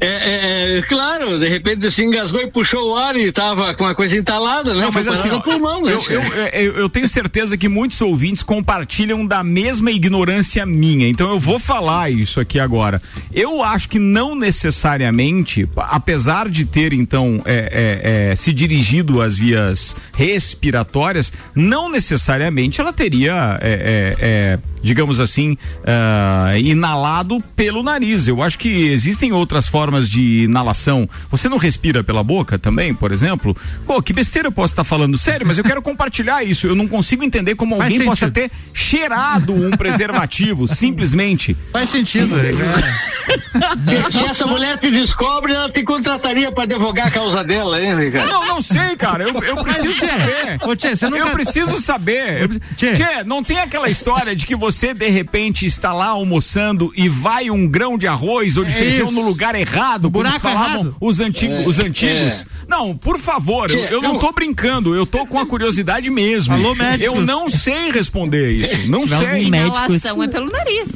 É, 0.01 0.07
é, 0.07 0.79
é, 0.79 0.83
claro, 0.83 1.41
de 1.41 1.49
repente 1.49 1.91
se 1.91 2.05
engasgou 2.05 2.41
e 2.41 2.47
puxou 2.47 2.93
o 2.93 2.97
ar 2.97 3.17
e 3.17 3.33
tava 3.33 3.75
com 3.75 3.85
a 3.85 3.95
coisa 3.95 4.17
entalada, 4.17 4.73
né? 4.73 4.83
Não, 4.83 4.93
mas 4.93 5.09
assim, 5.09 5.29
ó, 5.29 5.41
pulmão, 5.41 5.83
né, 5.85 5.93
eu, 5.93 5.99
Tia? 5.99 6.15
eu, 6.15 6.23
eu, 6.23 6.79
eu 6.79 6.89
tenho 6.89 7.09
certeza 7.09 7.57
que 7.57 7.69
muitos 7.69 8.01
ouvintes 8.01 8.45
compartilham 8.45 9.27
da 9.27 9.43
mesma 9.43 9.91
ignorância 9.91 10.65
minha. 10.65 11.09
Então 11.09 11.29
eu 11.31 11.41
vou 11.41 11.59
falar 11.59 12.13
isso 12.13 12.39
aqui 12.39 12.61
agora. 12.61 13.03
Eu 13.33 13.63
acho 13.63 13.89
que 13.89 13.99
não 13.99 14.37
necessariamente, 14.37 15.69
apesar 15.77 16.49
de 16.49 16.65
ter 16.65 16.93
então 16.93 17.43
é, 17.45 17.57
é, 17.57 18.31
é, 18.31 18.37
se 18.37 18.53
dirigido 18.53 19.21
às 19.21 19.37
vias 19.37 19.97
respiratórias, 20.15 21.33
não 21.57 21.91
necessariamente 21.91 22.81
ela 22.81 22.93
teria, 22.93 23.59
é, 23.61 23.71
é, 23.71 24.17
é, 24.21 24.59
digamos 24.81 25.19
assim, 25.19 25.59
ah, 25.85 26.53
inalado 26.57 27.43
pelo 27.57 27.83
nariz. 27.83 28.29
Eu 28.29 28.43
acho 28.43 28.59
que 28.59 28.69
existem 28.69 29.33
outras 29.33 29.67
formas 29.67 29.88
de 30.09 30.43
inalação. 30.45 31.09
Você 31.31 31.49
não 31.49 31.57
respira 31.57 32.03
pela 32.05 32.23
boca 32.23 32.59
também, 32.59 32.93
por 32.93 33.13
exemplo? 33.13 33.57
Pô, 33.87 34.03
que 34.03 34.13
besteira 34.13 34.49
eu 34.49 34.53
posso 34.53 34.73
estar 34.73 34.85
falando 34.85 35.17
sério, 35.17 35.47
mas 35.47 35.57
eu 35.59 35.65
quero 35.65 35.81
compartilhar 35.81 36.43
isso. 36.45 36.67
Eu 36.67 36.75
não 36.75 36.87
consigo 36.89 37.23
entender 37.25 37.55
como 37.55 37.77
Faz 37.77 37.93
alguém 37.93 38.07
possa 38.07 38.27
sentido. 38.27 38.35
ter 38.35 38.51
cheirado 38.75 39.53
um 39.55 39.71
preservativo, 39.71 40.67
simplesmente. 40.69 41.57
Faz 41.73 41.89
sentido. 41.91 42.35
é. 42.39 44.11
Se 44.11 44.25
essa 44.25 44.47
mulher 44.47 44.79
te 44.79 44.91
descobre, 44.91 45.53
ela 45.53 45.71
te 45.71 45.83
contrataria 45.83 46.51
para 46.51 46.65
advogar 46.65 47.09
a 47.09 47.11
causa 47.11 47.45
dela, 47.45 47.81
hein, 47.83 47.95
Ricardo? 47.97 48.29
Não, 48.29 48.47
não 48.47 48.61
sei, 48.61 48.97
cara. 48.97 49.25
Eu, 49.25 49.43
eu 49.43 49.57
preciso 49.63 49.93
Tchê, 49.95 50.07
saber. 50.07 50.59
ô, 50.67 50.77
Tchê, 50.77 50.97
você 50.97 51.09
nunca- 51.09 51.19
Eu 51.25 51.31
preciso 51.31 51.81
saber. 51.81 52.49
Tchê. 52.77 52.93
Tchê, 52.95 53.25
não 53.25 53.43
tem 53.43 53.59
aquela 53.59 53.89
história 53.89 54.35
de 54.35 54.47
que 54.47 54.57
você, 54.57 54.95
de 54.95 55.09
repente, 55.09 55.67
está 55.67 55.93
lá 55.93 56.07
almoçando 56.09 56.93
e 56.97 57.09
vai 57.09 57.51
um 57.51 57.67
grão 57.67 57.99
de 57.99 58.07
arroz 58.07 58.57
ou 58.57 58.65
de 58.65 58.71
É 58.73 58.75
feijão 58.75 59.07
isso. 59.07 59.15
no 59.15 59.23
lugar 59.27 59.55
errado, 59.55 59.78
como 60.01 60.11
Buraco 60.11 60.41
falavam 60.41 60.81
errado. 60.81 60.97
os, 61.01 61.21
antigos, 61.21 61.57
É, 61.59 61.67
os 61.69 61.79
antigos. 61.79 62.43
é. 62.43 62.45
Não, 62.69 62.97
por 62.97 63.19
favor, 63.19 63.71
eu, 63.71 63.79
eu 63.79 64.03
não 64.03 64.19
tô 64.19 64.33
brincando, 64.33 64.95
eu 64.95 65.07
tô 65.07 65.27
com 65.27 65.39
a 65.39 65.47
curiosidade 65.47 66.11
mesmo. 66.11 66.55
Alô, 66.55 66.75
médicos. 66.75 67.05
Eu 67.07 67.21
não 67.25 67.49
sei 67.49 67.91
responder 67.91 68.51
isso. 68.53 68.77
Não 68.89 69.01
Não, 69.07 69.19
sei. 69.19 69.45
Inalação 69.45 70.23
é 70.23 70.29
pelo 70.29 70.51
nariz. 70.51 70.89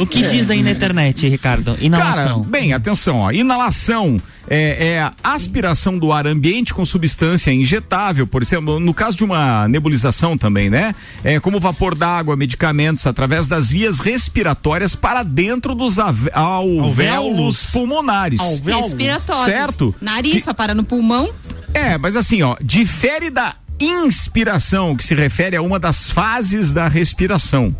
O 0.00 0.06
que 0.06 0.22
diz 0.22 0.50
aí 0.50 0.62
na 0.62 0.70
internet, 0.70 1.28
Ricardo? 1.28 1.72
Cara, 1.72 1.84
Inalação. 1.84 2.42
bem, 2.42 2.72
atenção, 2.72 3.18
ó, 3.18 3.32
inalação 3.32 4.20
é, 4.48 4.88
é 4.88 5.00
a 5.00 5.12
aspiração 5.22 5.98
do 5.98 6.12
ar 6.12 6.26
ambiente 6.26 6.74
com 6.74 6.84
substância 6.84 7.50
injetável, 7.50 8.26
por 8.26 8.42
exemplo, 8.42 8.78
no 8.78 8.92
caso 8.92 9.16
de 9.16 9.24
uma 9.24 9.66
nebulização 9.68 10.36
também, 10.36 10.68
né? 10.68 10.94
É 11.22 11.40
como 11.40 11.58
vapor 11.58 11.94
d'água, 11.94 12.36
medicamentos, 12.36 13.06
através 13.06 13.46
das 13.46 13.70
vias 13.70 13.98
respiratórias 14.00 14.94
para 14.94 15.22
dentro 15.22 15.74
dos 15.74 15.98
alvéolos 15.98 16.83
Alvéolos. 16.88 17.66
pulmonares. 17.72 18.40
Respiratório. 18.64 19.44
Certo? 19.52 19.94
Nariz 20.00 20.44
Que- 20.44 20.54
parar 20.54 20.74
no 20.74 20.84
pulmão. 20.84 21.32
É, 21.72 21.98
mas 21.98 22.16
assim, 22.16 22.42
ó, 22.42 22.56
difere 22.62 23.30
da 23.30 23.56
inspiração, 23.80 24.94
que 24.96 25.04
se 25.04 25.14
refere 25.14 25.56
a 25.56 25.62
uma 25.62 25.78
das 25.78 26.10
fases 26.10 26.72
da 26.72 26.86
respiração. 26.88 27.74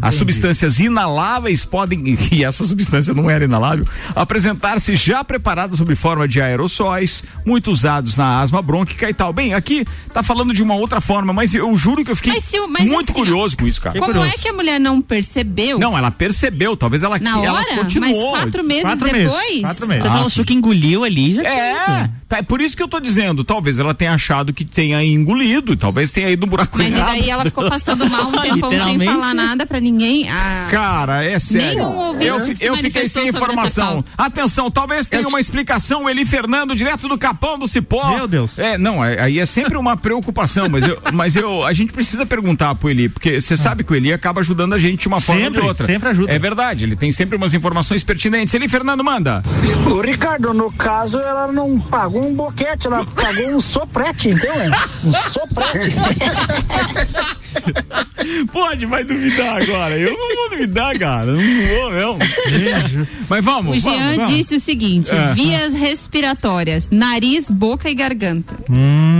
As 0.00 0.14
substâncias 0.14 0.80
inaláveis 0.80 1.64
podem, 1.64 2.16
e 2.32 2.44
essa 2.44 2.66
substância 2.66 3.12
não 3.14 3.28
era 3.28 3.44
inalável, 3.44 3.86
apresentar-se 4.14 4.94
já 4.96 5.22
preparadas 5.22 5.78
sob 5.78 5.94
forma 5.94 6.26
de 6.26 6.40
aerossóis, 6.40 7.24
muito 7.44 7.70
usados 7.70 8.16
na 8.16 8.40
asma 8.40 8.62
brônquica 8.62 9.08
e 9.10 9.14
tal. 9.14 9.32
Bem, 9.32 9.52
aqui 9.54 9.84
tá 10.12 10.22
falando 10.22 10.54
de 10.54 10.62
uma 10.62 10.74
outra 10.74 11.00
forma, 11.00 11.32
mas 11.32 11.54
eu 11.54 11.74
juro 11.76 12.04
que 12.04 12.10
eu 12.10 12.16
fiquei 12.16 12.32
Mas 12.32 12.44
mas 12.68 12.86
muito 12.88 13.10
assim, 13.12 13.20
curioso 13.20 13.56
com 13.56 13.66
isso, 13.66 13.80
cara. 13.80 13.98
Como 13.98 14.24
é 14.24 14.30
que 14.32 14.48
a 14.48 14.52
mulher 14.52 14.78
não 14.80 15.00
percebeu? 15.02 15.78
Não, 15.78 15.96
ela 15.96 16.10
percebeu, 16.10 16.76
talvez 16.76 17.02
ela, 17.02 17.18
Na 17.18 17.42
ela 17.44 17.58
hora? 17.58 17.74
continuou. 17.76 18.32
Mas 18.32 18.40
quatro 18.42 18.64
meses 18.64 18.82
Quatro 18.82 19.04
meses, 19.04 19.22
depois? 19.22 19.60
quatro 19.60 19.88
meses. 19.88 20.02
Você 20.04 20.08
não 20.10 20.26
achou 20.26 20.44
que 20.44 20.54
engoliu 20.54 21.04
ali? 21.04 21.34
Já 21.34 21.42
É, 21.42 21.84
tinha. 21.84 22.10
tá, 22.28 22.38
é 22.38 22.42
por 22.42 22.60
isso 22.60 22.76
que 22.76 22.82
eu 22.82 22.88
tô 22.88 23.00
dizendo. 23.00 23.44
Talvez 23.44 23.78
ela 23.78 23.94
tenha 23.94 24.12
achado 24.14 24.52
que 24.52 24.64
tenha 24.64 25.02
engolido, 25.04 25.76
talvez 25.76 26.10
tenha 26.12 26.30
ido 26.30 26.40
no 26.42 26.46
buraco 26.46 26.76
Mas 26.78 26.88
e 26.88 26.92
errado. 26.94 27.06
daí 27.08 27.30
ela 27.30 27.44
ficou 27.44 27.68
passando 27.68 28.08
mal 28.08 28.28
um 28.28 28.32
tempão 28.40 28.70
sem 28.70 28.98
falar 28.98 29.34
nada 29.34 29.66
pra 29.66 29.80
ninguém? 29.82 30.28
Ah, 30.30 30.68
Cara, 30.70 31.24
é 31.24 31.38
sério. 31.38 31.82
Eu, 32.20 32.38
eu 32.60 32.76
fiquei 32.76 33.08
sem 33.08 33.28
informação. 33.28 34.04
Atenção, 34.16 34.70
talvez 34.70 35.06
tenha 35.06 35.26
uma 35.28 35.40
explicação, 35.40 36.08
Eli 36.08 36.24
Fernando, 36.24 36.74
direto 36.74 37.08
do 37.08 37.18
Capão 37.18 37.58
do 37.58 37.66
Cipó. 37.68 38.14
Meu 38.16 38.26
Deus. 38.28 38.58
É, 38.58 38.78
não, 38.78 39.04
é- 39.04 39.20
aí 39.20 39.38
é 39.38 39.46
sempre 39.46 39.76
uma 39.76 39.96
preocupação, 39.96 40.68
mas 40.68 40.84
eu, 40.84 40.98
mas 41.12 41.36
eu, 41.36 41.64
a 41.66 41.72
gente 41.72 41.92
precisa 41.92 42.24
perguntar 42.24 42.74
pro 42.76 42.88
Eli, 42.90 43.08
porque 43.08 43.40
você 43.40 43.56
sabe 43.56 43.82
que 43.84 43.92
o 43.92 43.96
Eli 43.96 44.12
acaba 44.12 44.40
ajudando 44.40 44.72
a 44.74 44.78
gente 44.78 45.00
de 45.02 45.08
uma 45.08 45.20
forma 45.20 45.42
ou 45.42 45.48
de 45.50 45.54
Sempre, 45.54 45.68
outra. 45.68 45.86
sempre 45.86 46.08
ajuda. 46.10 46.32
É 46.32 46.38
verdade, 46.38 46.84
ele 46.84 46.96
tem 46.96 47.10
sempre 47.12 47.36
umas 47.36 47.52
informações 47.54 48.02
pertinentes. 48.04 48.54
Eli 48.54 48.68
Fernando, 48.68 49.02
manda. 49.04 49.42
O 49.90 50.00
Ricardo, 50.00 50.54
no 50.54 50.72
caso, 50.72 51.18
ela 51.18 51.50
não 51.50 51.78
pagou 51.80 52.26
um 52.26 52.34
boquete, 52.34 52.86
ela 52.86 53.04
pagou 53.04 53.56
um 53.56 53.60
soprete, 53.60 54.28
então 54.30 54.52
é? 54.54 54.70
Um 55.04 55.12
soprete. 55.12 55.92
Pode, 58.52 58.86
vai 58.86 59.04
duvidar 59.04 59.62
agora. 59.62 59.71
Eu 59.72 60.10
não 60.16 60.36
vou 60.36 60.50
duvidar, 60.50 60.98
cara. 60.98 61.26
Não 61.32 61.36
vou, 61.36 61.92
não. 61.92 62.18
Mas 63.28 63.44
vamos, 63.44 63.76
o 63.76 63.80
Jean 63.80 63.92
vamos, 63.98 64.16
vamos. 64.16 64.34
disse 64.36 64.54
o 64.56 64.60
seguinte: 64.60 65.10
É. 65.10 65.32
vias 65.34 65.74
respiratórias, 65.74 66.88
nariz, 66.90 67.50
boca 67.50 67.88
e 67.90 67.94
garganta. 67.94 68.54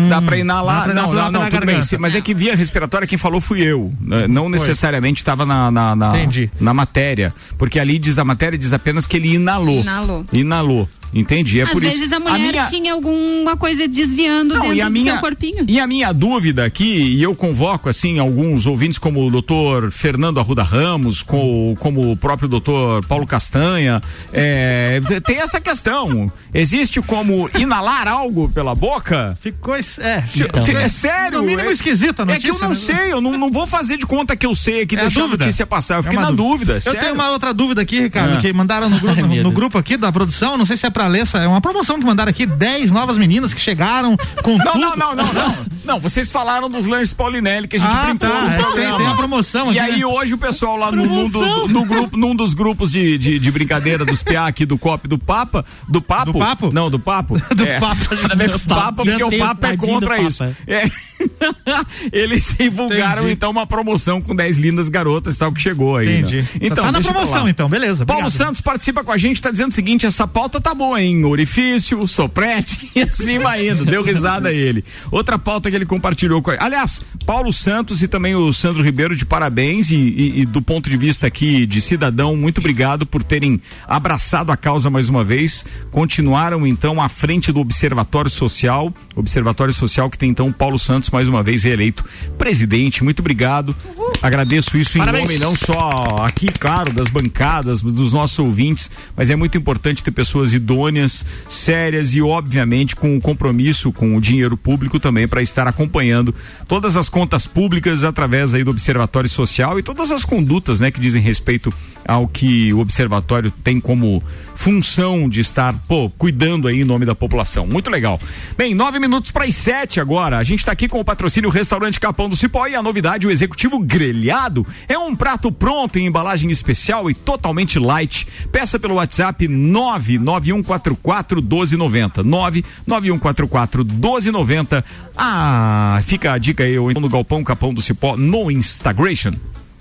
Dá 0.09 0.21
pra 0.23 0.37
inalar? 0.37 0.89
Dá 0.89 0.93
pra 0.93 0.95
não, 0.95 1.13
não, 1.13 1.33
não, 1.33 1.41
tudo 1.45 1.51
bem. 1.51 1.61
garganta. 1.67 1.83
sim, 1.87 1.97
Mas 1.99 2.15
é 2.15 2.21
que 2.21 2.35
via 2.35 2.55
respiratória 2.55 3.07
quem 3.07 3.19
falou 3.19 3.41
fui 3.41 3.63
eu. 3.63 3.93
né? 4.01 4.27
Não 4.29 4.49
necessariamente 4.49 5.19
estava 5.21 5.45
na, 5.47 5.71
na, 5.71 5.97
na, 5.97 6.13
na 6.61 6.75
matéria. 6.75 7.33
Porque 7.59 7.79
ali 7.79 7.99
diz 7.99 8.19
a 8.19 8.25
matéria, 8.25 8.59
diz 8.59 8.73
apenas 8.73 9.07
que 9.07 9.17
ele 9.17 9.35
inalou. 9.35 9.81
Inalou. 9.81 10.27
Inalou. 10.33 10.89
Entendi. 11.15 11.61
É 11.61 11.65
Às 11.65 11.71
por 11.73 11.81
vezes 11.83 12.07
isso. 12.07 12.15
a 12.15 12.21
mulher 12.21 12.39
minha- 12.53 12.67
tinha 12.69 12.93
alguma 12.93 13.57
coisa 13.57 13.87
desviando 13.89 14.55
Não, 14.55 14.63
dentro 14.63 14.77
e 14.77 14.81
a 14.81 14.87
do 14.87 14.91
minha, 14.93 15.13
seu 15.13 15.21
corpinho. 15.21 15.65
E 15.69 15.79
a 15.79 15.87
minha 15.87 16.13
dúvida 16.13 16.65
aqui, 16.65 16.85
e 16.85 17.23
eu 17.23 17.35
convoco 17.35 17.89
assim 17.89 18.19
alguns 18.19 18.67
ouvintes 18.67 18.99
como 18.99 19.25
o 19.27 19.31
doutor 19.31 19.91
Fernando 19.91 20.41
Arruda 20.41 20.63
Ramos, 20.63 21.23
com, 21.23 21.75
como 21.79 22.13
o 22.13 22.17
próprio 22.17 22.49
doutor 22.49 23.05
Paulo 23.07 23.27
Castanha, 23.27 24.01
é, 24.33 25.01
tem 25.25 25.39
essa 25.39 25.61
questão. 25.61 26.31
Existe 26.55 27.01
como 27.03 27.49
inalar 27.59 28.09
algo 28.09 28.49
pela 28.49 28.75
boca? 28.75 29.37
Ficou. 29.41 29.75
É, 29.75 30.23
Então. 30.37 30.65
é 30.79 30.89
sério? 30.89 31.39
No 31.39 31.45
mínimo 31.45 31.69
é, 31.69 31.73
esquisita 31.73 32.23
a 32.25 32.33
É 32.33 32.39
que 32.39 32.49
eu 32.49 32.55
notícia, 32.59 32.69
não 32.69 32.97
né? 32.97 33.03
sei, 33.03 33.13
eu 33.13 33.21
não, 33.21 33.39
não 33.39 33.51
vou 33.51 33.67
fazer 33.67 33.97
de 33.97 34.07
conta 34.07 34.37
que 34.37 34.47
eu 34.47 34.55
sei 34.55 34.83
aqui, 34.83 34.97
É 34.97 35.01
a 35.01 35.03
deixar 35.03 35.21
a 35.21 35.23
dúvida. 35.25 35.45
notícia 35.45 35.67
passar. 35.67 35.95
Eu 35.97 36.01
É 36.01 36.03
fiquei 36.05 36.19
uma 36.19 36.27
na 36.27 36.31
dúvida. 36.33 36.75
Eu 36.75 36.81
sério. 36.81 37.01
tenho 37.01 37.15
uma 37.15 37.31
outra 37.31 37.53
dúvida 37.55 37.83
aqui, 37.83 38.01
Ricardo, 38.01 38.37
Ah. 38.37 38.41
que 38.41 38.53
mandaram 38.53 38.89
no 38.89 38.99
grupo, 39.01 39.21
Ai, 39.21 39.29
meu 39.29 39.43
no 39.43 39.51
grupo 39.53 39.79
aqui 39.79 39.97
da 39.97 40.11
produção, 40.13 40.57
não 40.57 40.67
sei 40.67 40.77
se 40.77 40.87
é 40.87 40.91
pra 40.91 41.02
ler, 41.09 41.27
é 41.35 41.47
uma 41.49 41.61
promoção 41.61 41.99
que 41.99 42.05
mandaram 42.05 42.31
aqui, 42.31 42.47
10 42.47 42.91
novas 42.91 43.17
meninas 43.17 43.53
que 43.55 43.61
chegaram 43.61 44.17
com 44.43 44.57
Não, 44.57 44.73
tudo. 44.73 44.81
não, 44.81 44.97
não, 44.97 45.15
não, 45.15 45.33
não. 45.33 45.57
Não, 45.85 45.99
vocês 45.99 46.31
falaram 46.31 46.71
dos 46.71 46.87
lanches 46.87 47.13
Paulinelli 47.13 47.67
que 47.69 47.77
a 47.77 47.79
gente 47.81 47.95
Ah, 47.95 48.05
brincou 48.07 48.29
tá, 48.29 48.41
no 48.43 48.51
é, 48.51 48.57
programa. 48.57 48.97
tem- 48.97 48.99
tem 48.99 49.07
a 49.13 49.17
promoção 49.17 49.73
E 49.73 49.79
aqui, 49.79 49.91
aí 49.93 49.99
né? 50.01 50.07
hoje 50.07 50.35
o 50.35 50.39
pessoal 50.39 50.77
lá 50.77 50.93
no, 50.93 51.05
num, 51.05 51.29
do- 51.29 51.69
no 51.69 51.85
grupo, 51.85 52.17
num 52.17 52.35
dos 52.37 52.55
grupos 52.55 52.93
de, 52.93 53.19
de, 53.19 53.39
de 53.39 53.51
brincadeira 53.51 54.05
dos 54.05 54.23
PA 54.23 54.47
aqui 54.47 54.65
do 54.65 54.79
COP 54.79 55.09
do 55.09 55.19
Papa, 55.19 55.65
do 55.89 56.01
Papo? 56.01 56.33
Do 56.33 56.39
Papo? 56.39 56.73
Não, 56.73 56.91
do 56.91 56.99
Papo. 56.99 57.41
Do 57.55 57.65
É, 57.65 57.81
Papo. 57.81 58.15
Nada 58.15 58.35
a 58.35 58.37
ver 58.37 58.51
com 58.51 58.57
o 58.57 58.61
Papo, 58.61 59.05
porque 59.05 59.25
o 59.25 59.39
Papo 59.39 59.67
é 59.67 59.77
do 59.77 59.87
contra 59.87 60.11
Papa. 60.17 60.23
isso. 60.23 60.45
É. 60.67 60.91
Eles 62.13 62.57
divulgaram 62.59 63.23
Entendi. 63.23 63.33
então 63.35 63.51
uma 63.51 63.67
promoção 63.67 64.21
com 64.21 64.35
10 64.35 64.59
lindas 64.59 64.89
garotas 64.89 65.37
tal 65.37 65.53
que 65.53 65.61
chegou 65.61 65.97
aí. 65.97 66.19
Entendi. 66.21 66.37
né? 66.43 66.49
Então, 66.61 66.85
Tá 66.85 66.93
na 66.93 67.01
promoção, 67.01 67.49
então, 67.49 67.69
beleza, 67.69 68.05
Paulo 68.05 68.27
obrigado. 68.27 68.47
Santos 68.47 68.61
participa 68.61 69.05
com 69.05 69.13
a 69.13 69.19
gente, 69.19 69.41
tá 69.41 69.51
dizendo 69.51 69.71
o 69.71 69.75
seguinte: 69.75 70.05
essa 70.07 70.27
pauta 70.27 70.61
tá 70.61 70.75
boa, 70.75 71.01
hein? 71.01 71.25
Orifício, 71.25 72.07
soprete 72.07 72.91
e 72.97 73.03
assim 73.03 73.39
vai 73.39 73.69
indo. 73.69 73.85
Deu 73.85 74.03
risada 74.03 74.53
ele. 74.53 74.85
Outra 75.11 75.39
pauta 75.39 75.71
que 75.73 75.77
ele 75.77 75.87
compartilhou 75.87 76.41
com 76.43 76.51
a... 76.51 76.57
Aliás, 76.61 77.03
Paulo 77.27 77.53
Santos 77.53 78.03
e 78.03 78.09
também 78.09 78.35
o 78.35 78.53
Sandro 78.53 78.83
Ribeiro, 78.83 79.17
de 79.17 79.25
parabéns 79.25 79.91
e, 79.91 79.97
e- 79.97 80.41
e 80.43 80.47
do 80.47 80.61
ponto 80.63 80.89
de 80.89 80.97
vista 80.97 81.27
aqui 81.27 81.67
de 81.67 81.81
cidadão, 81.81 82.37
muito 82.37 82.59
obrigado 82.59 83.05
por 83.07 83.23
terem 83.23 83.61
abraçado 83.89 84.53
a 84.53 84.57
causa 84.57 84.91
mais 84.91 85.09
uma 85.09 85.25
vez. 85.25 85.65
Continuaram 85.91 86.67
então 86.67 87.01
à 87.01 87.09
frente 87.09 87.51
do 87.53 87.61
Observatório 87.61 88.31
Social, 88.31 88.93
Observatório 89.17 89.73
Social 89.75 90.09
que 90.11 90.19
tem 90.19 90.31
então 90.31 90.49
o 90.49 90.53
Paulo 90.53 90.79
Santos 90.79 91.11
mais 91.11 91.29
uma 91.29 91.43
vez 91.43 91.63
reeleito 91.63 92.05
presidente. 92.39 93.03
Muito 93.05 93.21
obrigado. 93.21 93.75
Agradeço 94.21 94.77
isso 94.77 94.99
Parabéns. 94.99 95.25
em 95.25 95.27
nome 95.35 95.39
não 95.39 95.57
só 95.57 96.17
aqui, 96.25 96.47
claro, 96.49 96.93
das 96.93 97.09
bancadas, 97.09 97.83
dos 97.83 98.13
nossos 98.13 98.39
ouvintes, 98.39 98.91
mas 99.17 99.31
é 99.31 99.37
muito 99.37 99.57
importante 99.59 100.03
ter 100.03 100.11
pessoas 100.11 100.53
idôneas, 100.55 101.25
sérias 101.49 102.15
e, 102.15 102.23
obviamente, 102.23 102.95
com 102.97 103.17
o 103.17 103.21
compromisso 103.21 103.93
com 103.93 104.17
o 104.17 104.21
dinheiro 104.21 104.57
público 104.57 104.99
também 105.01 105.27
para 105.27 105.43
estar 105.43 105.62
acompanhando 105.71 106.35
todas 106.67 106.97
as 106.97 107.09
contas 107.09 107.47
públicas 107.47 108.05
através 108.05 108.55
aí 108.55 108.65
do 108.65 108.71
Observatório 108.71 109.29
Social 109.29 109.79
e 109.79 109.83
todas 109.83 110.11
as 110.11 110.25
condutas, 110.25 110.81
né, 110.81 110.91
que 110.91 111.01
dizem 111.01 111.23
respeito 111.23 111.73
ao 112.07 112.27
que 112.27 112.73
o 112.73 112.81
Observatório 112.81 113.53
tem 113.63 113.81
como 113.81 114.23
função 114.63 115.29
de 115.29 115.41
estar, 115.41 115.75
pô, 115.89 116.09
cuidando 116.09 116.69
aí 116.69 116.83
em 116.83 116.85
nome 116.85 117.05
da 117.05 117.17
população. 117.17 117.67
Muito 117.67 117.91
legal. 117.91 118.21
Bem, 118.57 118.77
nove 118.77 119.01
minutos 119.01 119.33
para 119.33 119.45
as 119.45 119.57
sete 119.57 119.99
agora. 119.99 120.39
A 120.39 120.45
gente 120.45 120.61
está 120.61 120.71
aqui 120.71 120.87
com 120.87 121.01
o 121.01 121.05
patrocínio 121.05 121.51
Restaurante 121.51 121.99
Capão 121.99 122.29
do 122.29 122.37
Cipó 122.37 122.69
e 122.69 122.77
a 122.77 122.81
novidade, 122.81 123.27
o 123.27 123.31
executivo 123.33 123.81
grelhado. 123.81 124.65
É 124.87 124.97
um 124.97 125.17
prato 125.17 125.51
pronto 125.51 125.99
em 125.99 126.07
embalagem 126.07 126.49
especial 126.49 127.11
e 127.11 127.15
totalmente 127.15 127.81
light. 127.81 128.25
Peça 128.53 128.79
pelo 128.79 128.95
WhatsApp 128.95 129.49
99144 129.49 131.43
1290. 131.43 132.23
99144 132.23 133.85
1290. 133.85 134.85
Ah, 135.17 136.01
fica 136.05 136.35
a 136.35 136.39
dica 136.39 136.63
aí, 136.63 136.79
ou 136.79 136.89
então 136.89 137.01
no 137.01 137.09
Galpão 137.09 137.43
Capão 137.43 137.75
do 137.75 137.83
Cipó 137.83 138.17
no 138.17 138.49
Instagram. 138.49 138.93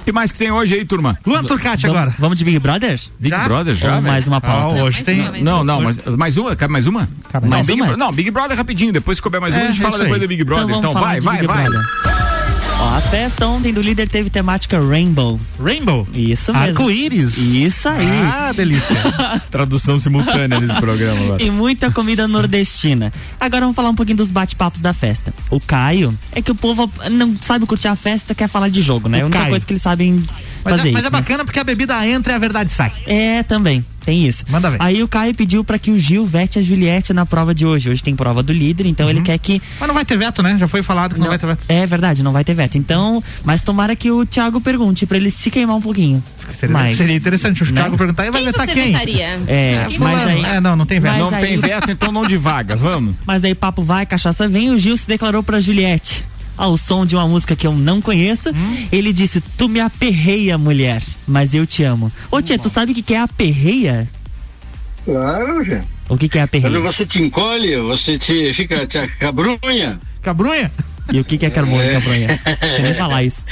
O 0.01 0.03
que 0.03 0.11
mais 0.11 0.31
que 0.31 0.37
tem 0.37 0.51
hoje 0.51 0.73
aí, 0.73 0.83
turma? 0.83 1.17
Luan 1.25 1.43
Turcati 1.43 1.85
agora. 1.85 2.13
Vamos 2.17 2.37
de 2.37 2.43
Big 2.43 2.57
Brother? 2.59 2.99
Big 3.19 3.29
Já? 3.29 3.43
Brother 3.43 3.75
já? 3.75 3.95
Ou 3.97 4.01
mais 4.01 4.27
uma 4.27 4.41
pauta? 4.41 4.79
Ah, 4.79 4.83
hoje 4.83 5.03
tem. 5.03 5.43
Não, 5.43 5.63
não, 5.63 5.79
mas 5.81 5.99
mais 6.05 6.37
uma? 6.37 6.55
Cabe 6.55 6.73
mais 6.73 6.87
uma? 6.87 7.07
Cabe 7.31 7.45
não, 7.47 7.57
mais 7.57 7.67
Big, 7.67 7.79
uma? 7.79 7.87
Bro- 7.89 7.97
não, 7.97 8.11
Big 8.11 8.31
Brother 8.31 8.57
rapidinho, 8.57 8.91
depois 8.91 9.17
se 9.19 9.21
couber 9.21 9.39
mais 9.39 9.53
uma, 9.53 9.61
É, 9.61 9.67
a 9.67 9.71
gente 9.71 9.79
é 9.79 9.83
fala 9.83 9.97
depois 9.99 10.13
aí. 10.13 10.19
do 10.19 10.27
Big 10.27 10.43
Brother. 10.43 10.75
Então 10.75 10.91
Então, 10.91 10.93
vai, 11.01 11.19
vai, 11.21 11.35
Big 11.37 11.47
vai. 11.47 11.65
Ó, 12.81 12.95
a 12.95 12.99
festa 12.99 13.45
ontem 13.47 13.71
do 13.71 13.79
líder 13.79 14.09
teve 14.09 14.31
temática 14.31 14.79
Rainbow. 14.79 15.39
Rainbow. 15.63 16.07
Isso 16.15 16.51
mesmo. 16.51 16.67
Arco-íris. 16.67 17.37
Isso 17.37 17.87
aí. 17.87 18.07
Ah, 18.07 18.51
delícia. 18.51 18.95
Tradução 19.51 19.99
simultânea 19.99 20.59
nesse 20.59 20.73
programa 20.79 21.33
lá. 21.33 21.37
E 21.39 21.51
muita 21.51 21.91
comida 21.91 22.27
nordestina. 22.27 23.13
Agora 23.39 23.61
vamos 23.61 23.75
falar 23.75 23.89
um 23.91 23.95
pouquinho 23.95 24.17
dos 24.17 24.31
bate-papos 24.31 24.81
da 24.81 24.93
festa. 24.93 25.31
O 25.51 25.59
Caio 25.59 26.17
é 26.31 26.41
que 26.41 26.51
o 26.51 26.55
povo 26.55 26.91
não 27.11 27.37
sabe 27.45 27.67
curtir 27.67 27.87
a 27.87 27.95
festa, 27.95 28.33
quer 28.33 28.47
falar 28.49 28.69
de 28.69 28.81
jogo, 28.81 29.07
né? 29.07 29.19
O 29.19 29.21
a 29.21 29.25
única 29.25 29.37
Caio. 29.39 29.51
coisa 29.51 29.65
que 29.65 29.73
eles 29.73 29.83
sabem 29.83 30.27
Mas, 30.63 30.75
fazer 30.75 30.89
é, 30.89 30.91
mas 30.91 31.01
isso. 31.03 31.07
é 31.07 31.11
né? 31.11 31.21
bacana 31.21 31.45
porque 31.45 31.59
a 31.59 31.63
bebida 31.63 32.07
entra 32.07 32.33
e 32.33 32.35
a 32.35 32.39
verdade 32.39 32.71
sai. 32.71 32.91
É, 33.05 33.43
também. 33.43 33.85
Tem 34.03 34.25
isso. 34.27 34.43
Manda 34.49 34.69
ver. 34.69 34.77
Aí 34.79 35.03
o 35.03 35.07
Caio 35.07 35.33
pediu 35.35 35.63
pra 35.63 35.77
que 35.77 35.91
o 35.91 35.99
Gil 35.99 36.25
vete 36.25 36.57
a 36.57 36.61
Juliette 36.61 37.13
na 37.13 37.25
prova 37.25 37.53
de 37.53 37.65
hoje. 37.65 37.89
Hoje 37.89 38.01
tem 38.01 38.15
prova 38.15 38.41
do 38.41 38.51
líder, 38.51 38.87
então 38.87 39.05
Uhum. 39.05 39.11
ele 39.11 39.21
quer 39.21 39.37
que. 39.37 39.61
Mas 39.79 39.87
não 39.87 39.93
vai 39.93 40.03
ter 40.03 40.17
veto, 40.17 40.41
né? 40.41 40.57
Já 40.59 40.67
foi 40.67 40.81
falado 40.81 41.13
que 41.13 41.19
não, 41.19 41.27
vai 41.27 41.37
ter 41.37 41.45
veto. 41.47 41.65
É 41.69 41.85
verdade, 41.85 42.23
não 42.23 42.31
vai 42.31 42.43
ter 42.43 42.53
veto. 42.55 42.77
Então, 42.77 43.23
mas 43.43 43.61
tomara 43.61 43.95
que 43.95 44.09
o 44.09 44.25
Thiago 44.25 44.59
pergunte 44.59 45.05
pra 45.05 45.17
ele 45.17 45.29
se 45.29 45.51
queimar 45.51 45.75
um 45.75 45.81
pouquinho. 45.81 46.23
Seria, 46.55 46.73
Mas- 46.73 46.97
seria 46.97 47.15
interessante 47.15 47.63
o 47.63 47.65
Thiago 47.71 47.91
né? 47.91 47.97
perguntar 47.97 48.25
e 48.25 48.31
vai 48.31 48.41
Quem 48.41 48.51
vetar 48.51 48.65
você 48.67 48.73
quem? 48.73 48.91
vetaria? 48.91 49.39
É, 49.47 49.85
Quem 49.87 49.99
mas 49.99 50.21
você 50.23 50.29
aí-? 50.29 50.45
É, 50.45 50.59
não, 50.59 50.75
não 50.75 50.85
tem 50.85 50.99
veto. 50.99 51.17
Não 51.17 51.29
aí- 51.33 51.39
tem 51.41 51.57
veto, 51.57 51.91
então 51.91 52.11
não 52.11 52.25
divaga, 52.25 52.75
vamos. 52.75 53.15
Mas 53.25 53.43
aí 53.43 53.53
papo 53.55 53.83
vai, 53.83 54.05
cachaça 54.05 54.47
vem, 54.47 54.71
o 54.71 54.79
Gil 54.79 54.97
se 54.97 55.07
declarou 55.07 55.43
pra 55.43 55.59
Juliette. 55.61 56.25
Ao 56.61 56.77
som 56.77 57.07
de 57.07 57.15
uma 57.15 57.27
música 57.27 57.55
que 57.55 57.65
eu 57.65 57.73
não 57.73 57.99
conheço, 57.99 58.51
Hum? 58.51 58.87
ele 58.91 59.11
disse: 59.11 59.41
Tu 59.57 59.67
me 59.67 59.79
aperreia, 59.79 60.59
mulher, 60.59 61.01
mas 61.27 61.55
eu 61.55 61.65
te 61.65 61.81
amo. 61.83 62.11
Ô 62.29 62.39
tia, 62.39 62.59
tu 62.59 62.69
sabe 62.69 62.91
o 62.91 62.95
que 62.95 63.01
que 63.01 63.15
é 63.15 63.19
aperreia? 63.19 64.07
Claro, 65.03 65.63
gente. 65.63 65.87
O 66.07 66.15
que 66.15 66.29
que 66.29 66.37
é 66.37 66.41
Quando 66.45 66.65
aperreia? 66.67 66.79
você 66.81 67.03
te 67.05 67.19
encolhe, 67.19 67.75
você 67.77 68.15
te 68.17 68.53
fica 68.53 68.85
te 68.85 68.99
acabrunha. 68.99 69.99
Cabrunha? 70.21 70.71
E 71.11 71.19
o 71.19 71.23
que 71.23 71.35
que 71.37 71.45
é 71.47 71.49
carbono, 71.49 71.81
É. 71.81 71.93
cabronha? 71.93 72.39
Você 72.61 72.81
nem 72.83 72.93
falar 72.93 73.23
isso. 73.23 73.43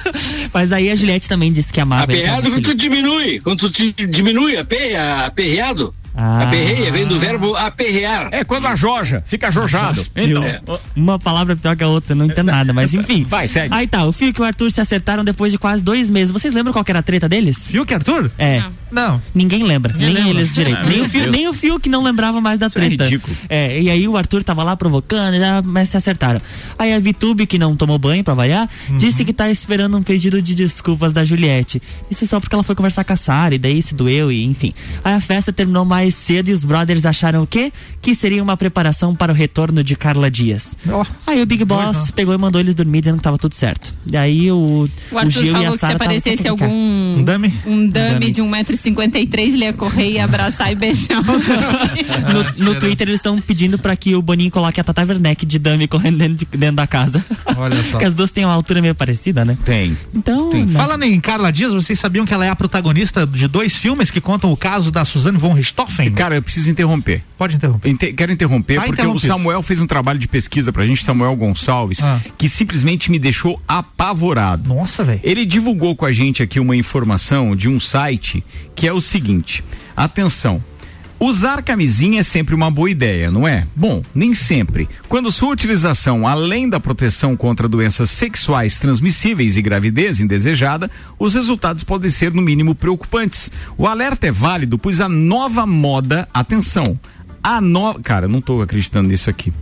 Mas 0.52 0.72
aí 0.72 0.90
a 0.90 0.96
Juliette 0.96 1.28
também 1.28 1.52
disse 1.52 1.70
que 1.70 1.80
amava 1.80 2.10
ele. 2.10 2.22
Aperreado 2.22 2.50
quando 2.50 2.62
tu 2.64 2.74
diminui. 2.74 3.38
Quando 3.40 3.68
tu 3.68 3.70
te 3.70 4.06
diminui, 4.06 4.56
aperreado. 4.56 5.94
Ah. 6.16 6.42
Aperreia, 6.44 6.90
vem 6.90 7.06
do 7.06 7.18
verbo 7.18 7.54
aperrear. 7.56 8.28
É 8.32 8.42
quando 8.44 8.66
a 8.66 8.74
Joja 8.74 9.22
fica 9.26 9.50
jojado. 9.50 10.04
Então, 10.16 10.42
É. 10.44 10.60
Uma 10.94 11.18
palavra 11.18 11.54
pior 11.56 11.76
que 11.76 11.84
a 11.84 11.88
outra, 11.88 12.14
não 12.14 12.24
entendo 12.26 12.46
nada, 12.46 12.72
mas 12.72 12.94
enfim. 12.94 13.24
Vai, 13.28 13.46
segue. 13.48 13.74
Aí 13.74 13.86
tá, 13.86 14.04
o 14.06 14.12
Fio 14.12 14.32
e 14.36 14.40
o 14.40 14.44
Arthur 14.44 14.70
se 14.70 14.80
acertaram 14.80 15.24
depois 15.24 15.52
de 15.52 15.58
quase 15.58 15.82
dois 15.82 16.08
meses. 16.08 16.30
Vocês 16.32 16.54
lembram 16.54 16.72
qual 16.72 16.84
que 16.84 16.90
era 16.90 17.00
a 17.00 17.02
treta 17.02 17.28
deles? 17.28 17.56
Fiuk 17.66 17.92
Arthur? 17.92 18.30
É. 18.38 18.62
Não. 18.90 19.20
Ninguém 19.34 19.64
lembra, 19.64 19.92
Ninguém 19.92 20.14
nem 20.14 20.24
lembra. 20.24 20.40
eles 20.42 20.54
direito. 20.54 20.78
Ah, 20.80 20.84
nem, 20.88 21.00
o 21.02 21.08
Fio, 21.08 21.22
Deus. 21.24 21.36
nem 21.36 21.48
o 21.48 21.52
Fio 21.52 21.80
que 21.80 21.88
não 21.88 22.02
lembrava 22.04 22.40
mais 22.40 22.58
da 22.58 22.68
Isso 22.68 22.78
é 22.78 22.86
treta. 22.86 23.04
ridículo. 23.04 23.36
É, 23.48 23.80
e 23.80 23.90
aí 23.90 24.06
o 24.06 24.16
Arthur 24.16 24.44
tava 24.44 24.62
lá 24.62 24.76
provocando, 24.76 25.34
e 25.34 25.38
já, 25.40 25.60
mas 25.62 25.88
se 25.88 25.96
acertaram. 25.96 26.40
Aí 26.78 26.94
a 26.94 26.98
Vitube, 26.98 27.46
que 27.46 27.58
não 27.58 27.76
tomou 27.76 27.98
banho 27.98 28.22
pra 28.22 28.32
variar, 28.32 28.68
Uhum. 28.88 28.96
disse 28.96 29.24
que 29.24 29.32
tá 29.32 29.50
esperando 29.50 29.96
um 29.96 30.02
pedido 30.02 30.40
de 30.40 30.54
desculpas 30.54 31.12
da 31.12 31.24
Juliette. 31.24 31.82
Isso 32.10 32.26
só 32.28 32.38
porque 32.38 32.54
ela 32.54 32.62
foi 32.62 32.74
conversar 32.76 33.02
com 33.04 33.12
a 33.12 33.16
Sara, 33.16 33.54
e 33.56 33.58
daí 33.58 33.82
se 33.82 33.92
doeu, 33.94 34.30
e 34.30 34.44
enfim. 34.44 34.72
Aí 35.02 35.14
a 35.14 35.20
festa 35.20 35.52
terminou 35.52 35.84
mais 35.84 36.05
cedo 36.14 36.48
e 36.48 36.52
os 36.52 36.64
brothers 36.64 37.04
acharam 37.06 37.42
o 37.42 37.46
quê? 37.46 37.72
Que 38.00 38.14
seria 38.14 38.42
uma 38.42 38.56
preparação 38.56 39.14
para 39.14 39.32
o 39.32 39.34
retorno 39.34 39.82
de 39.82 39.96
Carla 39.96 40.30
Dias. 40.30 40.72
Ó, 40.88 41.04
Aí 41.26 41.42
o 41.42 41.46
Big 41.46 41.64
Boss 41.64 41.96
não. 41.96 42.06
pegou 42.08 42.34
e 42.34 42.38
mandou 42.38 42.60
eles 42.60 42.74
dormir 42.74 43.00
dizendo 43.00 43.16
que 43.18 43.22
tava 43.22 43.38
tudo 43.38 43.54
certo. 43.54 43.92
E 44.06 44.16
aí 44.16 44.50
o, 44.50 44.88
O 45.10 45.18
Arthur 45.18 45.30
Gil 45.30 45.48
e 45.48 45.52
falou 45.52 45.66
a 45.66 45.70
que 45.70 45.74
se 45.74 45.80
Sara 45.80 45.92
tavam 45.98 46.06
aparecesse 46.06 46.48
algum 46.48 46.66
Um 46.66 47.24
dummy? 47.24 47.52
um 47.66 47.86
dummy 47.88 48.30
de 48.30 48.42
1,53m, 48.42 49.38
ele 49.38 49.64
ia 49.64 49.72
correr 49.72 50.12
e 50.12 50.18
abraçar 50.20 50.70
e 50.72 50.74
beijar. 50.74 51.22
No, 52.58 52.72
no 52.72 52.78
Twitter 52.78 53.08
eles 53.08 53.18
estão 53.20 53.40
pedindo 53.40 53.78
pra 53.78 53.94
que 53.96 54.14
o 54.14 54.22
Boninho 54.22 54.50
coloque 54.50 54.80
a 54.80 54.84
Tata 54.84 55.02
Werneck 55.04 55.44
de 55.46 55.58
dummy 55.58 55.86
correndo 55.88 56.18
dentro, 56.18 56.34
de- 56.36 56.56
dentro 56.58 56.76
da 56.76 56.86
casa. 56.86 57.24
Olha 57.56 57.76
só. 57.84 57.90
Porque 57.96 58.04
as 58.04 58.14
duas 58.14 58.30
têm 58.30 58.44
uma 58.44 58.54
altura 58.54 58.80
meio 58.82 58.94
parecida, 58.94 59.44
né? 59.44 59.56
Tem. 59.64 59.96
Então. 60.14 60.50
Tem. 60.50 60.64
né? 60.64 60.72
Falando 60.78 61.04
em 61.04 61.20
Carla 61.20 61.52
Dias, 61.52 61.72
vocês 61.72 61.98
sabiam 61.98 62.24
que 62.26 62.34
ela 62.34 62.44
é 62.44 62.48
a 62.50 62.56
protagonista 62.56 63.26
de 63.26 63.46
dois 63.48 63.76
filmes 63.76 64.10
que 64.10 64.20
contam 64.20 64.52
o 64.52 64.56
caso 64.56 64.90
da 64.90 65.04
Suzanne 65.04 65.38
von 65.38 65.52
Richthofen? 65.52 65.95
Cara, 66.14 66.34
eu 66.36 66.42
preciso 66.42 66.70
interromper. 66.70 67.22
Pode 67.38 67.56
interromper. 67.56 67.88
Inte- 67.88 68.12
quero 68.12 68.32
interromper 68.32 68.80
porque 68.86 69.02
o 69.06 69.18
Samuel 69.18 69.62
fez 69.62 69.80
um 69.80 69.86
trabalho 69.86 70.18
de 70.18 70.28
pesquisa 70.28 70.72
pra 70.72 70.86
gente, 70.86 71.04
Samuel 71.04 71.34
Gonçalves, 71.36 72.02
Ah. 72.04 72.20
que 72.38 72.48
simplesmente 72.48 73.10
me 73.10 73.18
deixou 73.18 73.60
apavorado. 73.66 74.72
Nossa, 74.74 75.02
velho. 75.04 75.20
Ele 75.22 75.44
divulgou 75.44 75.94
com 75.96 76.04
a 76.04 76.12
gente 76.12 76.42
aqui 76.42 76.60
uma 76.60 76.76
informação 76.76 77.54
de 77.56 77.68
um 77.68 77.78
site 77.80 78.44
que 78.74 78.86
é 78.86 78.92
o 78.92 79.00
seguinte: 79.00 79.62
atenção. 79.96 80.62
Usar 81.18 81.62
camisinha 81.62 82.20
é 82.20 82.22
sempre 82.22 82.54
uma 82.54 82.70
boa 82.70 82.90
ideia, 82.90 83.30
não 83.30 83.48
é? 83.48 83.66
Bom, 83.74 84.02
nem 84.14 84.34
sempre. 84.34 84.86
Quando 85.08 85.32
sua 85.32 85.50
utilização, 85.50 86.28
além 86.28 86.68
da 86.68 86.78
proteção 86.78 87.34
contra 87.34 87.66
doenças 87.66 88.10
sexuais 88.10 88.78
transmissíveis 88.78 89.56
e 89.56 89.62
gravidez 89.62 90.20
indesejada, 90.20 90.90
os 91.18 91.34
resultados 91.34 91.82
podem 91.82 92.10
ser, 92.10 92.34
no 92.34 92.42
mínimo, 92.42 92.74
preocupantes. 92.74 93.50
O 93.78 93.86
alerta 93.86 94.26
é 94.26 94.30
válido, 94.30 94.76
pois 94.76 95.00
a 95.00 95.08
nova 95.08 95.66
moda, 95.66 96.28
atenção, 96.34 97.00
a 97.42 97.60
no... 97.60 97.94
Cara, 98.00 98.26
eu 98.26 98.30
não 98.30 98.40
tô 98.40 98.60
acreditando 98.60 99.08
nisso 99.08 99.30
aqui. 99.30 99.52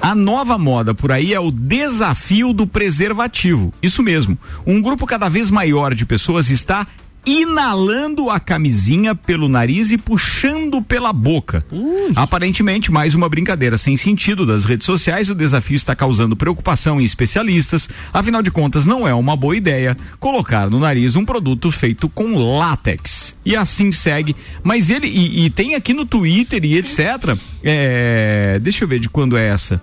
A 0.00 0.14
nova 0.14 0.58
moda 0.58 0.94
por 0.94 1.10
aí 1.10 1.34
é 1.34 1.40
o 1.40 1.50
desafio 1.50 2.52
do 2.52 2.66
preservativo. 2.66 3.72
Isso 3.82 4.02
mesmo. 4.02 4.38
Um 4.66 4.80
grupo 4.80 5.06
cada 5.06 5.28
vez 5.28 5.50
maior 5.50 5.94
de 5.94 6.06
pessoas 6.06 6.50
está 6.50 6.86
inalando 7.24 8.30
a 8.30 8.40
camisinha 8.40 9.14
pelo 9.14 9.48
nariz 9.48 9.90
e 9.90 9.98
puxando 9.98 10.82
pela 10.82 11.12
boca. 11.12 11.64
Aparentemente, 12.16 12.90
mais 12.90 13.14
uma 13.14 13.28
brincadeira 13.28 13.76
sem 13.76 13.96
sentido 13.96 14.46
das 14.46 14.64
redes 14.64 14.86
sociais, 14.86 15.30
o 15.30 15.34
desafio 15.34 15.76
está 15.76 15.94
causando 15.94 16.36
preocupação 16.36 17.00
em 17.00 17.04
especialistas. 17.04 17.88
Afinal 18.12 18.42
de 18.42 18.50
contas, 18.50 18.86
não 18.86 19.06
é 19.06 19.14
uma 19.14 19.36
boa 19.36 19.56
ideia 19.56 19.96
colocar 20.18 20.70
no 20.70 20.78
nariz 20.78 21.16
um 21.16 21.24
produto 21.24 21.70
feito 21.70 22.08
com 22.08 22.36
látex. 22.36 23.36
E 23.44 23.54
assim 23.54 23.92
segue. 23.92 24.34
Mas 24.62 24.90
ele, 24.90 25.06
e, 25.06 25.46
e 25.46 25.50
tem 25.50 25.74
aqui 25.74 25.92
no 25.92 26.06
Twitter 26.06 26.64
e 26.64 26.78
etc. 26.78 27.36
É, 27.62 28.58
deixa 28.62 28.84
eu 28.84 28.88
ver 28.88 28.98
de 28.98 29.08
quando 29.08 29.36
é 29.36 29.48
essa. 29.48 29.82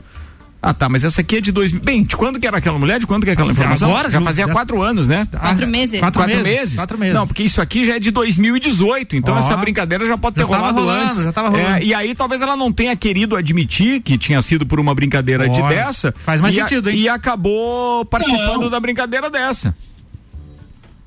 Ah, 0.69 0.73
tá, 0.73 0.89
mas 0.89 1.03
essa 1.05 1.21
aqui 1.21 1.37
é 1.37 1.41
de 1.41 1.51
2000. 1.51 1.81
Bem, 1.81 2.03
de 2.03 2.17
quando 2.17 2.39
que 2.39 2.45
era 2.45 2.57
aquela 2.57 2.77
mulher? 2.77 2.99
De 2.99 3.07
quando 3.07 3.23
que 3.23 3.29
é 3.29 3.33
aquela 3.33 3.51
informação? 3.53 3.89
Agora, 3.89 4.09
já 4.11 4.19
fazia 4.19 4.45
já- 4.47 4.51
quatro 4.51 4.81
anos, 4.81 5.07
né? 5.07 5.25
Quatro 5.31 5.65
meses. 5.65 5.99
Quatro, 5.99 6.19
Quatro 6.19 6.35
meses. 6.35 6.43
meses, 6.59 6.75
quatro 6.75 6.97
meses. 6.97 7.13
Não, 7.13 7.25
porque 7.25 7.43
isso 7.43 7.61
aqui 7.61 7.85
já 7.85 7.95
é 7.95 7.99
de 7.99 8.11
2018, 8.11 9.15
então 9.15 9.35
Ó. 9.35 9.39
essa 9.39 9.55
brincadeira 9.55 10.05
já 10.05 10.17
pode 10.17 10.35
ter 10.35 10.41
Já 10.41 10.47
tava 10.47 10.57
rolado 10.59 10.79
rolando, 10.79 11.05
antes. 11.05 11.23
já 11.23 11.31
tava 11.31 11.49
rolando. 11.49 11.69
É, 11.77 11.83
e 11.83 11.93
aí 11.93 12.13
talvez 12.13 12.41
ela 12.41 12.57
não 12.57 12.71
tenha 12.71 12.95
querido 12.97 13.35
admitir 13.37 14.01
que 14.01 14.17
tinha 14.17 14.41
sido 14.41 14.65
por 14.65 14.77
uma 14.79 14.93
brincadeira 14.93 15.47
de 15.47 15.61
Olha, 15.61 15.75
dessa. 15.75 16.13
faz 16.25 16.41
mais 16.41 16.53
e 16.53 16.59
a- 16.59 16.67
sentido, 16.67 16.89
hein? 16.89 16.97
E 16.99 17.07
acabou 17.07 18.03
participando 18.05 18.63
Não. 18.63 18.69
da 18.69 18.79
brincadeira 18.79 19.29
dessa. 19.29 19.73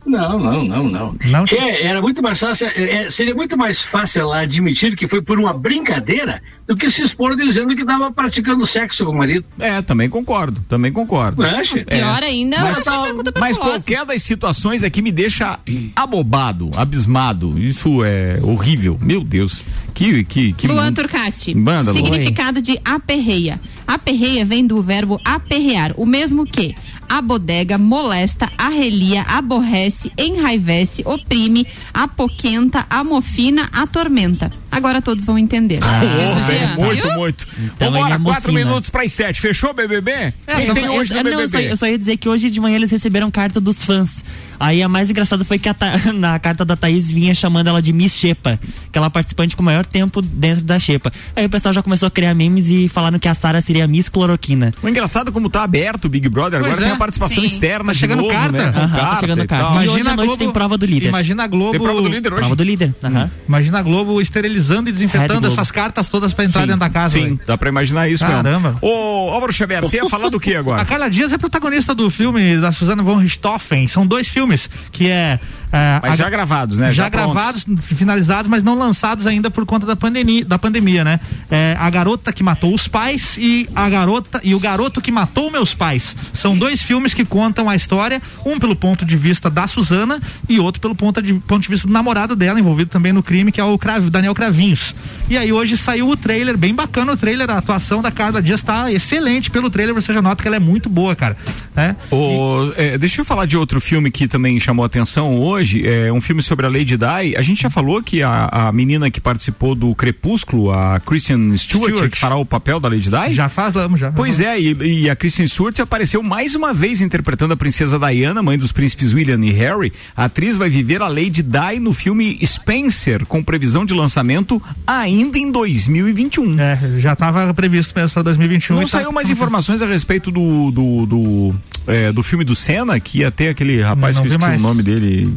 Não, 0.06 0.38
não, 0.38 0.64
não, 0.64 0.84
não. 0.84 1.16
Não? 1.26 1.44
É, 1.50 1.82
era 1.82 2.00
muito 2.00 2.22
mais 2.22 2.38
fácil, 2.40 2.66
é, 2.68 3.04
é, 3.04 3.10
seria 3.10 3.34
muito 3.34 3.56
mais 3.56 3.80
fácil 3.80 4.22
ela 4.22 4.40
admitir 4.40 4.96
que 4.96 5.06
foi 5.06 5.20
por 5.20 5.38
uma 5.38 5.52
brincadeira 5.52 6.42
do 6.66 6.76
que 6.76 6.90
se 6.90 7.02
expor 7.02 7.36
dizendo 7.36 7.74
que 7.74 7.82
estava 7.82 8.10
praticando 8.10 8.66
sexo 8.66 9.04
com 9.04 9.12
o 9.12 9.18
marido. 9.18 9.44
É, 9.58 9.82
também 9.82 10.08
concordo, 10.08 10.60
também 10.68 10.90
concordo. 10.90 11.42
Acha? 11.44 11.84
Pior 11.84 12.22
ainda, 12.22 12.58
Mas, 12.60 12.78
tá 12.80 13.04
mas 13.38 13.58
qualquer 13.58 14.04
das 14.06 14.22
situações 14.22 14.82
aqui 14.82 15.02
me 15.02 15.12
deixa 15.12 15.58
abobado, 15.94 16.70
abismado. 16.76 17.58
Isso 17.58 18.02
é 18.04 18.38
horrível. 18.42 18.98
Meu 19.00 19.22
Deus. 19.22 19.64
Que, 19.92 20.24
que, 20.24 20.52
que 20.52 20.66
Luan 20.66 20.86
mundo. 20.86 20.96
Turcati. 20.96 21.54
Manda. 21.54 21.92
Significado 21.92 22.62
de 22.62 22.80
aperreia. 22.84 23.60
Aperreia 23.86 24.44
vem 24.44 24.66
do 24.66 24.80
verbo 24.82 25.20
aperrear, 25.24 25.92
o 25.96 26.06
mesmo 26.06 26.46
que 26.46 26.74
abodega, 27.10 27.76
molesta, 27.76 28.48
arrelia, 28.56 29.22
aborrece, 29.22 30.10
enraivece, 30.16 31.02
oprime, 31.04 31.66
apoquenta, 31.92 32.86
amofina, 32.88 33.68
atormenta. 33.72 34.50
Agora 34.70 35.02
todos 35.02 35.24
vão 35.24 35.36
entender. 35.36 35.80
Diz 35.80 36.44
o 36.44 36.46
Bem, 36.48 36.58
Jean, 36.60 36.76
muito, 36.76 37.02
viu? 37.02 37.12
muito. 37.18 37.46
Então 37.76 37.90
Vambora, 37.92 38.14
é 38.14 38.18
quatro 38.20 38.52
minutos 38.52 38.88
para 38.88 39.02
as 39.02 39.12
sete. 39.12 39.40
Fechou, 39.40 39.74
BBB? 39.74 40.32
Quem 40.46 40.66
Eu 40.66 40.74
tem 40.74 40.84
só- 40.86 40.92
hoje 40.96 41.14
eu, 41.16 41.24
no 41.24 41.30
não, 41.30 41.40
eu 41.40 41.48
só, 41.50 41.58
eu 41.58 41.76
só 41.76 41.86
ia 41.86 41.98
dizer 41.98 42.16
que 42.16 42.28
hoje 42.28 42.48
de 42.48 42.60
manhã 42.60 42.76
eles 42.76 42.90
receberam 42.90 43.30
carta 43.32 43.60
dos 43.60 43.82
fãs. 43.84 44.22
Aí 44.60 44.82
a 44.82 44.88
mais 44.88 45.08
engraçada 45.10 45.44
foi 45.44 45.58
que 45.58 45.68
a 45.68 45.74
Tha- 45.74 46.12
na 46.14 46.38
carta 46.38 46.64
da 46.64 46.76
Thaís 46.76 47.10
vinha 47.10 47.34
chamando 47.34 47.66
ela 47.68 47.82
de 47.82 47.92
Miss 47.92 48.12
Xepa, 48.14 48.60
que 48.92 48.96
ela 48.98 49.08
é 49.08 49.10
participante 49.10 49.56
com 49.56 49.62
o 49.62 49.64
maior 49.64 49.84
tempo 49.84 50.22
dentro 50.22 50.62
da 50.64 50.78
Xepa. 50.78 51.12
Aí 51.34 51.46
o 51.46 51.50
pessoal 51.50 51.74
já 51.74 51.82
começou 51.82 52.06
a 52.06 52.10
criar 52.10 52.34
memes 52.34 52.66
e 52.68 52.88
falaram 52.88 53.18
que 53.18 53.26
a 53.26 53.34
Sara 53.34 53.60
seria 53.60 53.86
Miss 53.88 54.08
Cloroquina. 54.08 54.72
O 54.82 54.88
engraçado 54.88 55.30
é 55.30 55.32
como 55.32 55.48
tá 55.50 55.64
aberto 55.64 56.04
o 56.04 56.08
Big 56.08 56.28
Brother, 56.28 56.60
Pois 56.60 56.72
agora 56.72 56.86
é. 56.86 56.88
tem 56.88 56.94
a 56.94 56.98
participação 57.00 57.40
Sim. 57.40 57.46
externa 57.46 57.86
Tá 57.92 57.94
chegando 57.94 58.22
novo, 58.22 58.32
carta. 58.34 58.52
né? 58.52 58.70
Tá 58.72 58.88
carta 58.88 59.20
chegando 59.20 59.42
e 59.42 59.46
carta. 59.46 59.70
Mas- 59.70 59.84
Imagina 59.84 59.92
hoje 59.98 60.08
à 60.08 60.12
a 60.12 60.16
noite 60.16 60.28
Globo, 60.28 60.44
tem 60.44 60.52
prova 60.52 60.78
do 60.78 60.86
líder. 60.86 61.08
Imagina 61.08 61.42
a 61.42 61.46
Globo. 61.46 61.70
Tem 61.72 61.80
prova 61.80 62.02
do 62.02 62.08
líder 62.08 62.32
hoje? 62.32 62.40
Prova 62.42 62.56
do 62.56 62.62
líder. 62.62 62.94
Aham. 63.02 63.30
Imagina 63.48 63.78
a 63.78 63.82
Globo 63.82 64.20
esterilizando 64.20 64.88
e 64.88 64.92
desinfetando 64.92 65.46
essas 65.46 65.70
cartas 65.70 66.06
todas 66.08 66.32
pra 66.32 66.44
entrar 66.44 66.60
Sim, 66.60 66.66
dentro 66.66 66.80
da 66.80 66.90
casa. 66.90 67.18
Sim, 67.18 67.24
velho. 67.24 67.40
dá 67.46 67.56
pra 67.58 67.68
imaginar 67.68 68.08
isso 68.08 68.24
Caramba. 68.24 68.50
mesmo. 68.70 68.78
Ô, 68.82 69.30
Álvaro 69.30 69.52
Xavier, 69.52 69.82
você 69.82 69.96
ia 69.96 70.08
falar 70.08 70.28
do 70.28 70.38
que 70.38 70.54
A 70.54 70.58
agora? 70.60 70.84
Carla 70.84 71.08
Dias 71.08 71.32
é 71.32 71.38
protagonista 71.38 71.94
do 71.94 72.10
filme 72.10 72.58
da 72.58 72.70
Susana 72.72 73.02
von 73.02 73.16
Richthofen. 73.16 73.88
São 73.88 74.06
dois 74.06 74.28
filmes 74.28 74.68
que 74.92 75.08
é. 75.08 75.40
É, 75.72 76.00
Mas 76.02 76.18
já 76.18 76.28
gravados, 76.30 76.78
né? 76.78 76.88
Já, 76.92 77.04
Já 77.04 77.08
gravados, 77.08 77.64
finalizados, 77.82 78.48
mas 78.50 78.62
não 78.62 78.76
lançados 78.78 79.26
ainda 79.26 79.50
por 79.50 79.64
conta 79.66 79.86
da 79.86 79.94
pandemia, 79.96 80.44
da 80.44 80.58
pandemia, 80.58 81.04
né? 81.04 81.20
É, 81.50 81.76
a 81.78 81.88
garota 81.90 82.32
que 82.32 82.42
matou 82.42 82.74
os 82.74 82.88
pais 82.88 83.36
e 83.38 83.68
a 83.74 83.88
garota 83.88 84.40
e 84.42 84.54
o 84.54 84.60
garoto 84.60 85.00
que 85.00 85.10
matou 85.12 85.50
meus 85.50 85.74
pais. 85.74 86.16
São 86.32 86.56
dois 86.56 86.82
filmes 86.82 87.14
que 87.14 87.24
contam 87.24 87.68
a 87.68 87.76
história, 87.76 88.20
um 88.44 88.58
pelo 88.58 88.74
ponto 88.74 89.04
de 89.04 89.16
vista 89.16 89.48
da 89.50 89.66
Suzana 89.66 90.20
e 90.48 90.58
outro 90.58 90.80
pelo 90.80 90.94
ponto 90.94 91.20
de, 91.22 91.34
ponto 91.34 91.62
de 91.62 91.68
vista 91.68 91.86
do 91.86 91.92
namorado 91.92 92.34
dela, 92.34 92.58
envolvido 92.58 92.90
também 92.90 93.12
no 93.12 93.22
crime, 93.22 93.52
que 93.52 93.60
é 93.60 93.64
o 93.64 93.78
Crav- 93.78 94.10
Daniel 94.10 94.34
Cravinhos. 94.34 94.94
E 95.28 95.36
aí 95.38 95.52
hoje 95.52 95.76
saiu 95.76 96.08
o 96.08 96.16
trailer, 96.16 96.56
bem 96.56 96.74
bacana 96.74 97.12
o 97.12 97.16
trailer, 97.16 97.48
a 97.50 97.58
atuação 97.58 98.02
da 98.02 98.10
Carla 98.10 98.42
Dias 98.42 98.62
tá 98.62 98.90
excelente 98.92 99.50
pelo 99.50 99.70
trailer, 99.70 99.94
você 99.94 100.12
já 100.12 100.20
nota 100.20 100.42
que 100.42 100.48
ela 100.48 100.56
é 100.56 100.60
muito 100.60 100.88
boa, 100.88 101.14
cara. 101.14 101.36
né? 101.74 101.94
Ô, 102.10 102.72
é, 102.76 102.98
deixa 102.98 103.20
eu 103.20 103.24
falar 103.24 103.46
de 103.46 103.56
outro 103.56 103.80
filme 103.80 104.10
que 104.10 104.26
também 104.26 104.58
chamou 104.58 104.84
atenção 104.84 105.36
hoje, 105.36 105.59
é 105.84 106.12
um 106.12 106.20
filme 106.20 106.42
sobre 106.42 106.66
a 106.66 106.68
Lady 106.68 106.96
Di. 106.96 107.36
A 107.36 107.42
gente 107.42 107.62
já 107.62 107.70
falou 107.70 108.02
que 108.02 108.22
a, 108.22 108.46
a 108.50 108.72
menina 108.72 109.10
que 109.10 109.20
participou 109.20 109.74
do 109.74 109.94
Crepúsculo, 109.94 110.70
a 110.72 111.00
Kristen 111.00 111.56
Stewart, 111.56 111.92
Stewart. 111.92 112.10
que 112.12 112.18
fará 112.18 112.36
o 112.36 112.44
papel 112.44 112.78
da 112.80 112.88
Lady 112.88 113.10
Di? 113.10 113.34
Já 113.34 113.48
falamos, 113.48 114.00
já. 114.00 114.12
Pois 114.12 114.40
é, 114.40 114.60
e, 114.60 115.02
e 115.04 115.10
a 115.10 115.16
Kristen 115.16 115.46
Stewart 115.46 115.78
apareceu 115.80 116.22
mais 116.22 116.54
uma 116.54 116.72
vez 116.74 117.00
interpretando 117.00 117.52
a 117.52 117.56
princesa 117.56 117.98
Diana, 117.98 118.42
mãe 118.42 118.58
dos 118.58 118.72
príncipes 118.72 119.12
William 119.14 119.40
e 119.44 119.50
Harry. 119.52 119.92
A 120.16 120.24
atriz 120.24 120.56
vai 120.56 120.70
viver 120.70 121.02
a 121.02 121.08
Lady 121.08 121.42
Di 121.42 121.78
no 121.80 121.92
filme 121.92 122.38
Spencer, 122.44 123.26
com 123.26 123.42
previsão 123.42 123.84
de 123.84 123.94
lançamento 123.94 124.62
ainda 124.86 125.38
em 125.38 125.50
2021. 125.50 126.58
É, 126.60 126.78
já 126.98 127.12
estava 127.12 127.52
previsto 127.54 127.92
mesmo 127.96 128.12
para 128.14 128.22
2021. 128.22 128.76
Não 128.76 128.82
e 128.82 128.86
tá- 128.86 128.98
saiu 128.98 129.12
mais 129.12 129.28
informações 129.30 129.82
a 129.82 129.86
respeito 129.86 130.30
do 130.30 130.70
do, 130.70 131.06
do, 131.06 131.54
é, 131.86 132.12
do 132.12 132.22
filme 132.22 132.44
do 132.44 132.54
Senna, 132.54 132.98
que 133.00 133.18
ia 133.20 133.30
ter 133.30 133.48
aquele 133.48 133.80
rapaz 133.82 134.16
Não 134.16 134.22
que 134.22 134.28
eu 134.28 134.32
esqueci 134.32 134.48
mais. 134.50 134.60
o 134.60 134.62
nome 134.62 134.82
dele. 134.82 135.32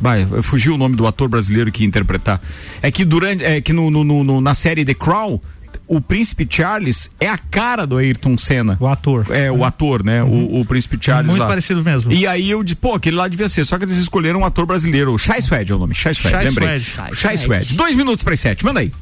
Vai, 0.00 0.24
fugiu 0.42 0.74
o 0.74 0.78
nome 0.78 0.94
do 0.96 1.06
ator 1.06 1.28
brasileiro 1.28 1.72
que 1.72 1.82
ia 1.82 1.88
interpretar. 1.88 2.40
É 2.82 2.90
que 2.90 3.04
durante. 3.04 3.42
É 3.44 3.60
que 3.60 3.72
no, 3.72 3.90
no- 3.90 4.04
no- 4.04 4.22
no- 4.24 4.40
na 4.40 4.54
série 4.54 4.84
The 4.84 4.94
Crown, 4.94 5.40
o 5.86 6.00
príncipe 6.00 6.46
Charles 6.48 7.10
é 7.18 7.28
a 7.28 7.36
cara 7.38 7.86
do 7.86 7.96
Ayrton 7.96 8.36
Senna. 8.38 8.76
O 8.78 8.86
ator. 8.86 9.26
É, 9.30 9.50
o 9.50 9.64
ator, 9.64 10.04
né? 10.04 10.22
O, 10.22 10.60
o 10.60 10.64
príncipe 10.64 10.98
Charles 11.00 11.28
Muito 11.30 11.40
lá. 11.40 11.46
parecido 11.48 11.82
mesmo. 11.82 12.12
E 12.12 12.26
aí 12.26 12.48
eu 12.50 12.62
disse, 12.62 12.76
pô, 12.76 12.94
aquele 12.94 13.16
lá 13.16 13.26
devia 13.26 13.48
ser, 13.48 13.64
só 13.64 13.76
que 13.78 13.84
eles 13.84 13.96
escolheram 13.96 14.40
um 14.40 14.44
ator 14.44 14.66
brasileiro. 14.66 15.12
O 15.14 15.18
Chai 15.18 15.40
Suede 15.40 15.72
é 15.72 15.74
o 15.74 15.78
nome. 15.78 15.94
Chai 15.94 16.14
Suede, 16.14 16.30
Chai 16.36 16.44
lembrei. 16.44 16.80
Suede. 16.80 17.16
Chai 17.16 17.36
Suede. 17.36 17.74
Dois 17.74 17.96
minutos 17.96 18.22
para 18.22 18.34
as 18.34 18.40
sete, 18.40 18.64
manda 18.64 18.80
aí. 18.80 18.92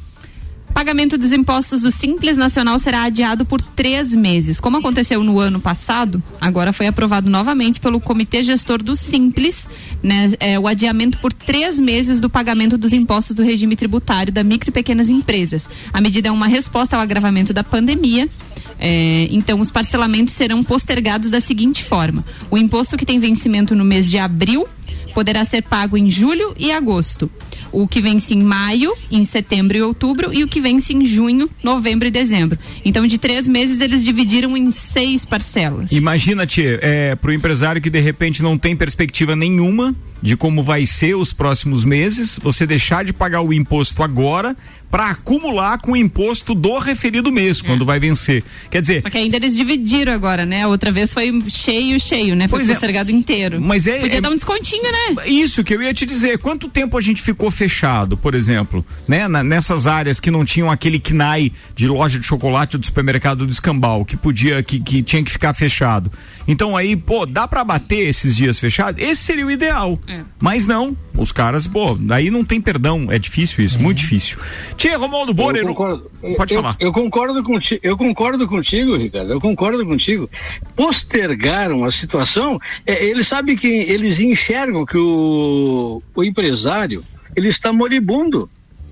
Pagamento 0.73 1.17
dos 1.17 1.31
impostos 1.31 1.81
do 1.81 1.89
Simples 1.89 2.37
Nacional 2.37 2.77
será 2.77 3.03
adiado 3.03 3.45
por 3.45 3.59
três 3.61 4.13
meses. 4.13 4.59
Como 4.59 4.77
aconteceu 4.77 5.23
no 5.23 5.39
ano 5.39 5.59
passado, 5.59 6.21
agora 6.39 6.71
foi 6.71 6.85
aprovado 6.85 7.29
novamente 7.29 7.79
pelo 7.79 7.99
Comitê 7.99 8.43
Gestor 8.43 8.83
do 8.83 8.95
Simples 8.95 9.67
né, 10.07 10.31
é, 10.39 10.57
o 10.57 10.67
adiamento 10.67 11.17
por 11.17 11.33
três 11.33 11.79
meses 11.79 12.21
do 12.21 12.29
pagamento 12.29 12.77
dos 12.77 12.93
impostos 12.93 13.35
do 13.35 13.43
regime 13.43 13.75
tributário 13.75 14.31
da 14.31 14.43
micro 14.43 14.69
e 14.69 14.71
pequenas 14.71 15.09
empresas. 15.09 15.69
A 15.91 15.99
medida 15.99 16.29
é 16.29 16.31
uma 16.31 16.47
resposta 16.47 16.95
ao 16.95 17.01
agravamento 17.01 17.53
da 17.53 17.63
pandemia. 17.63 18.29
É, 18.79 19.27
então, 19.31 19.59
os 19.59 19.71
parcelamentos 19.71 20.33
serão 20.33 20.63
postergados 20.63 21.29
da 21.29 21.41
seguinte 21.41 21.83
forma: 21.83 22.23
o 22.49 22.57
imposto 22.57 22.97
que 22.97 23.05
tem 23.05 23.19
vencimento 23.19 23.75
no 23.75 23.85
mês 23.85 24.09
de 24.09 24.17
abril 24.17 24.67
poderá 25.13 25.43
ser 25.43 25.63
pago 25.63 25.97
em 25.97 26.11
julho 26.11 26.53
e 26.59 26.71
agosto. 26.71 27.27
O 27.71 27.87
que 27.87 27.99
vence 27.99 28.35
em 28.35 28.43
maio, 28.43 28.93
em 29.11 29.25
setembro 29.25 29.75
e 29.75 29.81
outubro, 29.81 30.31
e 30.31 30.43
o 30.43 30.47
que 30.47 30.61
vence 30.61 30.93
em 30.93 31.05
junho, 31.07 31.49
novembro 31.63 32.07
e 32.07 32.11
dezembro. 32.11 32.57
Então, 32.85 33.05
de 33.07 33.17
três 33.17 33.47
meses, 33.47 33.81
eles 33.81 34.03
dividiram 34.03 34.55
em 34.55 34.69
seis 34.69 35.25
parcelas. 35.25 35.91
Imagina, 35.91 36.45
Tia, 36.45 36.79
é, 36.83 37.15
pro 37.15 37.33
empresário 37.33 37.81
que 37.81 37.89
de 37.89 37.99
repente 37.99 38.43
não 38.43 38.57
tem 38.59 38.75
perspectiva 38.75 39.35
nenhuma 39.35 39.95
de 40.21 40.35
como 40.35 40.63
vai 40.63 40.85
ser 40.85 41.15
os 41.15 41.33
próximos 41.33 41.83
meses, 41.83 42.39
você 42.41 42.65
deixar 42.65 43.03
de 43.03 43.13
pagar 43.13 43.41
o 43.41 43.53
imposto 43.53 44.03
agora 44.03 44.55
para 44.89 45.09
acumular 45.09 45.79
com 45.79 45.91
o 45.91 45.97
imposto 45.97 46.55
do 46.55 46.79
referido 46.79 47.31
mês, 47.31 47.61
quando 47.61 47.85
vai 47.85 47.99
vencer. 47.99 48.43
Quer 48.71 48.81
dizer, 48.81 49.01
Só 49.01 49.09
que 49.09 49.17
ainda 49.17 49.35
eles 49.35 49.55
dividiram 49.55 50.13
agora, 50.13 50.45
né? 50.45 50.65
Outra 50.65 50.91
vez 50.91 51.13
foi 51.13 51.43
cheio, 51.49 51.99
cheio, 51.99 52.35
né? 52.35 52.47
Foi 52.47 52.63
é. 52.63 52.65
postergado 52.67 53.11
inteiro. 53.11 53.59
Mas 53.61 53.85
é- 53.85 53.99
Podia 53.99 54.17
é- 54.19 54.21
dar 54.21 54.29
um 54.29 54.35
descontinho, 54.35 54.83
né? 54.83 55.25
Isso 55.25 55.63
que 55.63 55.73
eu 55.75 55.81
ia 55.81 55.93
te 55.93 56.05
dizer. 56.05 56.37
Quanto 56.39 56.69
tempo 56.69 56.97
a 56.97 57.01
gente 57.01 57.21
ficou 57.21 57.51
fechado, 57.51 58.15
por 58.17 58.33
exemplo, 58.33 58.85
né? 59.07 59.27
Na- 59.27 59.43
nessas 59.43 59.87
áreas 59.87 60.19
que 60.19 60.31
não 60.31 60.45
tinham 60.45 60.71
aquele 60.71 60.99
KNAI 60.99 61.51
de 61.75 61.87
loja 61.87 62.17
de 62.19 62.25
chocolate 62.25 62.77
do 62.77 62.85
supermercado 62.85 63.45
do 63.45 63.51
escambau, 63.51 64.05
que 64.05 64.15
podia, 64.15 64.63
que, 64.63 64.79
que 64.79 65.03
tinha 65.03 65.23
que 65.23 65.31
ficar 65.31 65.53
fechado. 65.53 66.11
Então 66.47 66.77
aí, 66.77 66.95
pô, 66.95 67.25
dá 67.25 67.45
pra 67.47 67.63
bater 67.63 68.07
esses 68.07 68.35
dias 68.35 68.57
fechados? 68.57 69.01
Esse 69.01 69.21
seria 69.21 69.45
o 69.45 69.51
ideal. 69.51 69.99
É. 70.07 70.21
Mas 70.39 70.65
não, 70.65 70.95
os 71.13 71.31
caras, 71.31 71.67
pô, 71.67 71.95
daí 71.99 72.31
não 72.31 72.45
tem 72.45 72.61
perdão. 72.61 73.07
É 73.11 73.19
difícil 73.19 73.63
isso, 73.65 73.77
muito 73.79 73.97
difícil. 73.97 74.37
Tia 74.77 74.95
Romualdo 74.95 75.33
Borer, 75.33 75.63
Eu 75.63 75.69
concordo, 75.69 76.11
pode 76.37 76.53
eu, 76.53 76.61
falar. 76.61 76.77
Eu 76.79 76.93
concordo, 76.93 77.43
contigo, 77.43 77.81
eu 77.83 77.97
concordo 77.97 78.47
contigo, 78.47 78.95
Ricardo. 78.95 79.33
Eu 79.33 79.41
concordo 79.41 79.83
contigo. 79.83 80.29
Postergaram 80.75 81.83
a 81.83 81.91
situação. 81.91 82.59
é, 82.85 83.03
eles 83.03 83.27
sabem 83.27 83.55
que 83.55 83.67
eles 83.67 84.19
enxergam 84.19 84.85
que 84.85 84.97
o, 84.97 86.01
o 86.15 86.23
empresário 86.23 87.03
ele 87.35 87.49
está 87.49 87.73
moribundo. 87.73 88.49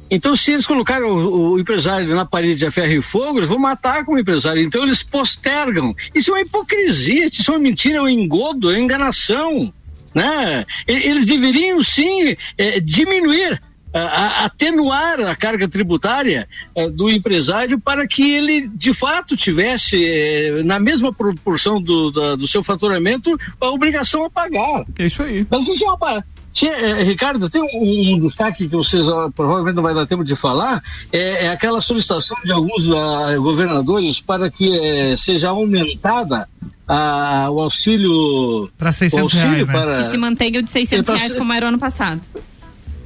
Então, 0.10 0.36
se 0.36 0.52
eles 0.52 0.66
colocaram 0.66 1.08
o, 1.08 1.52
o 1.52 1.60
empresário 1.60 2.16
na 2.16 2.26
parede 2.26 2.56
de 2.56 2.72
ferro 2.72 2.94
e 2.94 3.02
fogo, 3.02 3.40
eles 3.40 3.50
vão 3.50 3.60
matar 3.60 4.04
com 4.06 4.14
o 4.14 4.20
empresário. 4.20 4.62
Então, 4.62 4.84
eles 4.84 5.04
postergam. 5.04 5.96
Isso 6.14 6.32
é 6.32 6.34
uma 6.34 6.42
hipocrisia, 6.42 7.26
isso 7.26 7.52
é 7.52 7.56
uma 7.56 7.60
mentira, 7.60 7.98
é 7.98 8.02
um 8.02 8.10
engodo, 8.10 8.72
é 8.72 8.74
uma 8.74 8.80
enganação. 8.80 9.72
Né? 10.14 10.66
Eles 10.88 11.26
deveriam 11.26 11.84
sim 11.84 12.36
eh, 12.58 12.80
diminuir 12.80 13.62
a- 13.98 14.00
a- 14.42 14.46
atenuar 14.46 15.20
a 15.22 15.36
carga 15.36 15.68
tributária 15.68 16.48
eh, 16.76 16.90
do 16.90 17.10
empresário 17.10 17.80
para 17.80 18.06
que 18.08 18.30
ele 18.36 18.68
de 18.74 18.94
fato 18.94 19.38
tivesse 19.38 20.04
eh, 20.06 20.62
na 20.64 20.80
mesma 20.80 21.14
proporção 21.14 21.82
do, 21.82 22.12
da- 22.12 22.36
do 22.36 22.48
seu 22.48 22.64
faturamento 22.64 23.36
a 23.62 23.70
obrigação 23.70 24.24
a 24.26 24.30
pagar. 24.30 24.84
É 25.00 25.06
isso 25.06 25.24
aí. 25.24 25.48
Mas 25.50 25.68
isso 25.68 25.86
é 25.86 25.92
uma, 25.92 26.24
eh, 26.64 27.04
Ricardo, 27.04 27.50
tem 27.50 27.62
um, 27.62 28.16
um 28.16 28.20
destaque 28.20 28.68
que 28.68 28.76
vocês 28.76 29.04
ó, 29.08 29.30
provavelmente 29.30 29.76
não 29.76 29.84
vai 29.84 29.94
dar 29.94 30.06
tempo 30.06 30.24
de 30.24 30.36
falar, 30.36 30.82
é, 31.12 31.46
é 31.46 31.50
aquela 31.50 31.80
solicitação 31.82 32.38
de 32.44 32.52
alguns 32.52 32.90
ah, 32.92 33.38
governadores 33.38 34.20
para 34.22 34.50
que 34.50 34.78
eh, 34.78 35.16
seja 35.18 35.50
aumentada 35.50 36.48
a, 36.88 37.50
o 37.50 37.60
auxílio 37.62 38.70
para 38.78 38.92
600 38.92 39.20
o 39.20 39.24
auxílio 39.24 39.66
reais, 39.66 39.68
né? 39.68 39.74
para 39.74 40.04
Que 40.04 40.12
se 40.12 40.18
mantenha 40.18 40.60
o 40.60 40.64
de 40.64 40.70
600 40.70 41.00
É 41.00 41.12
pra 41.12 41.16
reais 41.20 41.36
como 41.36 41.52
era 41.54 41.66
o 41.66 41.70
ano 41.70 41.80
passado. 41.80 42.22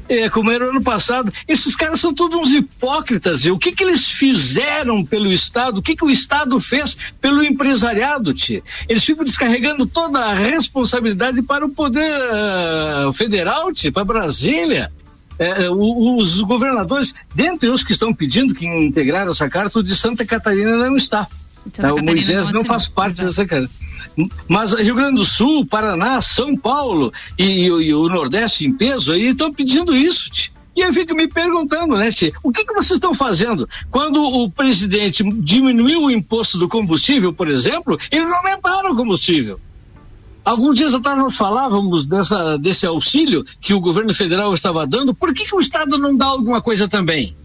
É, 0.09 0.27
como 0.27 0.51
era 0.51 0.65
ano 0.65 0.81
passado. 0.81 1.31
Esses 1.47 1.75
caras 1.75 2.01
são 2.01 2.13
todos 2.13 2.37
uns 2.37 2.51
hipócritas. 2.51 3.45
E 3.45 3.51
o 3.51 3.57
que 3.57 3.71
que 3.71 3.83
eles 3.83 4.07
fizeram 4.07 5.05
pelo 5.05 5.31
Estado? 5.31 5.77
O 5.77 5.81
que 5.81 5.95
que 5.95 6.03
o 6.03 6.09
Estado 6.09 6.59
fez 6.59 6.97
pelo 7.21 7.43
empresariado, 7.43 8.33
tia? 8.33 8.63
Eles 8.89 9.03
ficam 9.03 9.23
descarregando 9.23 9.85
toda 9.85 10.19
a 10.19 10.33
responsabilidade 10.33 11.41
para 11.43 11.65
o 11.65 11.69
poder 11.69 12.19
ah, 12.31 13.11
federal, 13.13 13.71
tia, 13.71 13.91
para 13.91 14.03
Brasília. 14.03 14.91
É, 15.37 15.69
os 15.69 16.41
governadores, 16.41 17.15
dentre 17.33 17.69
os 17.69 17.81
que 17.81 17.93
estão 17.93 18.13
pedindo 18.13 18.53
que 18.53 18.65
integraram 18.65 19.31
essa 19.31 19.49
carta, 19.49 19.79
o 19.79 19.83
de 19.83 19.95
Santa 19.95 20.25
Catarina 20.25 20.75
não 20.75 20.97
está. 20.97 21.29
É, 21.77 21.91
o 21.91 22.03
Moisés 22.03 22.45
não 22.45 22.51
não 22.53 22.65
faz 22.65 22.87
parte 22.87 23.21
dessa 23.23 23.45
cara. 23.45 23.69
Mas 24.47 24.73
Rio 24.73 24.95
Grande 24.95 25.17
do 25.17 25.25
Sul, 25.25 25.65
Paraná, 25.65 26.21
São 26.21 26.55
Paulo 26.55 27.11
e, 27.37 27.63
e 27.65 27.71
o- 27.71 27.81
e 27.81 27.93
o 27.93 28.07
Nordeste 28.09 28.65
em 28.65 28.73
peso 28.73 29.11
aí 29.11 29.27
estão 29.27 29.53
pedindo 29.53 29.95
isso. 29.95 30.29
tch. 30.31 30.51
E 30.75 30.81
eu 30.81 30.93
fico 30.93 31.13
me 31.13 31.27
perguntando, 31.27 31.95
né, 31.97 32.09
tch, 32.09 32.31
o 32.41 32.51
que, 32.51 32.63
que 32.65 32.73
vocês 32.73 32.91
estão 32.91 33.13
fazendo? 33.13 33.67
Quando 33.91 34.23
o 34.23 34.49
presidente 34.49 35.23
diminuiu 35.41 36.03
o 36.03 36.11
imposto 36.11 36.57
do 36.57 36.69
combustível, 36.69 37.33
por 37.33 37.47
exemplo, 37.49 37.97
eles 38.11 38.29
aumentaram 38.31 38.91
o 38.91 38.95
combustível. 38.95 39.59
Alguns 40.45 40.75
dias 40.75 40.93
atrás 40.93 41.17
nós 41.17 41.35
falávamos 41.35 42.07
dessa, 42.07 42.57
desse 42.57 42.85
auxílio 42.85 43.45
que 43.61 43.73
o 43.73 43.79
governo 43.79 44.13
federal 44.13 44.53
estava 44.53 44.87
dando, 44.87 45.13
por 45.13 45.33
que, 45.33 45.45
que 45.45 45.55
o 45.55 45.59
Estado 45.59 45.97
não 45.97 46.15
dá 46.15 46.25
alguma 46.25 46.61
coisa 46.61 46.87
também? 46.87 47.35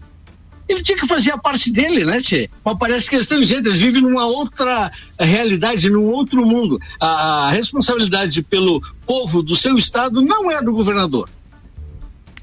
Ele 0.67 0.81
tinha 0.81 0.97
que 0.97 1.07
fazer 1.07 1.31
a 1.31 1.37
parte 1.37 1.71
dele, 1.71 2.03
né, 2.03 2.19
Tchê? 2.19 2.49
Mas 2.63 2.77
parece 2.79 3.09
que 3.09 3.15
eles 3.15 3.25
estão 3.25 3.41
gente, 3.43 3.67
eles 3.67 3.79
vivem 3.79 4.01
numa 4.01 4.25
outra 4.25 4.91
realidade, 5.19 5.89
num 5.89 6.05
outro 6.05 6.45
mundo. 6.45 6.79
A 6.99 7.51
responsabilidade 7.51 8.41
pelo 8.41 8.81
povo 9.05 9.43
do 9.43 9.55
seu 9.55 9.77
estado 9.77 10.21
não 10.21 10.49
é 10.49 10.61
do 10.63 10.73
governador. 10.73 11.29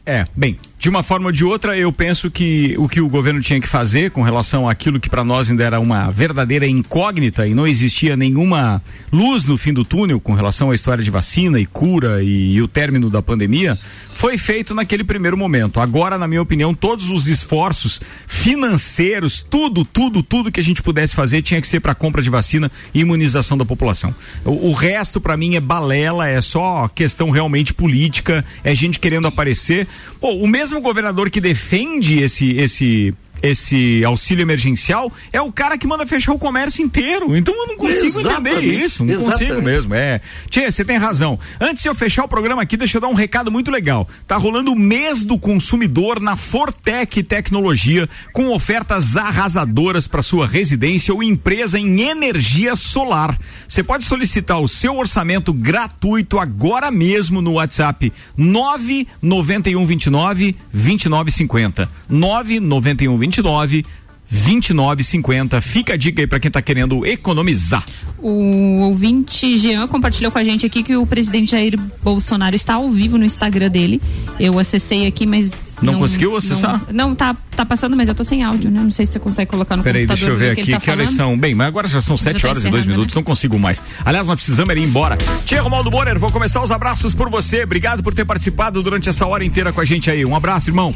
É, 0.06 0.24
bem, 0.36 0.58
de 0.83 0.89
uma 0.89 1.05
forma 1.05 1.26
ou 1.26 1.33
de 1.33 1.45
outra, 1.45 1.78
eu 1.78 1.93
penso 1.93 2.28
que 2.28 2.74
o 2.76 2.89
que 2.89 3.01
o 3.01 3.09
governo 3.09 3.41
tinha 3.41 3.61
que 3.61 3.68
fazer 3.68 4.11
com 4.11 4.20
relação 4.20 4.68
àquilo 4.68 4.99
que 4.99 5.09
para 5.09 5.22
nós 5.22 5.49
ainda 5.49 5.62
era 5.62 5.78
uma 5.78 6.11
verdadeira 6.11 6.66
incógnita 6.66 7.47
e 7.47 7.55
não 7.55 7.68
existia 7.68 8.16
nenhuma 8.16 8.83
luz 9.12 9.47
no 9.47 9.57
fim 9.57 9.72
do 9.72 9.85
túnel 9.85 10.18
com 10.18 10.33
relação 10.33 10.72
à 10.72 10.74
história 10.74 11.05
de 11.05 11.09
vacina 11.09 11.61
e 11.61 11.66
cura 11.66 12.20
e, 12.20 12.55
e 12.55 12.61
o 12.61 12.66
término 12.66 13.09
da 13.09 13.22
pandemia, 13.22 13.78
foi 14.12 14.37
feito 14.37 14.74
naquele 14.74 15.05
primeiro 15.05 15.37
momento. 15.37 15.78
Agora, 15.78 16.18
na 16.18 16.26
minha 16.26 16.43
opinião, 16.43 16.74
todos 16.74 17.11
os 17.11 17.28
esforços 17.28 18.01
financeiros, 18.26 19.41
tudo, 19.41 19.85
tudo, 19.85 20.20
tudo 20.20 20.51
que 20.51 20.59
a 20.59 20.64
gente 20.64 20.83
pudesse 20.83 21.14
fazer 21.14 21.43
tinha 21.43 21.61
que 21.61 21.68
ser 21.68 21.78
para 21.78 21.95
compra 21.95 22.20
de 22.20 22.28
vacina 22.28 22.70
e 22.93 23.01
imunização 23.01 23.57
da 23.57 23.64
população. 23.64 24.12
O, 24.45 24.70
o 24.70 24.72
resto, 24.72 25.20
para 25.20 25.37
mim, 25.37 25.55
é 25.55 25.61
balela, 25.61 26.28
é 26.28 26.41
só 26.41 26.89
questão 26.89 27.30
realmente 27.30 27.72
política, 27.72 28.45
é 28.64 28.74
gente 28.74 28.99
querendo 28.99 29.28
aparecer. 29.28 29.87
Pô, 30.20 30.33
o 30.33 30.49
mesmo 30.49 30.71
governador 30.80 31.30
que 31.30 31.40
defende 31.40 32.22
esse 32.22 32.56
esse 32.56 33.14
esse 33.43 34.05
auxílio 34.05 34.43
emergencial 34.43 35.11
é 35.32 35.40
o 35.40 35.51
cara 35.51 35.76
que 35.76 35.86
manda 35.86 36.07
fechar 36.07 36.32
o 36.32 36.38
comércio 36.38 36.84
inteiro. 36.84 37.36
Então 37.36 37.55
eu 37.55 37.66
não 37.66 37.76
consigo 37.76 38.20
entender 38.20 38.51
Exatamente, 38.51 38.84
isso. 38.84 39.05
Não 39.05 39.14
consigo 39.16 39.43
exatamente. 39.43 39.64
mesmo. 39.64 39.95
É. 39.95 40.20
Tchê, 40.49 40.70
você 40.70 40.84
tem 40.84 40.97
razão. 40.97 41.38
Antes 41.61 41.82
de 41.82 41.88
eu 41.88 41.95
fechar 41.95 42.24
o 42.24 42.28
programa 42.28 42.62
aqui, 42.62 42.76
deixa 42.76 42.99
eu 42.99 43.01
dar 43.01 43.09
um 43.09 43.14
recado 43.14 43.51
muito 43.51 43.70
legal. 43.70 44.09
Tá 44.26 44.36
rolando 44.36 44.72
o 44.72 44.76
mês 44.76 45.24
do 45.24 45.38
consumidor 45.38 46.20
na 46.20 46.36
Fortec 46.36 47.22
Tecnologia, 47.22 48.09
com 48.32 48.51
ofertas 48.51 49.16
arrasadoras 49.16 50.07
para 50.07 50.22
sua 50.22 50.47
residência 50.47 51.12
ou 51.12 51.22
empresa 51.22 51.78
em 51.78 52.03
energia 52.03 52.76
solar. 52.76 53.36
Você 53.66 53.82
pode 53.82 54.05
solicitar 54.05 54.61
o 54.61 54.68
seu 54.68 54.97
orçamento 54.97 55.53
gratuito 55.53 56.38
agora 56.38 56.90
mesmo 56.90 57.43
no 57.43 57.55
WhatsApp 57.55 58.12
99129 58.36 60.55
2950. 60.72 61.90
99129 62.09 63.32
2950. 64.33 65.61
Fica 65.61 65.95
a 65.95 65.97
dica 65.97 66.22
aí 66.22 66.26
para 66.26 66.41
quem 66.41 66.51
tá 66.51 66.62
querendo 66.62 67.05
economizar. 67.07 67.85
O 68.18 68.80
ouvinte 68.80 69.59
Jean 69.59 69.87
compartilhou 69.87 70.33
com 70.33 70.39
a 70.39 70.45
gente 70.45 70.64
aqui 70.64 70.83
que 70.83 70.97
o 70.97 71.07
presidente 71.07 71.51
Jair 71.53 71.78
Bolsonaro 72.03 72.57
está 72.57 72.74
ao 72.74 72.91
vivo 72.91 73.18
no 73.18 73.24
Instagram 73.24 73.68
dele. 73.68 74.01
Eu 74.41 74.59
acessei 74.59 75.07
aqui, 75.07 75.26
mas. 75.26 75.71
Não 75.83 75.99
conseguiu 75.99 76.37
acessar? 76.37 76.80
Não, 76.93 77.09
não, 77.09 77.14
tá, 77.14 77.37
tá 77.57 77.66
passando, 77.66 77.97
mas 77.97 78.09
eu 78.09 78.14
tô 78.14 78.22
sem 78.24 78.43
áudio, 78.43 78.70
né? 78.70 78.80
Não 78.80 78.91
sei 78.93 79.05
se 79.05 79.12
você 79.12 79.18
consegue 79.18 79.51
colocar 79.51 79.76
no 79.76 79.83
Peraí, 79.83 80.03
computador. 80.07 80.28
deixa 80.28 80.33
eu 80.33 80.39
ver 80.39 80.53
aqui 80.53 80.62
que, 80.62 80.70
tá 80.72 80.93
horas 80.93 81.05
falando. 81.05 81.16
são. 81.16 81.39
Bem, 81.39 81.55
mas 81.55 81.66
agora 81.66 81.89
já 81.89 82.01
são 82.01 82.16
Já 82.16 82.24
7 82.24 82.43
tá 82.43 82.49
horas 82.49 82.64
e 82.64 82.68
2 82.68 82.74
encerrando, 82.80 82.91
minutos, 82.99 83.14
não 83.14 83.22
consigo 83.22 83.59
mais. 83.59 83.83
Aliás, 84.05 84.26
nós 84.26 84.37
precisamos 84.37 84.74
ir 84.74 84.80
embora. 84.80 85.18
Tia 85.45 85.61
Romaldo 85.61 85.91
Borer, 85.91 86.18
vou 86.18 86.30
começar 86.30 86.62
os 86.62 86.70
abraços 86.70 87.14
por 87.14 87.28
você. 87.28 87.64
Obrigado 87.64 88.03
por 88.03 88.14
ter 88.14 88.24
participado 88.24 88.83
durante 88.83 89.09
essa 89.09 89.26
hora 89.26 89.45
inteira 89.45 89.72
com 89.72 89.80
a 89.80 89.85
gente 89.85 90.11
aí. 90.11 90.24
Um 90.24 90.37
abraço, 90.37 90.70
irmão. 90.70 90.95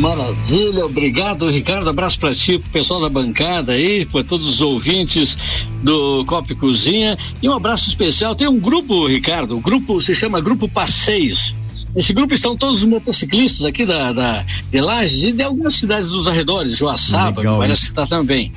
Maravilha, 0.00 0.86
obrigado, 0.86 1.48
Ricardo. 1.50 1.88
Abraço 1.88 2.18
para 2.18 2.34
ti, 2.34 2.58
pro 2.58 2.70
pessoal 2.70 3.00
da 3.00 3.08
bancada 3.08 3.72
aí, 3.72 4.04
para 4.06 4.24
todos 4.24 4.48
os 4.48 4.60
ouvintes 4.60 5.36
do 5.82 6.24
Copa 6.26 6.52
e 6.52 6.56
Cozinha. 6.56 7.16
E 7.42 7.48
um 7.48 7.52
abraço 7.52 7.88
especial. 7.88 8.34
Tem 8.34 8.48
um 8.48 8.58
grupo, 8.58 9.06
Ricardo, 9.06 9.56
o 9.56 9.60
grupo 9.60 10.02
se 10.02 10.14
chama 10.14 10.40
Grupo 10.40 10.68
Passeios. 10.68 11.54
Nesse 11.94 12.12
grupo 12.12 12.34
estão 12.34 12.56
todos 12.56 12.78
os 12.78 12.84
motociclistas 12.84 13.64
aqui 13.64 13.86
da, 13.86 14.12
da 14.12 14.44
de 14.70 14.80
Lages 14.80 15.22
e 15.22 15.32
de 15.32 15.42
algumas 15.42 15.74
cidades 15.74 16.08
dos 16.08 16.26
arredores, 16.26 16.76
Joaçaba, 16.76 17.40
Legal 17.40 17.58
parece 17.58 17.84
isso. 17.84 17.94
que 17.94 18.00
está 18.00 18.16
também. 18.16 18.52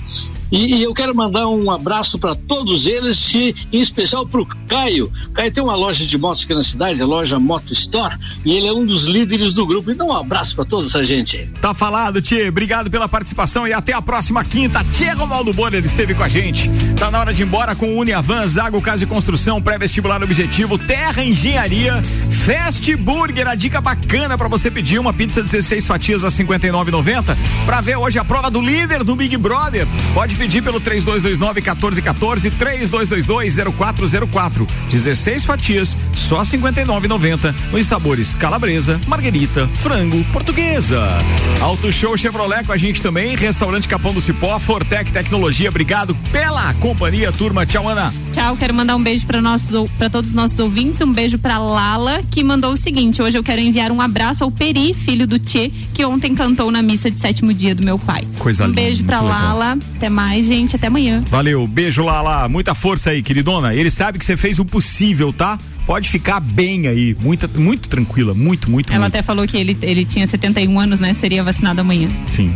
E, 0.51 0.75
e 0.75 0.83
eu 0.83 0.93
quero 0.93 1.15
mandar 1.15 1.47
um 1.47 1.69
abraço 1.69 2.17
para 2.17 2.35
todos 2.35 2.85
eles, 2.85 3.33
e, 3.33 3.55
em 3.71 3.81
especial 3.81 4.25
para 4.25 4.41
o 4.41 4.45
Caio. 4.67 5.11
Caio 5.33 5.51
tem 5.51 5.63
uma 5.63 5.75
loja 5.75 6.05
de 6.05 6.17
motos 6.17 6.43
aqui 6.43 6.53
na 6.53 6.63
cidade, 6.63 7.01
a 7.01 7.05
loja 7.05 7.39
Moto 7.39 7.73
Store, 7.73 8.15
e 8.45 8.53
ele 8.53 8.67
é 8.67 8.73
um 8.73 8.85
dos 8.85 9.03
líderes 9.03 9.53
do 9.53 9.65
grupo. 9.65 9.91
Então, 9.91 10.07
um 10.07 10.15
abraço 10.15 10.55
para 10.55 10.65
toda 10.65 10.87
essa 10.87 11.03
gente. 11.03 11.49
Tá 11.61 11.73
falado, 11.73 12.21
Tia. 12.21 12.47
Obrigado 12.47 12.89
pela 12.89 13.09
participação 13.09 13.67
e 13.67 13.73
até 13.73 13.93
a 13.93 14.01
próxima 14.01 14.43
quinta. 14.43 14.83
Tia 14.85 15.13
Romaldo 15.13 15.53
Borer 15.53 15.83
esteve 15.83 16.13
com 16.13 16.23
a 16.23 16.29
gente. 16.29 16.69
Tá 16.97 17.11
na 17.11 17.19
hora 17.19 17.33
de 17.33 17.43
ir 17.43 17.45
embora 17.45 17.75
com 17.75 17.93
o 17.93 17.99
Uniavan, 17.99 18.45
Zago 18.47 18.81
Casa 18.81 19.03
e 19.03 19.07
Construção, 19.07 19.61
pré-vestibular 19.61 20.23
objetivo, 20.23 20.77
Terra 20.77 21.23
Engenharia, 21.23 22.01
Fast 22.45 22.95
Burger, 22.95 23.47
a 23.47 23.55
dica 23.55 23.81
bacana 23.81 24.37
pra 24.37 24.47
você 24.47 24.71
pedir 24.71 24.99
uma 24.99 25.13
pizza 25.13 25.41
de 25.41 25.49
16 25.49 25.85
fatias 25.85 26.23
a 26.23 26.29
59,90 26.29 27.35
pra 27.65 27.81
ver 27.81 27.97
hoje 27.97 28.17
a 28.17 28.25
prova 28.25 28.49
do 28.49 28.61
líder 28.61 29.03
do 29.03 29.15
Big 29.15 29.35
Brother. 29.37 29.87
Pode 30.13 30.36
pedir 30.37 30.61
pelo 30.61 30.79
3229 30.79 31.61
1414 31.61 32.51
3222 32.51 33.55
0404. 33.75 34.67
16 34.89 35.45
fatias, 35.45 35.97
só 36.13 36.41
59,90 36.41 37.53
nos 37.71 37.87
sabores 37.87 38.35
calabresa, 38.35 38.99
marguerita, 39.07 39.67
frango, 39.67 40.23
portuguesa. 40.25 41.17
Auto 41.59 41.91
Show 41.91 42.15
Chevrolet 42.17 42.63
com 42.65 42.71
a 42.71 42.77
gente 42.77 43.01
também, 43.01 43.35
Restaurante 43.35 43.87
Capão 43.87 44.13
do 44.13 44.21
Cipó, 44.21 44.57
Fortec 44.59 45.11
Tecnologia, 45.11 45.69
obrigado 45.69 46.15
pela 46.31 46.73
companhia, 46.75 47.31
turma. 47.31 47.65
Tchau, 47.65 47.87
Ana. 47.87 48.26
Tchau, 48.37 48.55
quero 48.55 48.71
mandar 48.71 48.95
um 48.95 49.01
beijo 49.01 49.25
para 49.25 49.41
nossos 49.41 49.89
para 49.97 50.11
todos 50.11 50.29
os 50.29 50.35
nossos 50.35 50.59
ouvintes, 50.59 51.01
um 51.01 51.11
beijo 51.11 51.39
para 51.39 51.57
Lala, 51.57 52.21
que 52.29 52.43
mandou 52.43 52.71
o 52.71 52.77
seguinte: 52.77 53.19
hoje 53.19 53.35
eu 53.35 53.41
quero 53.41 53.59
enviar 53.59 53.91
um 53.91 53.99
abraço 53.99 54.43
ao 54.43 54.51
Peri, 54.51 54.93
filho 54.93 55.25
do 55.25 55.39
Tchê, 55.39 55.71
que 55.91 56.05
ontem 56.05 56.35
cantou 56.35 56.69
na 56.69 56.83
missa 56.83 57.09
de 57.09 57.19
sétimo 57.19 57.51
dia 57.51 57.73
do 57.73 57.81
meu 57.81 57.97
pai. 57.97 58.27
Coisa 58.37 58.65
um 58.65 58.67
linda, 58.67 58.79
beijo 58.79 59.03
pra 59.05 59.23
muito 59.23 59.33
legal. 59.33 59.57
Lala. 59.57 59.79
Até 59.95 60.07
mais, 60.07 60.45
gente. 60.45 60.75
Até 60.75 60.85
amanhã. 60.85 61.23
Valeu, 61.31 61.65
beijo 61.65 62.05
lá. 62.05 62.47
Muita 62.47 62.75
força 62.75 63.09
aí, 63.09 63.23
queridona. 63.23 63.73
Ele 63.73 63.89
sabe 63.89 64.19
que 64.19 64.25
você 64.25 64.37
fez 64.37 64.59
o 64.59 64.65
possível, 64.65 65.33
tá? 65.33 65.57
Pode 65.87 66.07
ficar 66.07 66.39
bem 66.39 66.85
aí, 66.87 67.17
muita, 67.19 67.47
muito 67.47 67.89
tranquila, 67.89 68.35
muito, 68.35 68.69
muito, 68.69 68.93
Ela 68.93 69.05
muito. 69.05 69.15
até 69.15 69.23
falou 69.23 69.47
que 69.47 69.57
ele, 69.57 69.75
ele 69.81 70.05
tinha 70.05 70.27
71 70.27 70.79
anos, 70.79 70.99
né? 70.99 71.15
Seria 71.15 71.43
vacinado 71.43 71.81
amanhã. 71.81 72.07
Sim. 72.27 72.55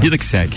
Vida 0.00 0.16
que 0.16 0.24
segue. 0.24 0.56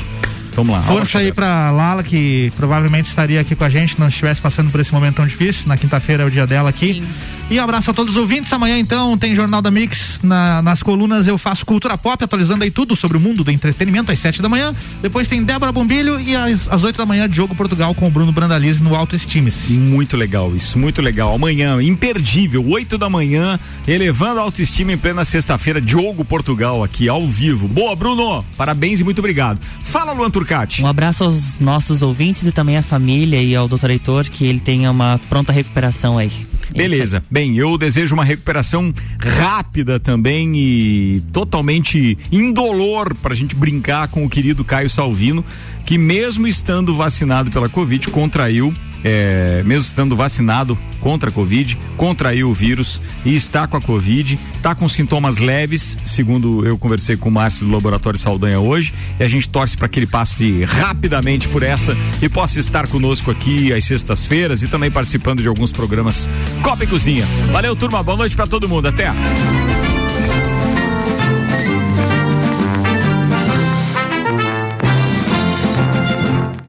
Vamos 0.55 0.75
lá. 0.75 0.81
Força 0.83 1.19
aí 1.19 1.31
pra 1.31 1.71
Lala, 1.71 2.03
que 2.03 2.51
provavelmente 2.55 3.07
estaria 3.07 3.41
aqui 3.41 3.55
com 3.55 3.63
a 3.63 3.69
gente, 3.69 3.99
não 3.99 4.07
estivesse 4.07 4.39
passando 4.41 4.69
por 4.71 4.79
esse 4.79 4.93
momento 4.93 5.15
tão 5.15 5.25
difícil. 5.25 5.67
Na 5.67 5.77
quinta-feira 5.77 6.23
é 6.23 6.25
o 6.25 6.31
dia 6.31 6.45
dela 6.45 6.69
aqui. 6.69 7.03
E 7.49 7.59
um 7.59 7.63
abraço 7.63 7.91
a 7.91 7.93
todos 7.93 8.15
os 8.15 8.21
ouvintes. 8.21 8.51
Amanhã, 8.53 8.77
então, 8.79 9.17
tem 9.17 9.35
Jornal 9.35 9.61
da 9.61 9.69
Mix. 9.69 10.19
Na- 10.23 10.61
nas 10.61 10.81
colunas 10.81 11.27
eu 11.27 11.37
faço 11.37 11.65
Cultura 11.65 11.97
Pop, 11.97 12.23
atualizando 12.23 12.63
aí 12.63 12.71
tudo 12.71 12.95
sobre 12.95 13.17
o 13.17 13.19
mundo 13.19 13.43
do 13.43 13.51
entretenimento 13.51 14.11
às 14.11 14.19
sete 14.19 14.41
da 14.41 14.47
manhã. 14.49 14.73
Depois 15.01 15.27
tem 15.27 15.43
Débora 15.43 15.71
Bombilho 15.71 16.19
e 16.19 16.35
às, 16.35 16.67
às 16.71 16.83
8 16.83 16.97
da 16.97 17.05
manhã, 17.05 17.27
Diogo 17.27 17.53
Portugal 17.55 17.93
com 17.93 18.07
o 18.07 18.11
Bruno 18.11 18.31
Brandalize 18.31 18.81
no 18.81 18.95
Autoestime-se. 18.95 19.73
Muito 19.73 20.15
legal 20.15 20.55
isso, 20.55 20.77
muito 20.79 21.01
legal. 21.01 21.33
Amanhã, 21.35 21.81
imperdível, 21.81 22.65
8 22.67 22.97
da 22.97 23.09
manhã, 23.09 23.59
elevando 23.87 24.39
a 24.39 24.43
autoestima 24.43 24.91
em 24.93 24.97
plena 24.97 25.25
sexta-feira, 25.25 25.81
Diogo 25.81 26.23
Portugal 26.23 26.83
aqui 26.83 27.09
ao 27.09 27.25
vivo. 27.27 27.67
Boa, 27.67 27.95
Bruno! 27.95 28.43
Parabéns 28.57 28.99
e 29.01 29.03
muito 29.03 29.19
obrigado. 29.19 29.59
Fala, 29.81 30.13
Luan 30.13 30.29
Turcati. 30.43 30.83
Um 30.83 30.87
abraço 30.87 31.23
aos 31.23 31.59
nossos 31.59 32.01
ouvintes 32.01 32.45
e 32.45 32.51
também 32.51 32.77
à 32.77 32.83
família 32.83 33.41
e 33.41 33.55
ao 33.55 33.67
doutor 33.67 33.89
Heitor, 33.89 34.29
que 34.29 34.45
ele 34.45 34.59
tenha 34.59 34.91
uma 34.91 35.19
pronta 35.29 35.51
recuperação 35.51 36.17
aí. 36.17 36.31
Beleza. 36.75 37.23
Bem, 37.29 37.57
eu 37.57 37.77
desejo 37.77 38.15
uma 38.15 38.25
recuperação 38.25 38.93
rápida 39.19 39.99
também 39.99 40.55
e 40.55 41.21
totalmente 41.31 42.17
indolor 42.31 43.15
pra 43.15 43.35
gente 43.35 43.55
brincar 43.55 44.07
com 44.07 44.25
o 44.25 44.29
querido 44.29 44.63
Caio 44.63 44.89
Salvino, 44.89 45.45
que 45.85 45.97
mesmo 45.97 46.47
estando 46.47 46.95
vacinado 46.95 47.51
pela 47.51 47.69
Covid, 47.69 48.07
contraiu 48.09 48.73
é, 49.03 49.61
mesmo 49.65 49.85
estando 49.85 50.15
vacinado 50.15 50.77
contra 50.99 51.29
a 51.29 51.33
Covid, 51.33 51.77
contraiu 51.97 52.49
o 52.49 52.53
vírus 52.53 53.01
e 53.25 53.35
está 53.35 53.67
com 53.67 53.75
a 53.75 53.81
Covid, 53.81 54.39
está 54.55 54.73
com 54.73 54.87
sintomas 54.87 55.37
leves, 55.37 55.99
segundo 56.05 56.65
eu 56.65 56.77
conversei 56.77 57.17
com 57.17 57.29
o 57.29 57.31
Márcio 57.31 57.65
do 57.65 57.73
Laboratório 57.73 58.17
Saldanha 58.17 58.59
hoje, 58.59 58.93
e 59.19 59.23
a 59.23 59.27
gente 59.27 59.49
torce 59.49 59.75
para 59.75 59.89
que 59.89 59.99
ele 59.99 60.07
passe 60.07 60.61
rapidamente 60.63 61.47
por 61.49 61.61
essa 61.61 61.95
e 62.21 62.29
possa 62.29 62.59
estar 62.59 62.87
conosco 62.87 63.29
aqui 63.29 63.73
às 63.73 63.83
sextas-feiras 63.83 64.63
e 64.63 64.67
também 64.67 64.89
participando 64.89 65.41
de 65.41 65.47
alguns 65.47 65.71
programas 65.71 66.29
Copa 66.61 66.83
e 66.83 66.87
Cozinha. 66.87 67.25
Valeu, 67.51 67.75
turma, 67.75 68.01
boa 68.01 68.17
noite 68.17 68.35
para 68.35 68.47
todo 68.47 68.69
mundo, 68.69 68.87
até. 68.87 69.13